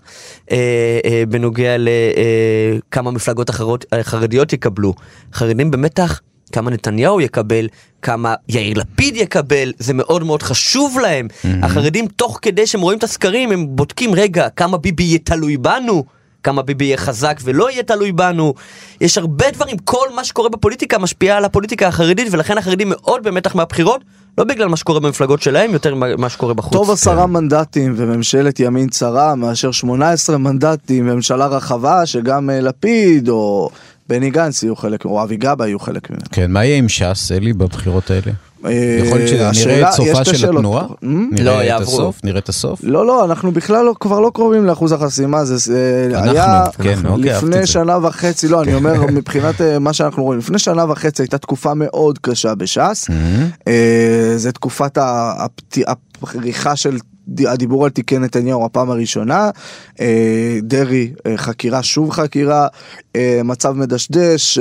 אה, 0.50 0.56
אה, 1.04 1.22
בנוגע 1.28 1.76
לכמה 1.78 3.10
מפלגות 3.10 3.50
אחרות, 3.50 3.84
אה, 3.92 4.02
חרדיות 4.04 4.52
יקבלו. 4.52 4.94
חרדים 5.34 5.70
במתח 5.70 6.20
כמה 6.52 6.70
נתניהו 6.70 7.20
יקבל, 7.20 7.68
כמה 8.02 8.34
יאיר 8.48 8.78
לפיד 8.78 9.16
יקבל, 9.16 9.72
זה 9.78 9.94
מאוד 9.94 10.22
מאוד 10.24 10.42
חשוב 10.42 10.98
להם. 11.02 11.28
החרדים, 11.62 12.06
תוך 12.08 12.38
כדי 12.42 12.66
שהם 12.66 12.80
רואים 12.80 12.98
את 12.98 13.04
הסקרים, 13.04 13.52
הם 13.52 13.66
בודקים, 13.70 14.14
רגע, 14.14 14.48
כמה 14.48 14.78
ביבי 14.78 15.02
יהיה 15.02 15.18
תלוי 15.18 15.56
בנו? 15.56 16.04
כמה 16.42 16.62
ביבי 16.62 16.84
יהיה 16.84 16.96
חזק 16.96 17.40
ולא 17.44 17.70
יהיה 17.70 17.82
תלוי 17.82 18.12
בנו. 18.12 18.54
יש 19.00 19.18
הרבה 19.18 19.50
דברים, 19.50 19.76
כל 19.78 20.06
מה 20.14 20.24
שקורה 20.24 20.48
בפוליטיקה 20.48 20.98
משפיע 20.98 21.36
על 21.36 21.44
הפוליטיקה 21.44 21.88
החרדית, 21.88 22.28
ולכן 22.30 22.58
החרדים 22.58 22.88
מאוד 22.88 23.22
במתח 23.22 23.54
מהבחירות, 23.54 24.00
לא 24.38 24.44
בגלל 24.44 24.68
מה 24.68 24.76
שקורה 24.76 25.00
במפלגות 25.00 25.42
שלהם, 25.42 25.72
יותר 25.72 25.94
ממה 25.94 26.28
שקורה 26.28 26.54
בחוץ. 26.54 26.72
טוב 26.72 26.90
עשרה 26.90 27.26
מנדטים 27.26 27.94
וממשלת 27.96 28.60
ימין 28.60 28.88
צרה 28.88 29.34
מאשר 29.34 29.70
18 29.70 30.38
מנדטים 30.38 31.08
וממשלה 31.08 31.46
רחבה 31.46 32.06
שגם 32.06 32.50
אה, 32.50 32.60
לפיד 32.60 33.28
או 33.28 33.70
בני 34.08 34.30
גנץ 34.30 34.62
יהיו 34.62 34.76
חלק, 34.76 35.04
או 35.04 35.22
אבי 35.22 35.36
גבאי 35.36 35.68
יהיו 35.68 35.78
חלק 35.78 36.10
ממנו. 36.10 36.22
כן, 36.32 36.50
מה 36.50 36.64
יהיה 36.64 36.76
עם 36.76 36.88
ש"ס, 36.88 37.32
אלי, 37.32 37.52
בבחירות 37.52 38.10
האלה? 38.10 38.32
אה, 38.64 38.70
יכול 39.04 39.18
להיות 39.18 39.28
שנראה 39.30 39.48
השאלה- 39.48 39.88
את 39.88 39.94
סופה 39.94 40.24
של 40.24 40.30
השאלות. 40.34 40.56
התנועה? 40.56 40.86
נראה 41.02 41.44
לא, 41.44 41.60
את 41.60 41.66
יעברו. 41.66 41.92
הסוף? 41.92 42.20
נראה 42.24 42.38
את 42.38 42.48
הסוף? 42.48 42.80
לא, 42.82 43.06
לא, 43.06 43.24
אנחנו 43.24 43.52
בכלל 43.52 43.84
לא, 43.84 43.94
כבר 44.00 44.20
לא 44.20 44.30
קרובים 44.34 44.64
לאחוז 44.64 44.92
החסימה, 44.92 45.44
זה 45.44 46.08
היה 46.14 46.64
כן, 46.82 47.06
אוקיי, 47.06 47.32
לפני. 47.32 47.66
שנה 47.66 48.06
וחצי, 48.06 48.48
לא, 48.48 48.62
אני 48.62 48.74
אומר 48.74 48.94
מבחינת 49.16 49.60
אה, 49.60 49.78
מה 49.78 49.92
שאנחנו 49.92 50.22
רואים, 50.24 50.38
לפני 50.38 50.58
שנה 50.58 50.92
וחצי 50.92 51.22
הייתה 51.22 51.38
תקופה 51.38 51.74
מאוד 51.74 52.18
קשה 52.18 52.54
בש"ס, 52.54 53.06
אה, 53.68 54.32
זה 54.36 54.52
תקופת 54.52 54.98
הפריחה 55.86 56.76
של 56.76 56.96
הדיבור 57.46 57.84
על 57.84 57.90
תיקי 57.90 58.18
נתניהו 58.18 58.64
הפעם 58.64 58.90
הראשונה, 58.90 59.50
אה, 60.00 60.58
דרעי 60.62 61.12
אה, 61.26 61.36
חקירה 61.36 61.82
שוב 61.82 62.10
חקירה, 62.10 62.66
אה, 63.16 63.40
מצב 63.44 63.72
מדשדש 63.72 64.58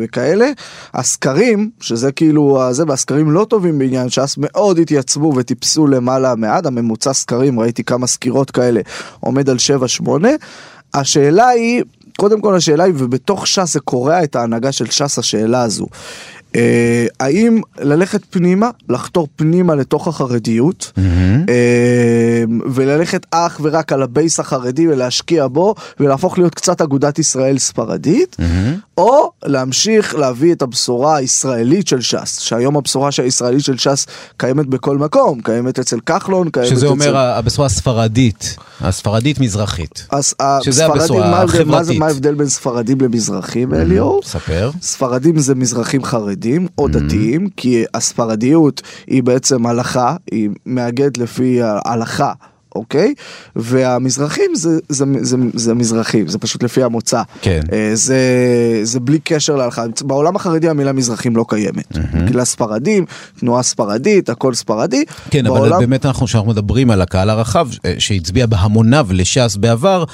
וכאלה. 0.00 0.50
הסקרים, 0.94 1.70
שזה 1.80 2.12
כאילו 2.12 2.62
הזה, 2.62 2.84
והסקרים 2.88 3.30
לא 3.30 3.46
טובים 3.48 3.78
בעניין 3.78 4.08
ש"ס, 4.08 4.34
מאוד 4.38 4.78
התייצבו 4.78 5.32
וטיפסו 5.36 5.86
למעלה 5.86 6.34
מעד, 6.34 6.66
הממוצע 6.66 7.12
סקרים, 7.12 7.60
ראיתי 7.60 7.84
כמה 7.84 8.06
סקירות 8.06 8.50
כאלה, 8.50 8.80
עומד 9.20 9.50
על 9.50 9.56
7-8. 10.06 10.10
השאלה 10.94 11.48
היא, 11.48 11.82
קודם 12.16 12.40
כל 12.40 12.54
השאלה 12.54 12.84
היא, 12.84 12.94
ובתוך 12.96 13.46
ש"ס 13.46 13.72
זה 13.72 13.80
קורע 13.80 14.24
את 14.24 14.36
ההנהגה 14.36 14.72
של 14.72 14.86
ש"ס 14.86 15.18
השאלה 15.18 15.62
הזו. 15.62 15.86
אה, 16.56 17.06
האם 17.20 17.60
ללכת 17.78 18.20
פנימה, 18.30 18.70
לחתור 18.88 19.28
פנימה 19.36 19.74
לתוך 19.74 20.08
החרדיות, 20.08 20.92
אה, 21.48 22.44
וללכת 22.70 23.26
אך 23.30 23.60
ורק 23.62 23.92
על 23.92 24.02
הבייס 24.02 24.40
החרדי 24.40 24.88
ולהשקיע 24.88 25.46
בו, 25.46 25.74
ולהפוך 26.00 26.38
להיות 26.38 26.54
קצת 26.54 26.80
אגודת 26.80 27.18
ישראל 27.18 27.58
ספרדית, 27.58 28.36
או 28.98 29.32
להמשיך 29.44 30.14
להביא 30.14 30.52
את 30.52 30.62
הבשורה 30.62 31.16
הישראלית 31.16 31.88
של 31.88 32.00
ש"ס, 32.00 32.38
שהיום 32.40 32.76
הבשורה 32.76 33.10
הישראלית 33.22 33.64
של 33.64 33.78
ש"ס 33.78 34.06
קיימת 34.36 34.66
בכל 34.66 34.98
מקום, 34.98 35.40
קיימת 35.40 35.78
אצל 35.78 36.00
כחלון, 36.00 36.50
קיימת 36.50 36.68
שזה 36.68 36.86
אצל... 36.86 36.86
אומר 36.86 37.16
הבשורה 37.16 37.66
הספרדית, 37.66 38.56
הספרדית-מזרחית. 38.80 40.06
אז 40.10 40.34
שזה 40.62 40.86
הבשורה 40.86 41.42
החברתית. 41.42 41.98
מה 41.98 42.06
ההבדל 42.06 42.34
בין 42.34 42.48
ספרדים 42.48 43.00
למזרחים, 43.00 43.74
אליאור? 43.74 44.20
ספר. 44.24 44.70
ספרדים 44.82 45.38
זה 45.38 45.54
מזרחים 45.54 46.04
חרדים. 46.04 46.66
או 46.78 46.88
דתיים, 46.88 47.48
כי 47.56 47.84
הספרדיות 47.94 48.82
היא 49.06 49.22
בעצם 49.22 49.66
הלכה, 49.66 50.16
היא 50.30 50.50
מאגדת 50.66 51.18
לפי 51.18 51.62
ההלכה. 51.62 52.32
אוקיי? 52.78 53.14
והמזרחים 53.56 54.54
זה, 54.54 54.68
זה, 54.88 55.04
זה, 55.20 55.36
זה 55.54 55.74
מזרחים, 55.74 56.28
זה 56.28 56.38
פשוט 56.38 56.62
לפי 56.62 56.82
המוצא. 56.82 57.22
כן. 57.42 57.60
אה, 57.72 57.90
זה, 57.94 58.18
זה 58.82 59.00
בלי 59.00 59.18
קשר 59.24 59.56
להלכה. 59.56 59.84
בעולם 60.04 60.36
החרדי 60.36 60.68
המילה 60.68 60.92
מזרחים 60.92 61.36
לא 61.36 61.44
קיימת. 61.48 61.98
בגלל 62.26 62.44
ספרדים, 62.44 63.04
תנועה 63.40 63.62
ספרדית, 63.62 64.28
הכל 64.28 64.54
ספרדי. 64.54 65.04
כן, 65.30 65.46
אבל 65.46 65.58
בעולם- 65.58 65.78
באמת 65.78 66.06
אנחנו, 66.06 66.26
כשאנחנו 66.26 66.50
מדברים 66.50 66.90
על 66.90 67.02
הקהל 67.02 67.30
הרחב 67.30 67.68
אה, 67.84 67.94
שהצביע 67.98 68.46
בהמוניו 68.46 69.06
לש"ס 69.10 69.56
בעבר, 69.56 70.04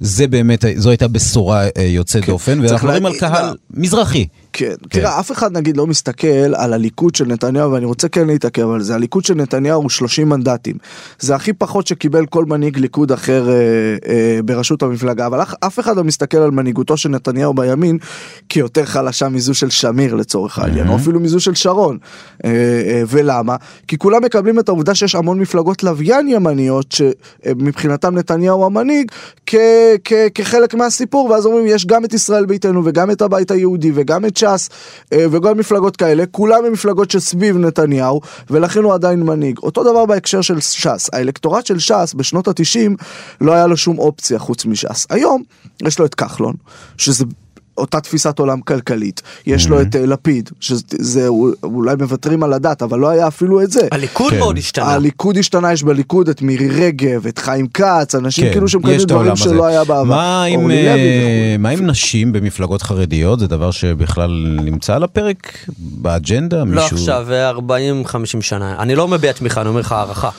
זה 0.00 0.26
באמת, 0.26 0.64
זו 0.76 0.90
הייתה 0.90 1.08
בשורה 1.08 1.62
אה, 1.76 1.82
יוצאת 1.82 2.26
דופן, 2.26 2.58
צריך 2.58 2.70
ואנחנו 2.70 2.88
מדברים 2.88 3.06
על 3.06 3.12
קהל 3.18 3.54
מזרחי. 3.74 4.26
כן, 4.52 4.74
תראה, 4.88 5.20
אף 5.20 5.32
אחד 5.32 5.56
נגיד 5.56 5.76
לא 5.76 5.86
מסתכל 5.86 6.26
על 6.54 6.72
הליכוד 6.72 7.14
של 7.14 7.24
נתניהו, 7.26 7.72
ואני 7.72 7.84
רוצה 7.84 8.08
כן 8.08 8.26
להתעכב 8.26 8.70
על 8.70 8.82
זה, 8.82 8.94
הליכוד 8.94 9.24
של 9.24 9.34
נתניהו 9.34 9.82
הוא 9.82 9.90
30 9.90 10.28
מנדטים. 10.28 10.76
זה 11.18 11.34
הכי 11.34 11.52
פחות 11.52 11.86
שקיבל 11.86 12.26
כל 12.26 12.44
מנהיג 12.44 12.78
ליכוד 12.78 13.12
אחר 13.12 13.48
אה, 13.50 13.54
אה, 14.08 14.40
בראשות 14.44 14.82
המפלגה, 14.82 15.26
אבל 15.26 15.42
אף- 15.42 15.54
אף 15.60 15.78
אחד 15.80 15.96
לא 15.96 16.04
מסתכל 16.04 16.38
על 16.38 16.50
מנהיגותו 16.50 16.96
של 16.96 17.08
נתניהו 17.08 17.54
בימין 17.54 17.98
כיותר 18.48 18.84
חלשה 18.84 19.28
מזו 19.28 19.54
של 19.54 19.70
שמיר 19.70 20.14
לצורך 20.14 20.58
העניין, 20.58 20.88
או 20.88 20.96
אפילו 20.96 21.20
מזו 21.20 21.40
של 21.40 21.54
שרון. 21.54 21.98
אה, 22.44 22.50
אה, 22.50 23.02
ולמה? 23.08 23.56
כי 23.88 23.98
כולם 23.98 24.24
מקבלים 24.24 24.58
את 24.58 24.68
העובדה 24.68 24.94
שיש 24.94 25.14
המון 25.14 25.40
מפלגות 25.40 25.82
לוויין 25.82 26.28
ימניות, 26.28 26.86
שמבחינתם 26.92 28.14
נתניהו 28.18 28.64
המנהיג, 28.66 29.10
כ- 29.46 29.54
כ- 30.04 30.12
כחלק 30.34 30.74
מהסיפור, 30.74 31.30
ואז 31.30 31.46
אומרים, 31.46 31.66
יש 31.66 31.86
גם 31.86 32.04
את 32.04 32.14
ישראל 32.14 32.46
ביתנו 32.46 32.82
וגם 32.84 33.10
את 33.10 33.22
הבית 33.22 33.50
היהודי 33.50 33.92
וגם 33.94 34.24
את 34.24 34.36
ש"ס 34.42 34.68
אה, 35.12 35.26
וגם 35.30 35.58
מפלגות 35.58 35.96
כאלה, 35.96 36.24
כולם 36.30 36.64
הם 36.64 36.72
מפלגות 36.72 37.10
שסביב 37.10 37.56
נתניהו, 37.56 38.20
ולכן 38.50 38.82
הוא 38.82 38.94
עדיין 38.94 39.22
מנהיג. 39.22 39.58
אותו 39.58 39.84
דבר 39.84 40.06
בהקשר 40.06 40.40
של 40.40 40.60
ש"ס. 40.60 41.10
האלקטורט 41.12 41.66
של 41.66 41.78
ש"ס 41.78 42.14
בשנות 42.16 42.48
ה-90 42.48 43.04
לא 43.40 43.52
היה 43.52 43.66
לו 43.66 43.76
שום 43.76 43.98
אופציה 43.98 44.38
חוץ 44.38 44.66
מש"ס. 44.66 45.06
היום 45.10 45.42
יש 45.82 45.98
לו 45.98 46.04
את 46.06 46.14
כחלון, 46.14 46.54
שזה... 46.98 47.24
אותה 47.78 48.00
תפיסת 48.00 48.38
עולם 48.38 48.60
כלכלית, 48.60 49.22
יש 49.46 49.68
לו 49.68 49.80
את 49.80 49.96
אה, 49.96 50.06
לפיד, 50.06 50.50
שזה 50.60 51.28
אולי 51.62 51.94
מוותרים 51.98 52.42
על 52.42 52.52
הדת, 52.52 52.82
אבל 52.82 52.98
לא 52.98 53.08
היה 53.08 53.28
אפילו 53.28 53.62
את 53.62 53.70
זה. 53.70 53.88
הליכוד 53.92 54.32
כן. 54.32 54.38
מאוד 54.38 54.58
השתנה. 54.58 54.84
הליכוד 54.84 55.36
השתנה, 55.36 55.72
יש 55.72 55.82
בליכוד 55.82 56.28
את 56.28 56.42
מירי 56.42 56.68
רגב, 56.68 57.26
את 57.26 57.38
חיים 57.38 57.66
כץ, 57.66 58.14
אנשים 58.14 58.52
כאילו 58.52 58.66
יש 58.66 58.72
שמקבלים 58.72 58.98
דברים 58.98 59.36
שלא 59.36 59.50
הזה. 59.50 59.66
היה 59.66 59.84
בעבר. 59.84 60.04
מה 60.04 60.44
עם, 60.44 60.60
אורלי 60.60 60.88
אה. 60.88 61.56
מה 61.58 61.68
עם 61.68 61.86
נשים 61.86 62.32
במפלגות 62.32 62.82
חרדיות? 62.82 63.40
זה 63.40 63.46
דבר 63.46 63.70
שבכלל 63.70 64.58
נמצא 64.64 64.94
על 64.94 65.02
הפרק 65.02 65.66
באג'נדה? 65.78 66.64
לא 66.66 66.86
עכשיו, 66.86 67.26
40-50 68.06 68.40
שנה. 68.40 68.76
אני 68.78 68.94
לא 68.94 69.08
מביע 69.08 69.32
תמיכה, 69.32 69.60
אני 69.60 69.68
אומר 69.68 69.80
לך 69.80 69.92
הערכה. 69.92 70.30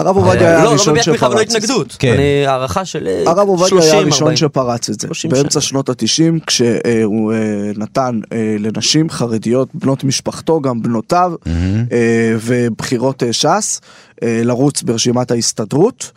הרב 0.00 0.16
עובדיה 0.16 0.48
היה 0.48 0.58
לא, 0.58 0.64
לא 0.64 0.68
הראשון 0.70 0.92
מביע 0.92 1.04
תמיכה 1.04 1.26
ולא 1.26 1.36
שפרץ 1.36 1.46
את 1.46 1.50
זה. 1.50 1.58
התנגדות. 1.58 1.96
כן. 1.98 2.12
אני 2.12 2.46
הערכה 2.46 2.84
של 2.84 3.06
אה, 3.06 3.22
הרב 3.26 3.48
עובדיה 3.48 3.68
30, 3.68 3.90
היה 3.92 4.00
הראשון 4.00 4.26
40. 4.26 4.36
שפרץ 4.36 4.88
את 4.88 5.00
זה, 5.00 5.06
30 5.06 5.30
באמצע. 5.30 5.60
שנות 5.60 5.88
התשעים, 5.88 6.38
כשהוא 6.46 7.32
אה, 7.32 7.38
נתן 7.76 8.20
אה, 8.32 8.56
לנשים 8.58 9.10
חרדיות, 9.10 9.68
בנות 9.74 10.04
משפחתו, 10.04 10.60
גם 10.60 10.82
בנותיו, 10.82 11.32
אה, 11.46 12.34
ובחירות 12.40 13.22
ש"ס, 13.32 13.80
לרוץ 14.22 14.82
ברשימת 14.82 15.30
ההסתדרות. 15.30 16.12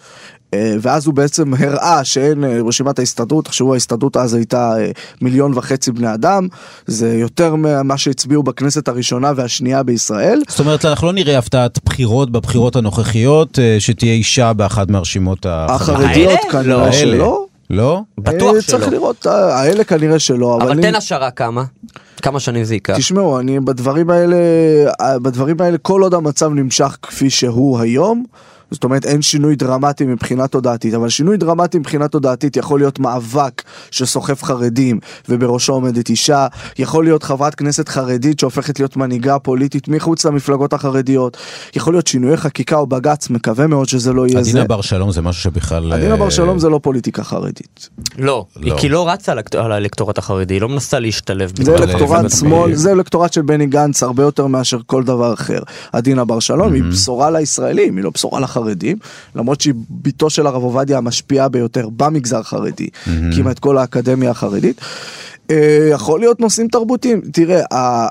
אה, 0.53 0.75
ואז 0.81 1.05
הוא 1.05 1.13
בעצם 1.13 1.53
הראה 1.59 2.03
שאין 2.03 2.43
אה, 2.43 2.59
רשימת 2.65 2.99
ההסתדרות, 2.99 3.45
תחשבו 3.45 3.73
ההסתדרות 3.73 4.17
אז 4.17 4.33
הייתה 4.33 4.79
אה, 4.79 4.91
מיליון 5.21 5.51
וחצי 5.55 5.91
בני 5.91 6.13
אדם, 6.13 6.47
זה 6.85 7.13
יותר 7.13 7.55
ממה 7.55 7.97
שהצביעו 7.97 8.43
בכנסת 8.43 8.87
הראשונה 8.87 9.31
והשנייה 9.35 9.83
בישראל. 9.83 10.41
זאת 10.47 10.59
אומרת, 10.59 10.85
אנחנו 10.85 11.07
לא 11.07 11.13
נראה 11.13 11.37
הפתעת 11.37 11.79
בחירות 11.85 12.31
בבחירות 12.31 12.75
הנוכחיות, 12.75 13.59
שתהיה 13.79 14.13
אישה 14.13 14.53
באחת 14.53 14.89
מהרשימות 14.89 15.45
החרדיות. 15.49 16.39
כנראה 16.51 16.85
לא. 16.85 16.91
שלא. 16.91 17.45
לא? 17.69 18.01
בטוח 18.17 18.59
שלא. 18.59 18.61
צריך 18.61 18.87
לראות, 18.87 19.25
האלה 19.25 19.83
כנראה 19.83 20.19
שלא. 20.19 20.59
אבל 20.61 20.81
תן 20.81 20.95
השערה 20.95 21.31
כמה. 21.31 21.63
כמה 22.21 22.39
שנים 22.39 22.63
זה 22.63 22.73
ייקח. 22.73 22.97
תשמעו, 22.97 23.39
אני 23.39 23.59
בדברים 23.59 24.09
האלה, 24.09 24.37
בדברים 25.21 25.61
האלה, 25.61 25.77
כל 25.77 26.01
עוד 26.01 26.13
המצב 26.13 26.53
נמשך 26.53 26.97
כפי 27.01 27.29
שהוא 27.29 27.79
היום, 27.79 28.23
זאת 28.73 28.83
אומרת 28.83 29.05
אין 29.05 29.21
שינוי 29.21 29.55
דרמטי 29.55 30.05
מבחינה 30.05 30.47
תודעתית, 30.47 30.93
אבל 30.93 31.09
שינוי 31.09 31.37
דרמטי 31.37 31.79
מבחינה 31.79 32.07
תודעתית 32.07 32.57
יכול 32.57 32.79
להיות 32.79 32.99
מאבק 32.99 33.61
שסוחף 33.91 34.43
חרדים 34.43 34.99
ובראשו 35.29 35.73
עומדת 35.73 36.09
אישה, 36.09 36.47
יכול 36.79 37.03
להיות 37.03 37.23
חברת 37.23 37.55
כנסת 37.55 37.89
חרדית 37.89 38.39
שהופכת 38.39 38.79
להיות 38.79 38.97
מנהיגה 38.97 39.39
פוליטית 39.39 39.87
מחוץ 39.87 40.25
למפלגות 40.25 40.73
החרדיות, 40.73 41.37
יכול 41.75 41.93
להיות 41.93 42.07
שינויי 42.07 42.37
חקיקה 42.37 42.75
או 42.75 42.87
בג"ץ, 42.87 43.29
מקווה 43.29 43.67
מאוד 43.67 43.87
שזה 43.89 44.13
לא 44.13 44.27
יהיה 44.27 44.43
זה. 44.43 44.49
עדינה 44.49 44.65
בר 44.65 44.81
שלום 44.81 45.11
זה 45.11 45.21
משהו 45.21 45.41
שבכלל... 45.41 45.93
עדינה 45.93 46.11
אה, 46.11 46.17
בר 46.17 46.29
שלום 46.29 46.59
זה 46.59 46.69
לא 46.69 46.79
פוליטיקה 46.83 47.23
חרדית. 47.23 47.89
לא, 48.17 48.45
היא 48.61 48.71
לא. 48.71 48.77
כי 48.77 48.89
לא 48.89 49.09
רצה 49.09 49.31
על 49.31 49.37
האלקט- 49.39 49.55
על 49.55 49.71
האלקטורט 49.71 50.17
החרדי, 50.17 50.53
היא 50.53 50.61
לא 50.61 50.69
מנסה 50.69 50.99
להשתלב. 50.99 51.51
זה 51.63 51.75
אלקטורט 51.75 52.29
שמאל. 52.39 52.75
זה 52.75 52.91
אלקטורט 52.91 53.33
של 53.33 53.41
בני 53.41 53.65
גנץ 53.65 54.03
הרבה 54.03 54.23
יותר 54.23 54.47
מאשר 54.47 54.77
כל 54.85 55.03
דבר 55.03 55.33
אחר. 55.33 55.59
עדינה 55.93 56.25
בר 56.25 56.39
שלום 56.39 56.73
היא 56.73 56.83
בשורה 56.83 57.31
לישראלים, 57.31 57.97
היא 57.97 58.03
לא 58.03 58.09
בשורה 58.13 58.39
לחרדים, 58.39 58.62
למרות 59.35 59.61
שהיא 59.61 59.73
בתו 59.89 60.29
של 60.29 60.47
הרב 60.47 60.63
עובדיה 60.63 60.97
המשפיעה 60.97 61.49
ביותר 61.49 61.89
במגזר 61.89 62.39
החרדי, 62.39 62.89
כמעט 63.35 63.59
כל 63.59 63.77
האקדמיה 63.77 64.31
החרדית. 64.31 64.81
אה, 65.51 65.89
יכול 65.91 66.19
להיות 66.19 66.39
נושאים 66.39 66.67
תרבותיים, 66.67 67.21
תראה, 67.21 67.61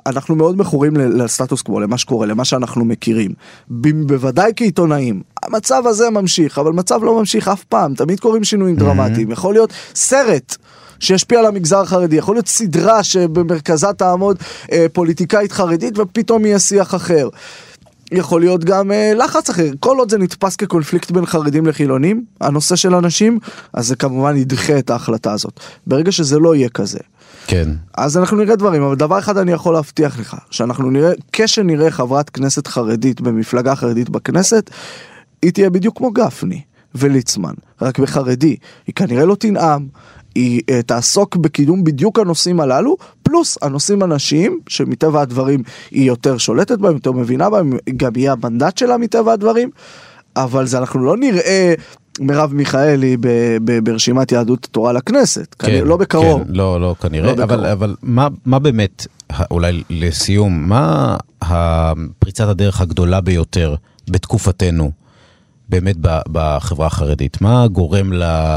אנחנו 0.07 0.35
מאוד 0.35 0.59
מכורים 0.59 0.97
לסטטוס 0.97 1.63
קוו, 1.63 1.81
למה 1.81 1.99
שקורה, 1.99 2.27
למה 2.27 2.45
שאנחנו 2.45 2.85
מכירים. 2.85 3.31
בוודאי 3.69 4.53
כעיתונאים, 4.57 5.23
המצב 5.43 5.83
הזה 5.87 6.11
ממשיך, 6.11 6.59
אבל 6.59 6.73
מצב 6.73 7.05
לא 7.05 7.19
ממשיך 7.19 7.49
אף 7.49 7.65
פעם, 7.65 7.95
תמיד 7.95 8.21
קורים 8.21 8.45
שינויים 8.45 8.77
דרמטיים, 8.77 9.31
יכול 9.31 9.55
להיות 9.55 9.73
סרט. 9.95 10.57
שישפיע 11.01 11.39
על 11.39 11.47
המגזר 11.47 11.81
החרדי, 11.81 12.17
יכול 12.17 12.35
להיות 12.35 12.49
סדרה 12.49 13.03
שבמרכזה 13.03 13.93
תעמוד 13.97 14.37
אה, 14.73 14.87
פוליטיקאית 14.93 15.53
חרדית 15.53 15.99
ופתאום 15.99 16.47
יהיה 16.47 16.59
שיח 16.59 16.95
אחר. 16.95 17.29
יכול 18.13 18.41
להיות 18.41 18.65
גם 18.65 18.93
אה, 18.93 19.13
לחץ 19.15 19.51
אחר, 19.51 19.71
כל 19.81 19.99
עוד 19.99 20.11
זה 20.11 20.19
נתפס 20.19 20.57
כקונפליקט 20.57 21.11
בין 21.11 21.27
חרדים 21.27 21.67
לחילונים, 21.67 22.25
הנושא 22.41 22.77
של 22.77 22.95
אנשים, 22.95 23.39
אז 23.73 23.87
זה 23.87 23.97
כמובן 23.97 24.37
ידחה 24.37 24.79
את 24.79 24.91
ההחלטה 24.91 25.33
הזאת. 25.33 25.61
ברגע 25.87 26.13
שזה 26.13 26.39
לא 26.39 26.55
יהיה 26.55 26.69
כזה, 26.69 26.99
כן. 27.47 27.69
אז 27.97 28.19
אנחנו 28.19 28.37
נראה 28.37 28.57
דברים, 28.57 28.83
אבל 28.83 28.97
דבר 28.97 29.19
אחד 29.19 29.37
אני 29.37 29.53
יכול 29.53 29.75
להבטיח 29.75 30.21
לך, 30.21 30.37
שאנחנו 30.51 30.91
נראה, 30.91 31.13
כשנראה 31.33 31.91
חברת 31.91 32.31
כנסת 32.31 32.67
חרדית 32.67 33.21
במפלגה 33.21 33.75
חרדית 33.75 34.11
בכנסת, 34.11 34.71
היא 35.43 35.53
תהיה 35.53 35.71
בדיוק 35.71 35.99
כמו 35.99 36.11
גפני 36.11 36.61
וליצמן, 36.95 37.55
רק 37.83 37.99
בחרדי. 37.99 38.57
היא 38.87 38.95
כנראה 38.95 39.25
לא 39.25 39.35
תנאם, 39.35 39.87
היא 40.35 40.61
uh, 40.61 40.83
תעסוק 40.87 41.37
בקידום 41.37 41.85
בדיוק 41.85 42.19
הנושאים 42.19 42.61
הללו, 42.61 42.97
פלוס 43.23 43.59
הנושאים 43.63 44.03
הנשיים, 44.03 44.61
שמטבע 44.69 45.21
הדברים 45.21 45.63
היא 45.91 46.05
יותר 46.05 46.39
שולטת 46.39 46.79
בהם, 46.79 46.95
יותר 46.95 47.13
מבינה 47.13 47.51
בהם, 47.51 47.73
גם 47.97 48.13
יהיה 48.17 48.33
המנדט 48.33 48.79
שלה 48.79 48.97
מטבע 48.97 49.33
הדברים, 49.33 49.71
אבל 50.37 50.67
זה 50.67 50.79
אנחנו 50.79 51.05
לא 51.05 51.17
נראה... 51.17 51.75
מרב 52.21 52.55
מיכאלי 52.55 53.17
ב- 53.17 53.57
ב- 53.65 53.79
ברשימת 53.79 54.33
יהדות 54.33 54.65
התורה 54.65 54.93
לכנסת, 54.93 55.55
כנראה, 55.55 55.85
לא 55.85 55.97
בקרוב. 55.97 56.45
כן, 56.45 56.53
לא, 56.53 56.81
לא 56.81 56.95
כנראה, 57.01 57.27
לא 57.27 57.33
אבל, 57.33 57.45
בקרוב. 57.45 57.65
אבל 57.65 57.95
מה, 58.03 58.29
מה 58.47 58.59
באמת, 58.59 59.07
אולי 59.51 59.83
לסיום, 59.91 60.69
מה 60.69 61.17
הפריצת 61.43 62.49
הדרך 62.49 62.81
הגדולה 62.81 63.21
ביותר 63.21 63.75
בתקופתנו, 64.11 64.91
באמת 65.73 65.97
בחברה 66.33 66.87
החרדית? 66.87 67.41
מה 67.41 67.69
גורם 67.69 68.13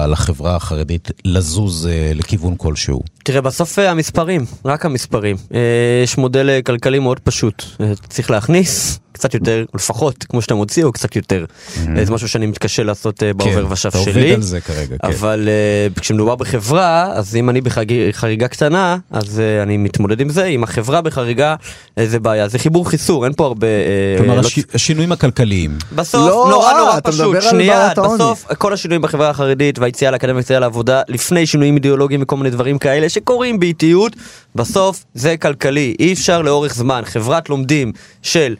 לחברה 0.07 0.55
החרדית 0.55 1.11
לזוז 1.25 1.87
אה, 1.87 2.11
לכיוון 2.15 2.53
כלשהו? 2.57 3.01
תראה, 3.23 3.41
בסוף 3.41 3.79
אה, 3.79 3.91
המספרים, 3.91 4.45
רק 4.65 4.85
המספרים. 4.85 5.35
אה, 5.53 5.59
יש 6.03 6.17
מודל 6.17 6.61
כלכלי 6.65 6.99
מאוד 6.99 7.19
פשוט. 7.19 7.63
צריך 8.09 8.31
להכניס, 8.31 8.99
קצת 9.15 9.33
יותר, 9.33 9.65
לפחות 9.75 10.25
כמו 10.29 10.41
שאתה 10.41 10.55
מוציא, 10.55 10.83
או 10.83 10.91
קצת 10.91 11.15
יותר. 11.15 11.45
זה 12.05 12.11
משהו 12.11 12.29
שאני 12.29 12.45
מתקשה 12.45 12.83
לעשות 12.83 13.23
אה, 13.23 13.33
בעובר 13.33 13.65
ושב 13.69 13.89
אתה 13.89 13.97
שלי. 13.97 14.21
עובד 14.21 14.33
על 14.33 14.41
זה 14.41 14.61
כרגע, 14.61 14.97
כן. 15.01 15.07
אבל 15.07 15.49
uh, 15.95 15.99
כשמדובר 15.99 16.35
בחברה, 16.35 17.11
אז 17.13 17.35
אם 17.35 17.49
אני 17.49 17.61
בחריגה 17.61 18.47
קטנה, 18.47 18.97
אז 19.11 19.39
uh, 19.39 19.63
אני 19.63 19.77
מתמודד 19.77 20.21
עם 20.21 20.29
זה, 20.29 20.45
אם 20.45 20.63
החברה 20.63 21.01
בחריגה, 21.01 21.55
איזה 21.97 22.19
בעיה. 22.19 22.47
זה 22.47 22.59
חיבור 22.59 22.89
חיסור, 22.89 23.25
אין 23.25 23.33
פה 23.33 23.45
הרבה... 23.45 23.67
Uh, 23.67 24.19
כלומר, 24.21 24.35
לא... 24.35 24.39
הש- 24.39 24.59
השינויים 24.73 25.11
הכלכליים. 25.11 25.77
בסוף, 25.95 26.29
לא, 26.29 26.47
נורא 26.49 26.73
נורא 26.73 26.97
אתה 26.97 27.11
פשוט, 27.11 27.35
שנייה. 27.41 27.89
בסוף 28.15 28.45
כל 28.57 28.73
השינויים 28.73 29.01
בחברה 29.01 29.29
החרדית 29.29 29.79
והיציאה 29.79 30.11
לאקדמיה 30.11 30.35
והיציאה 30.35 30.59
לעבודה, 30.59 31.01
לפני 31.07 31.45
שינויים 31.45 31.75
אידיאולוגיים 31.75 32.21
וכל 32.23 32.37
מיני 32.37 32.49
דברים 32.49 32.77
כאלה 32.77 33.09
שקורים 33.09 33.59
באיטיות, 33.59 34.15
בסוף 34.55 35.05
זה 35.13 35.37
כלכלי, 35.37 35.95
אי 35.99 36.13
אפשר 36.13 36.41
לאורך 36.41 36.75
זמן. 36.75 37.01
חברת 37.05 37.49
לומדים 37.49 37.91
של 38.21 38.55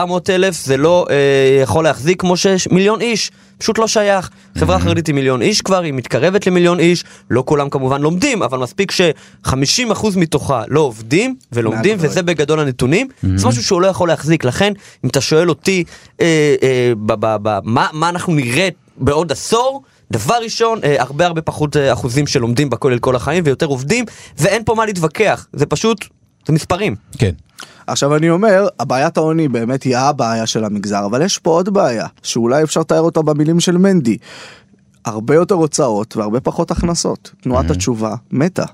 400 0.00 0.30
אלף 0.30 0.64
זה 0.64 0.76
לא 0.76 1.06
אה, 1.10 1.16
יכול 1.62 1.84
להחזיק 1.84 2.20
כמו 2.20 2.36
שיש 2.36 2.68
מיליון 2.68 3.00
איש. 3.00 3.30
פשוט 3.58 3.78
לא 3.78 3.88
שייך. 3.88 4.30
חברה 4.58 4.78
חרדית 4.80 5.06
היא 5.06 5.14
מיליון 5.14 5.42
איש 5.42 5.60
כבר, 5.60 5.82
היא 5.82 5.92
מתקרבת 5.92 6.46
למיליון 6.46 6.80
איש, 6.80 7.04
לא 7.30 7.42
כולם 7.46 7.70
כמובן 7.70 8.02
לומדים, 8.02 8.42
אבל 8.42 8.58
מספיק 8.58 8.90
ש-50% 8.90 10.06
מתוכה 10.16 10.62
לא 10.68 10.80
עובדים 10.80 11.36
ולומדים. 11.52 11.96
וזה 12.00 12.22
בגדול 12.22 12.60
הנתונים, 12.60 13.08
זה 13.36 13.48
משהו 13.48 13.62
שהוא 13.64 13.80
לא 13.80 13.86
יכול 13.86 14.08
להחזיק. 14.08 14.44
לכן, 14.44 14.72
אם 15.04 15.08
אתה 15.08 15.20
שואל 15.20 15.48
אותי, 15.48 15.84
אה, 16.20 16.26
אה, 16.62 16.92
ב- 17.06 17.12
ב- 17.26 17.36
ב- 17.42 17.58
מה 17.64 17.86
מה 17.92 18.08
אנחנו 18.08 18.34
נראה 18.34 18.68
בעוד 18.96 19.32
עשור, 19.32 19.82
דבר 20.12 20.34
ראשון, 20.42 20.80
אה, 20.84 20.96
הרבה 21.02 21.26
הרבה 21.26 21.42
פחות 21.42 21.76
אה, 21.76 21.92
אחוזים 21.92 22.26
שלומדים 22.26 22.70
בכולל 22.70 22.98
כל 22.98 23.16
החיים 23.16 23.42
ויותר 23.46 23.66
עובדים, 23.66 24.04
ואין 24.38 24.64
פה 24.64 24.74
מה 24.74 24.86
להתווכח, 24.86 25.46
זה 25.52 25.66
פשוט, 25.66 26.04
זה 26.46 26.52
מספרים. 26.52 26.96
כן. 27.18 27.32
עכשיו 27.86 28.16
אני 28.16 28.30
אומר, 28.30 28.66
הבעיית 28.78 29.16
העוני 29.16 29.48
באמת 29.48 29.82
היא 29.82 29.96
הבעיה 29.96 30.46
של 30.46 30.64
המגזר, 30.64 31.06
אבל 31.06 31.22
יש 31.22 31.38
פה 31.38 31.50
עוד 31.50 31.68
בעיה, 31.68 32.06
שאולי 32.22 32.62
אפשר 32.62 32.80
לתאר 32.80 33.00
אותה 33.00 33.22
במילים 33.22 33.60
של 33.60 33.76
מנדי. 33.76 34.16
הרבה 35.04 35.34
יותר 35.34 35.54
הוצאות 35.54 36.16
והרבה 36.16 36.40
פחות 36.40 36.70
הכנסות. 36.70 37.30
תנועת 37.40 37.70
התשובה 37.70 38.14
מתה. 38.32 38.64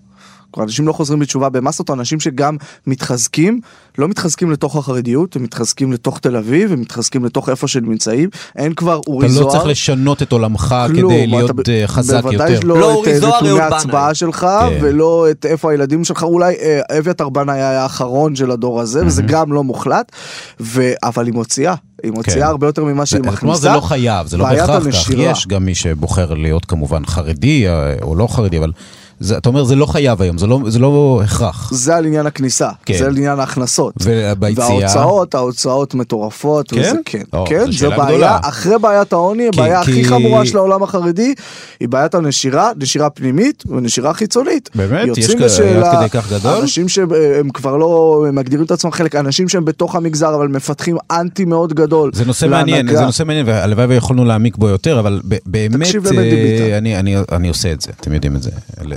אנשים 0.63 0.87
לא 0.87 0.93
חוזרים 0.93 1.19
בתשובה 1.19 1.49
במסות, 1.49 1.91
אנשים 1.91 2.21
שגם 2.21 2.57
מתחזקים, 2.87 3.61
לא 3.99 4.09
מתחזקים 4.09 4.51
לתוך 4.51 4.77
החרדיות, 4.77 5.37
הם 5.37 5.43
מתחזקים 5.43 5.93
לתוך 5.93 6.19
תל 6.19 6.37
אביב, 6.37 6.73
הם 6.73 6.81
מתחזקים 6.81 7.25
לתוך 7.25 7.49
איפה 7.49 7.69
שהם 7.69 7.91
נמצאים, 7.91 8.29
אין 8.57 8.75
כבר 8.75 9.01
אורי 9.07 9.27
אתה 9.27 9.35
זוהר. 9.35 9.47
לא 9.47 9.53
צריך 9.53 9.67
לשנות 9.67 10.23
את 10.23 10.33
עולמך 10.33 10.75
כלום, 10.87 11.13
כדי 11.13 11.25
אתה 11.25 11.37
להיות 11.37 11.51
ב- 11.51 11.71
אה, 11.71 11.87
חזק 11.87 12.23
יותר. 12.33 12.61
לא, 12.65 12.79
לא 12.79 12.91
את 12.91 12.95
אורי 12.97 13.13
אה, 13.13 13.21
זוהר, 13.21 13.43
נתוני 13.43 13.61
ההצבעה. 13.61 14.15
שלך, 14.15 14.47
כן. 14.71 14.79
ולא 14.81 15.27
את 15.31 15.47
איפה 15.47 15.71
הילדים 15.71 16.05
שלך, 16.05 16.23
אולי 16.23 16.55
אה, 16.55 16.99
אביתר 16.99 17.29
בנאי 17.29 17.55
היה 17.55 17.83
האחרון 17.83 18.37
של 18.37 18.51
הדור 18.51 18.81
הזה, 18.81 19.07
וזה 19.07 19.23
גם 19.23 19.53
לא 19.53 19.65
מוחלט, 19.65 20.13
ו... 20.61 20.93
אבל 21.03 21.27
היא 21.27 21.35
מוציאה, 21.35 21.75
היא 22.03 22.13
מוציאה 22.13 22.37
כן. 22.37 22.43
הרבה 22.43 22.67
יותר 22.67 22.85
ממה 22.85 23.07
שהיא 23.07 23.21
מכניסה. 23.21 23.41
כלומר 23.41 23.57
זה 23.57 23.69
לא 23.69 23.81
חייב, 23.81 24.27
זה 24.27 24.37
לא 24.37 24.45
בהכרח 24.45 24.83
כך. 24.89 25.11
יש 25.17 25.47
גם 25.47 25.65
מי 25.65 25.75
שבוחר 25.75 26.35
להיות 26.35 26.65
כמובן 26.65 27.07
חרדי 27.07 27.65
או 28.03 28.15
לא 28.15 28.27
חרדי, 28.27 28.59
אבל 28.59 28.73
זה- 29.21 29.37
אתה 29.37 29.49
אומר 29.49 29.65
זה 29.65 29.75
לא 29.77 29.87
חייב 29.87 30.23
היום, 30.23 30.39
זה 30.39 30.47
לא- 30.47 30.61
זה 30.69 30.79
לא 30.79 31.21
הכרח. 31.25 31.71
זה 31.75 31.97
על 31.97 32.05
עניין 32.07 32.27
הכניסה, 32.27 32.69
כן. 32.87 32.99
זה 32.99 33.07
על 33.07 33.17
עניין 33.17 33.41
ההכנסות. 33.41 33.95
וביציאה? 34.05 34.67
וההוצאות, 34.69 35.35
ההוצאות 35.35 35.95
מטורפות. 35.95 36.71
כן? 36.71 36.81
וזה, 36.81 36.91
כן, 37.05 37.23
או, 37.33 37.45
כן, 37.49 37.73
זו 37.73 37.91
בעיה, 37.91 38.05
גדולה. 38.07 38.39
אחרי 38.43 38.79
בעיית 38.79 39.13
העוני, 39.13 39.49
כי- 39.53 39.59
הבעיה 39.61 39.81
הכי 39.81 39.93
כי- 39.93 40.05
חמורה 40.05 40.47
של 40.47 40.57
העולם 40.57 40.83
החרדי, 40.83 41.35
היא 41.81 41.89
בעיית 41.89 42.15
הנשירה, 42.15 42.71
נשירה 42.81 43.11
פנימית 43.11 43.65
ונשירה 43.67 44.15
חיצונית. 44.15 44.71
באמת? 44.75 45.03
יש 45.03 45.19
יוצאים 45.19 45.39
כ- 45.39 45.43
לשאלה, 45.43 45.91
עד 45.93 45.99
כדי 45.99 46.11
כך 46.11 46.33
גדול? 46.33 46.53
אנשים 46.61 46.89
שהם 46.89 47.09
כבר 47.55 47.77
לא 47.77 47.87
הם 48.29 48.35
מגדירים 48.35 48.65
את 48.65 48.71
עצמם 48.71 48.91
חלק, 48.93 49.15
אנשים 49.15 49.49
שהם 49.49 49.65
בתוך 49.65 49.95
המגזר, 49.97 50.35
אבל 50.35 50.49
מפתחים 50.49 50.97
אנטי 51.11 51.45
מאוד 51.45 51.75
גדול. 51.75 52.11
זה 52.15 52.25
נושא 52.25 52.47
מעניין, 52.47 52.77
להנהגה. 52.77 52.99
זה 52.99 53.05
נושא 53.05 53.23
מעניין, 53.23 53.47
והלוואי 53.49 53.87
ויכולנו 53.87 54.25
להעמיק 54.25 54.57
בו 54.57 54.69
יותר, 54.69 54.99
אבל 55.01 55.21
באמת, 55.47 55.87
אה, 55.95 56.01
ביטן. 56.11 56.75
אני- 56.77 56.99
אני- 56.99 57.17
אני 57.33 57.49
עושה 57.49 57.73
את 57.73 57.81
זה, 57.81 57.91
אתם 58.01 58.13
יודעים 58.13 58.37
את 58.37 58.43
זה. 58.43 58.51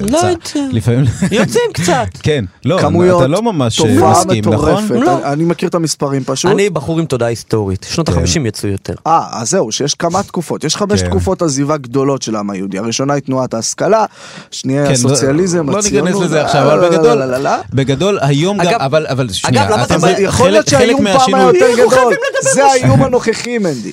לא 0.09 0.17
יודע. 0.17 0.35
לפעמים... 0.71 1.05
יוצאים 1.31 1.63
קצת. 1.73 2.07
כן, 2.23 2.45
לא, 2.65 2.77
כמויות, 2.81 3.19
אתה 3.21 3.27
לא 3.27 3.41
ממש 3.41 3.81
אה, 3.81 4.11
מסכים, 4.11 4.43
נכון? 4.47 4.83
לא. 4.91 5.31
אני- 5.33 5.43
מכיר 5.43 5.69
את 5.69 5.75
המספרים 5.75 6.23
פשוט. 6.23 6.51
אני 6.51 6.69
בחור 6.69 6.99
עם 6.99 7.05
תודעה 7.05 7.29
היסטורית, 7.29 7.85
שנות 7.89 8.09
כן. 8.09 8.19
ה-50 8.19 8.47
יצאו 8.47 8.69
יותר. 8.69 8.93
אה, 9.07 9.21
אז 9.31 9.49
זהו, 9.49 9.71
שיש 9.71 9.95
כמה 9.95 10.23
תקופות, 10.23 10.63
יש 10.63 10.75
חמש 10.75 11.01
כן. 11.03 11.09
תקופות 11.09 11.41
עזיבה 11.41 11.77
גדולות 11.77 12.21
של 12.21 12.35
העם 12.35 12.49
היהודי. 12.49 12.77
הראשונה 12.79 13.13
היא 13.13 13.21
תנועת 13.21 13.53
ההשכלה, 13.53 14.05
שנייה 14.51 14.85
כן, 14.85 14.91
הסוציאליזם, 14.91 15.67
לא- 15.67 15.73
לא 15.73 15.79
הציונות. 15.79 16.07
ניכנס 16.09 16.25
לזה 16.25 16.39
אה, 16.41 16.45
עכשיו, 16.45 16.63
לא, 16.65 16.73
אבל 16.73 16.81
לא, 16.81 16.89
בגדול, 16.89 17.07
לא, 17.07 17.25
לא, 17.25 17.31
לא, 17.31 17.37
לא. 17.37 17.49
בגדול 17.73 18.17
היום 18.21 18.57
גם, 18.57 18.67
אגב- 18.67 18.81
אבל 18.81 19.05
אבל 19.09 19.29
שנייה, 19.31 19.69
למה 19.69 19.83
אתה- 19.83 19.95
יכול 20.21 20.49
להיות 20.49 20.67
שהאיום 20.67 21.01
פעם 21.13 21.35
היה 21.35 21.43
יותר 21.45 21.65
אנחנו 21.69 21.87
גדול, 21.91 22.13
זה 22.53 22.65
האיום 22.65 23.03
הנוכחי 23.05 23.57
מנדי. 23.57 23.91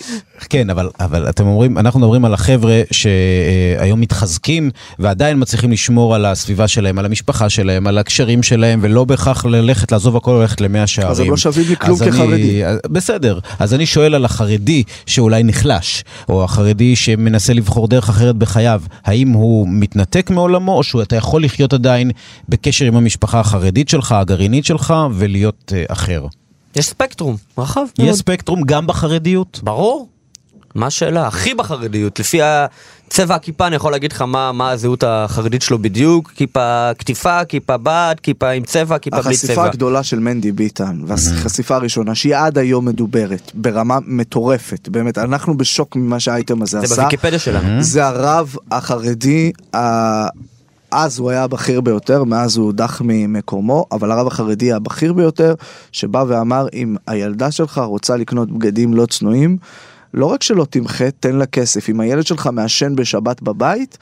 כן, 0.51 0.71
אבל, 0.71 0.89
אבל 1.01 1.29
אתם 1.29 1.47
אומרים, 1.47 1.79
אנחנו 1.79 2.01
מדברים 2.01 2.25
על 2.25 2.35
החבר'ה 2.35 2.81
שהיום 2.91 4.01
מתחזקים 4.01 4.71
ועדיין 4.99 5.37
מצליחים 5.41 5.73
לשמור 5.73 6.06
על 6.15 6.27
הסביבה 6.27 6.69
שלהם, 6.69 6.99
על 6.99 7.05
המשפחה 7.05 7.49
שלהם, 7.51 7.87
על 7.87 7.99
הקשרים 7.99 8.43
שלהם, 8.43 8.79
ולא 8.83 9.05
בהכרח 9.05 9.45
ללכת, 9.45 9.93
לעזוב 9.93 10.17
הכל, 10.17 10.39
ללכת 10.41 10.61
למאה 10.61 10.87
שערים. 10.87 11.11
אז 11.11 11.21
הם 11.21 11.31
לא 11.31 11.37
שווים 11.37 11.69
לי 11.69 11.77
כלום 11.77 12.03
אני- 12.03 12.11
כחרדי. 12.13 12.65
אז- 12.65 12.79
בסדר, 12.91 13.39
אז 13.59 13.75
אני 13.75 13.87
שואל 13.87 14.15
על 14.15 14.25
החרדי 14.25 14.83
שאולי 15.07 15.43
נחלש, 15.43 16.05
או 16.29 16.45
החרדי 16.45 16.97
שמנסה 16.97 17.53
לבחור 17.53 17.89
דרך 17.89 18.09
אחרת 18.09 18.37
בחייו, 18.37 18.83
האם 19.05 19.29
הוא 19.29 19.67
מתנתק 19.71 20.31
מעולמו, 20.31 20.73
או 20.77 20.83
שאתה 20.83 21.17
יכול 21.17 21.45
לחיות 21.45 21.73
עדיין 21.73 22.11
בקשר 22.49 22.85
עם 22.85 22.97
המשפחה 22.97 23.41
החרדית 23.41 23.89
שלך, 23.89 24.13
הגרעינית 24.13 24.65
שלך, 24.65 24.95
ולהיות 25.15 25.73
uh, 25.89 25.93
אחר? 25.93 26.27
יש 26.77 26.87
ספקטרום 26.87 27.37
רחב 27.59 27.81
יש 27.99 28.05
מאוד. 28.05 28.15
ספקטרום 28.15 28.63
גם 28.63 28.87
בחרדיות? 28.87 29.61
ברור. 29.63 30.09
מה 30.77 30.87
השאלה? 30.87 31.27
הכי 31.27 31.55
בחרדיות. 31.55 32.19
לפי 32.21 32.41
הצבע 32.43 33.35
הכיפה 33.35 33.67
אני 33.67 33.77
יכול 33.77 33.93
להגיד 33.93 34.13
לך 34.13 34.23
מה, 34.23 34.53
מה 34.53 34.71
הזהות 34.71 35.05
החרדית 35.07 35.63
שלו 35.63 35.79
בדיוק. 35.79 36.33
כיפה 36.35 36.91
קטיפה, 36.99 37.45
כיפה 37.45 37.77
בד, 37.77 38.15
כיפה 38.23 38.49
עם 38.51 38.63
צבע, 38.65 38.99
כיפה 38.99 39.17
בלי 39.17 39.31
החשיפה 39.35 39.53
צבע. 39.55 39.65
הגדולה 39.65 40.03
של 40.03 40.19
מנדי 40.19 40.53
ביטן, 40.53 41.01
והחשיפה 41.07 41.77
הראשונה, 41.77 42.15
שהיא 42.15 42.37
עד 42.37 42.59
היום 42.59 42.85
מדוברת, 42.85 43.51
ברמה 43.55 43.99
מטורפת, 44.07 44.89
באמת, 44.89 45.19
אנחנו 45.19 45.57
בשוק 45.57 45.97
ממה 45.97 46.21
שהאייטם 46.21 46.63
הזה 46.63 46.81
זה 46.81 46.87
עשה. 46.87 46.97
בוויקיפדיה 46.97 47.39
שלנו. 47.39 47.83
זה 47.83 48.07
הרב 48.07 48.55
החרדי, 48.71 49.53
ה- 49.77 50.27
אז 50.91 51.19
הוא 51.19 51.31
היה 51.31 51.45
הבכיר 51.45 51.81
ביותר, 51.81 52.25
מאז 52.25 52.57
הוא 52.57 52.67
הודח 52.67 53.01
ממקומו, 53.05 53.85
אבל 53.93 54.11
הרב 54.13 54.27
החרדי 54.27 54.73
הבכיר 54.73 55.13
ביותר, 55.13 55.55
שבא 55.93 56.25
ואמר, 56.29 56.67
אם 56.75 56.97
הילדה 57.07 57.51
שלך 57.51 57.79
רוצה 57.79 58.17
לקנות 58.17 58.51
בגדים 58.51 58.95
לא 58.95 59.07
צנועים, 59.07 59.57
לא 60.17 60.27
רק 60.27 60.43
שלא 60.43 60.67
תמחה, 60.71 61.11
תן 61.11 61.37
לה 61.37 61.47
כסף. 61.47 61.89
אם 61.89 62.01
הילד 62.01 62.27
שלך 62.27 62.47
מעשן 62.53 62.97
בשבת 62.97 63.43
בבית, 63.43 63.99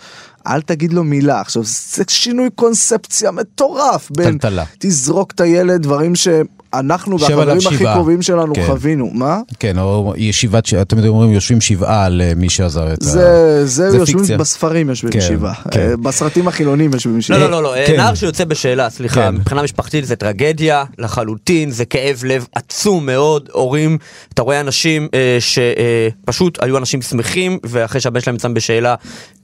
אל 0.47 0.61
תגיד 0.61 0.93
לו 0.93 1.05
מילה. 1.05 1.41
עכשיו, 1.41 1.63
זה 1.65 2.05
שינוי 2.09 2.49
קונספציה 2.55 3.31
מטורף 3.31 4.11
בין 4.11 4.39
טלטלה. 4.39 4.65
תזרוק 4.79 5.33
את 5.33 5.41
הילד, 5.41 5.83
דברים 5.83 6.15
שאנחנו 6.15 6.64
עליו 6.79 6.99
והחברים 7.21 7.67
הכי 7.67 7.77
שבעה. 7.79 7.95
קרובים 7.95 8.23
שלנו 8.23 8.55
כן. 8.55 8.67
חווינו. 8.67 9.11
מה? 9.13 9.39
כן, 9.59 9.79
או 9.79 10.15
ישיבת, 10.17 10.67
ש- 10.67 10.75
אתם 10.75 11.07
אומרים, 11.07 11.33
יושבים 11.33 11.61
שבעה 11.61 12.05
על 12.05 12.23
אה, 12.25 12.33
מי 12.37 12.51
שעזר 12.51 12.93
את 12.93 13.03
ה... 13.03 13.05
זה, 13.05 13.67
זה, 13.67 13.91
זה 13.91 13.97
יושבים 13.97 14.19
פיקציה. 14.19 14.39
בספרים 14.39 14.89
יושבים 14.89 15.13
כן, 15.13 15.21
שבעה, 15.21 15.55
כן. 15.71 15.81
אה, 15.81 15.97
בסרטים 15.97 16.49
החילונים 16.49 16.93
יושבים 16.93 17.21
שבעה. 17.21 17.39
לא, 17.39 17.51
לא, 17.51 17.63
לא, 17.63 17.77
לא, 17.77 17.87
כן. 17.87 17.97
נער 17.97 18.15
שיוצא 18.15 18.45
בשאלה, 18.45 18.91
סליחה, 18.91 19.21
כן. 19.21 19.35
מבחינה 19.35 19.63
משפחתית 19.63 20.07
זה 20.07 20.17
טרגדיה 20.17 20.85
לחלוטין, 20.99 21.71
זה 21.71 21.85
כאב 21.85 22.21
לב 22.25 22.47
עצום 22.55 23.07
מאוד, 23.07 23.49
הורים, 23.53 23.99
אתה 24.35 24.43
רואה 24.43 24.61
אנשים 24.61 25.09
אה, 25.15 25.39
שפשוט 25.41 26.59
היו 26.63 26.79
אנשים 26.79 27.03
שמחים, 27.03 27.59
ואחרי 27.65 28.01
שהבן 28.01 28.21
שלהם 28.21 28.37
יצא 28.37 28.49
בשאלה, 28.49 28.95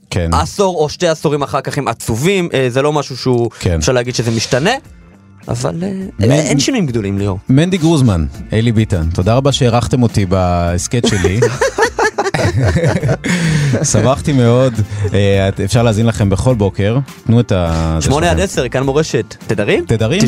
כן. 0.09 0.29
עשור 0.33 0.75
או 0.77 0.89
שתי 0.89 1.07
עשורים 1.07 1.41
אחר 1.43 1.61
כך 1.61 1.77
הם 1.77 1.87
עצובים, 1.87 2.49
אה, 2.53 2.65
זה 2.69 2.81
לא 2.81 2.93
משהו 2.93 3.17
שהוא, 3.17 3.49
כן. 3.59 3.77
אפשר 3.79 3.91
להגיד 3.91 4.15
שזה 4.15 4.31
משתנה, 4.31 4.71
אבל 5.47 5.83
אה, 5.83 5.91
מ- 6.27 6.31
אין 6.31 6.59
שינויים 6.59 6.85
גדולים 6.85 7.17
ליאור. 7.17 7.39
מנדי 7.49 7.77
גרוזמן, 7.77 8.25
אלי 8.53 8.71
ביטן, 8.71 9.09
תודה 9.13 9.33
רבה 9.35 9.51
שהערכתם 9.51 10.03
אותי 10.03 10.25
בהסכת 10.25 11.07
שלי. 11.07 11.39
שמחתי 13.83 14.31
מאוד, 14.33 14.73
אה, 15.13 15.49
אפשר 15.65 15.83
להאזין 15.83 16.05
לכם 16.05 16.29
בכל 16.29 16.55
בוקר, 16.55 16.97
תנו 17.27 17.39
את 17.39 17.51
ה... 17.51 17.97
זה 17.99 18.05
8 18.05 18.31
עד 18.31 18.37
שלכם. 18.37 18.43
10, 18.43 18.67
כאן 18.69 18.83
מורשת. 18.83 19.35
תדרים? 19.47 19.85
תדרים? 19.87 20.21
90.5, 20.21 20.23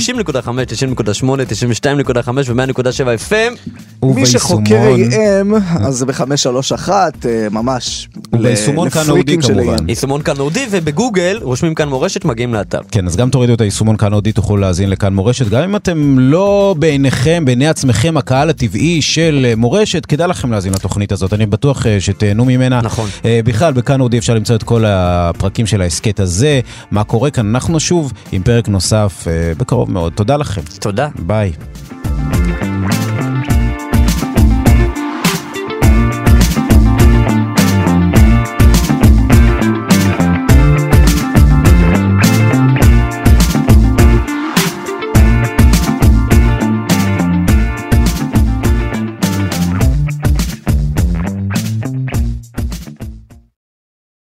90.8, 1.22 1.24
92.5 1.24 2.30
ו-100.7 2.48 2.82
FM. 3.30 3.70
מי 4.06 4.26
שחוקר 4.26 4.94
AM, 4.96 5.56
אז 5.86 5.96
זה 5.96 6.06
ב-531, 6.06 6.90
אה, 6.90 7.10
ממש. 7.52 8.10
וביישומון 8.34 8.88
ל- 8.88 8.92
כאן 8.92 9.10
אודי 9.10 9.38
כמובן. 9.42 9.90
יישומון 9.90 10.22
כאן 10.22 10.40
אודי, 10.40 10.66
ובגוגל 10.72 11.40
רושמים 11.42 11.76
כאן 11.76 11.90
מורשת, 11.90 12.26
מגיעים 12.26 12.54
לאתר. 12.54 12.80
כן, 12.92 13.08
אז 13.08 13.16
גם 13.16 13.30
תורידו 13.30 13.54
את 13.54 13.62
היישומון 13.62 13.98
כאן 13.98 14.14
אודי, 14.14 14.32
תוכלו 14.32 14.58
להאזין 14.58 14.90
לכאן 14.90 15.14
מורשת. 15.14 15.48
גם 15.50 15.64
אם 15.64 15.76
אתם 15.76 16.20
לא 16.20 16.76
בעיניכם, 16.80 17.46
בעיני 17.46 17.68
עצמכם, 17.68 18.18
הקהל 18.18 18.50
הטבעי 18.50 19.02
של 19.02 19.46
אה, 19.50 19.56
מורשת, 19.56 20.06
כדאי 20.06 20.28
לכם 20.28 20.52
להאזין 20.52 20.74
לתוכנית 20.74 21.12
הזאת. 21.12 21.34
אני 21.34 21.46
בטוח 21.46 21.86
אה, 21.88 22.00
שתהנו 22.14 22.46
ממנה. 22.46 22.82
נכון. 22.82 23.10
אה, 23.26 23.40
בכלל, 23.46 23.74
בכאן 23.74 24.02
אודי 24.02 24.18
אפשר 24.18 24.34
למצוא 24.34 24.56
את 24.56 24.64
כל 24.64 24.86
הפרקים 24.88 25.66
של 25.66 25.82
ההסכת 25.82 26.20
הזה. 26.20 26.60
מה 26.92 27.04
קורה 27.04 27.32
כאן? 27.32 27.50
אנחנו 27.50 27.80
שוב 27.80 28.14
עם 28.32 28.44
פרק 28.44 28.68
נוסף 28.68 29.26
אה, 29.28 29.52
בקרוב 29.58 29.92
מאוד. 29.92 30.14
תודה 30.14 30.38
לכם. 30.38 30.62
תודה. 30.80 31.08
ביי. 31.20 31.52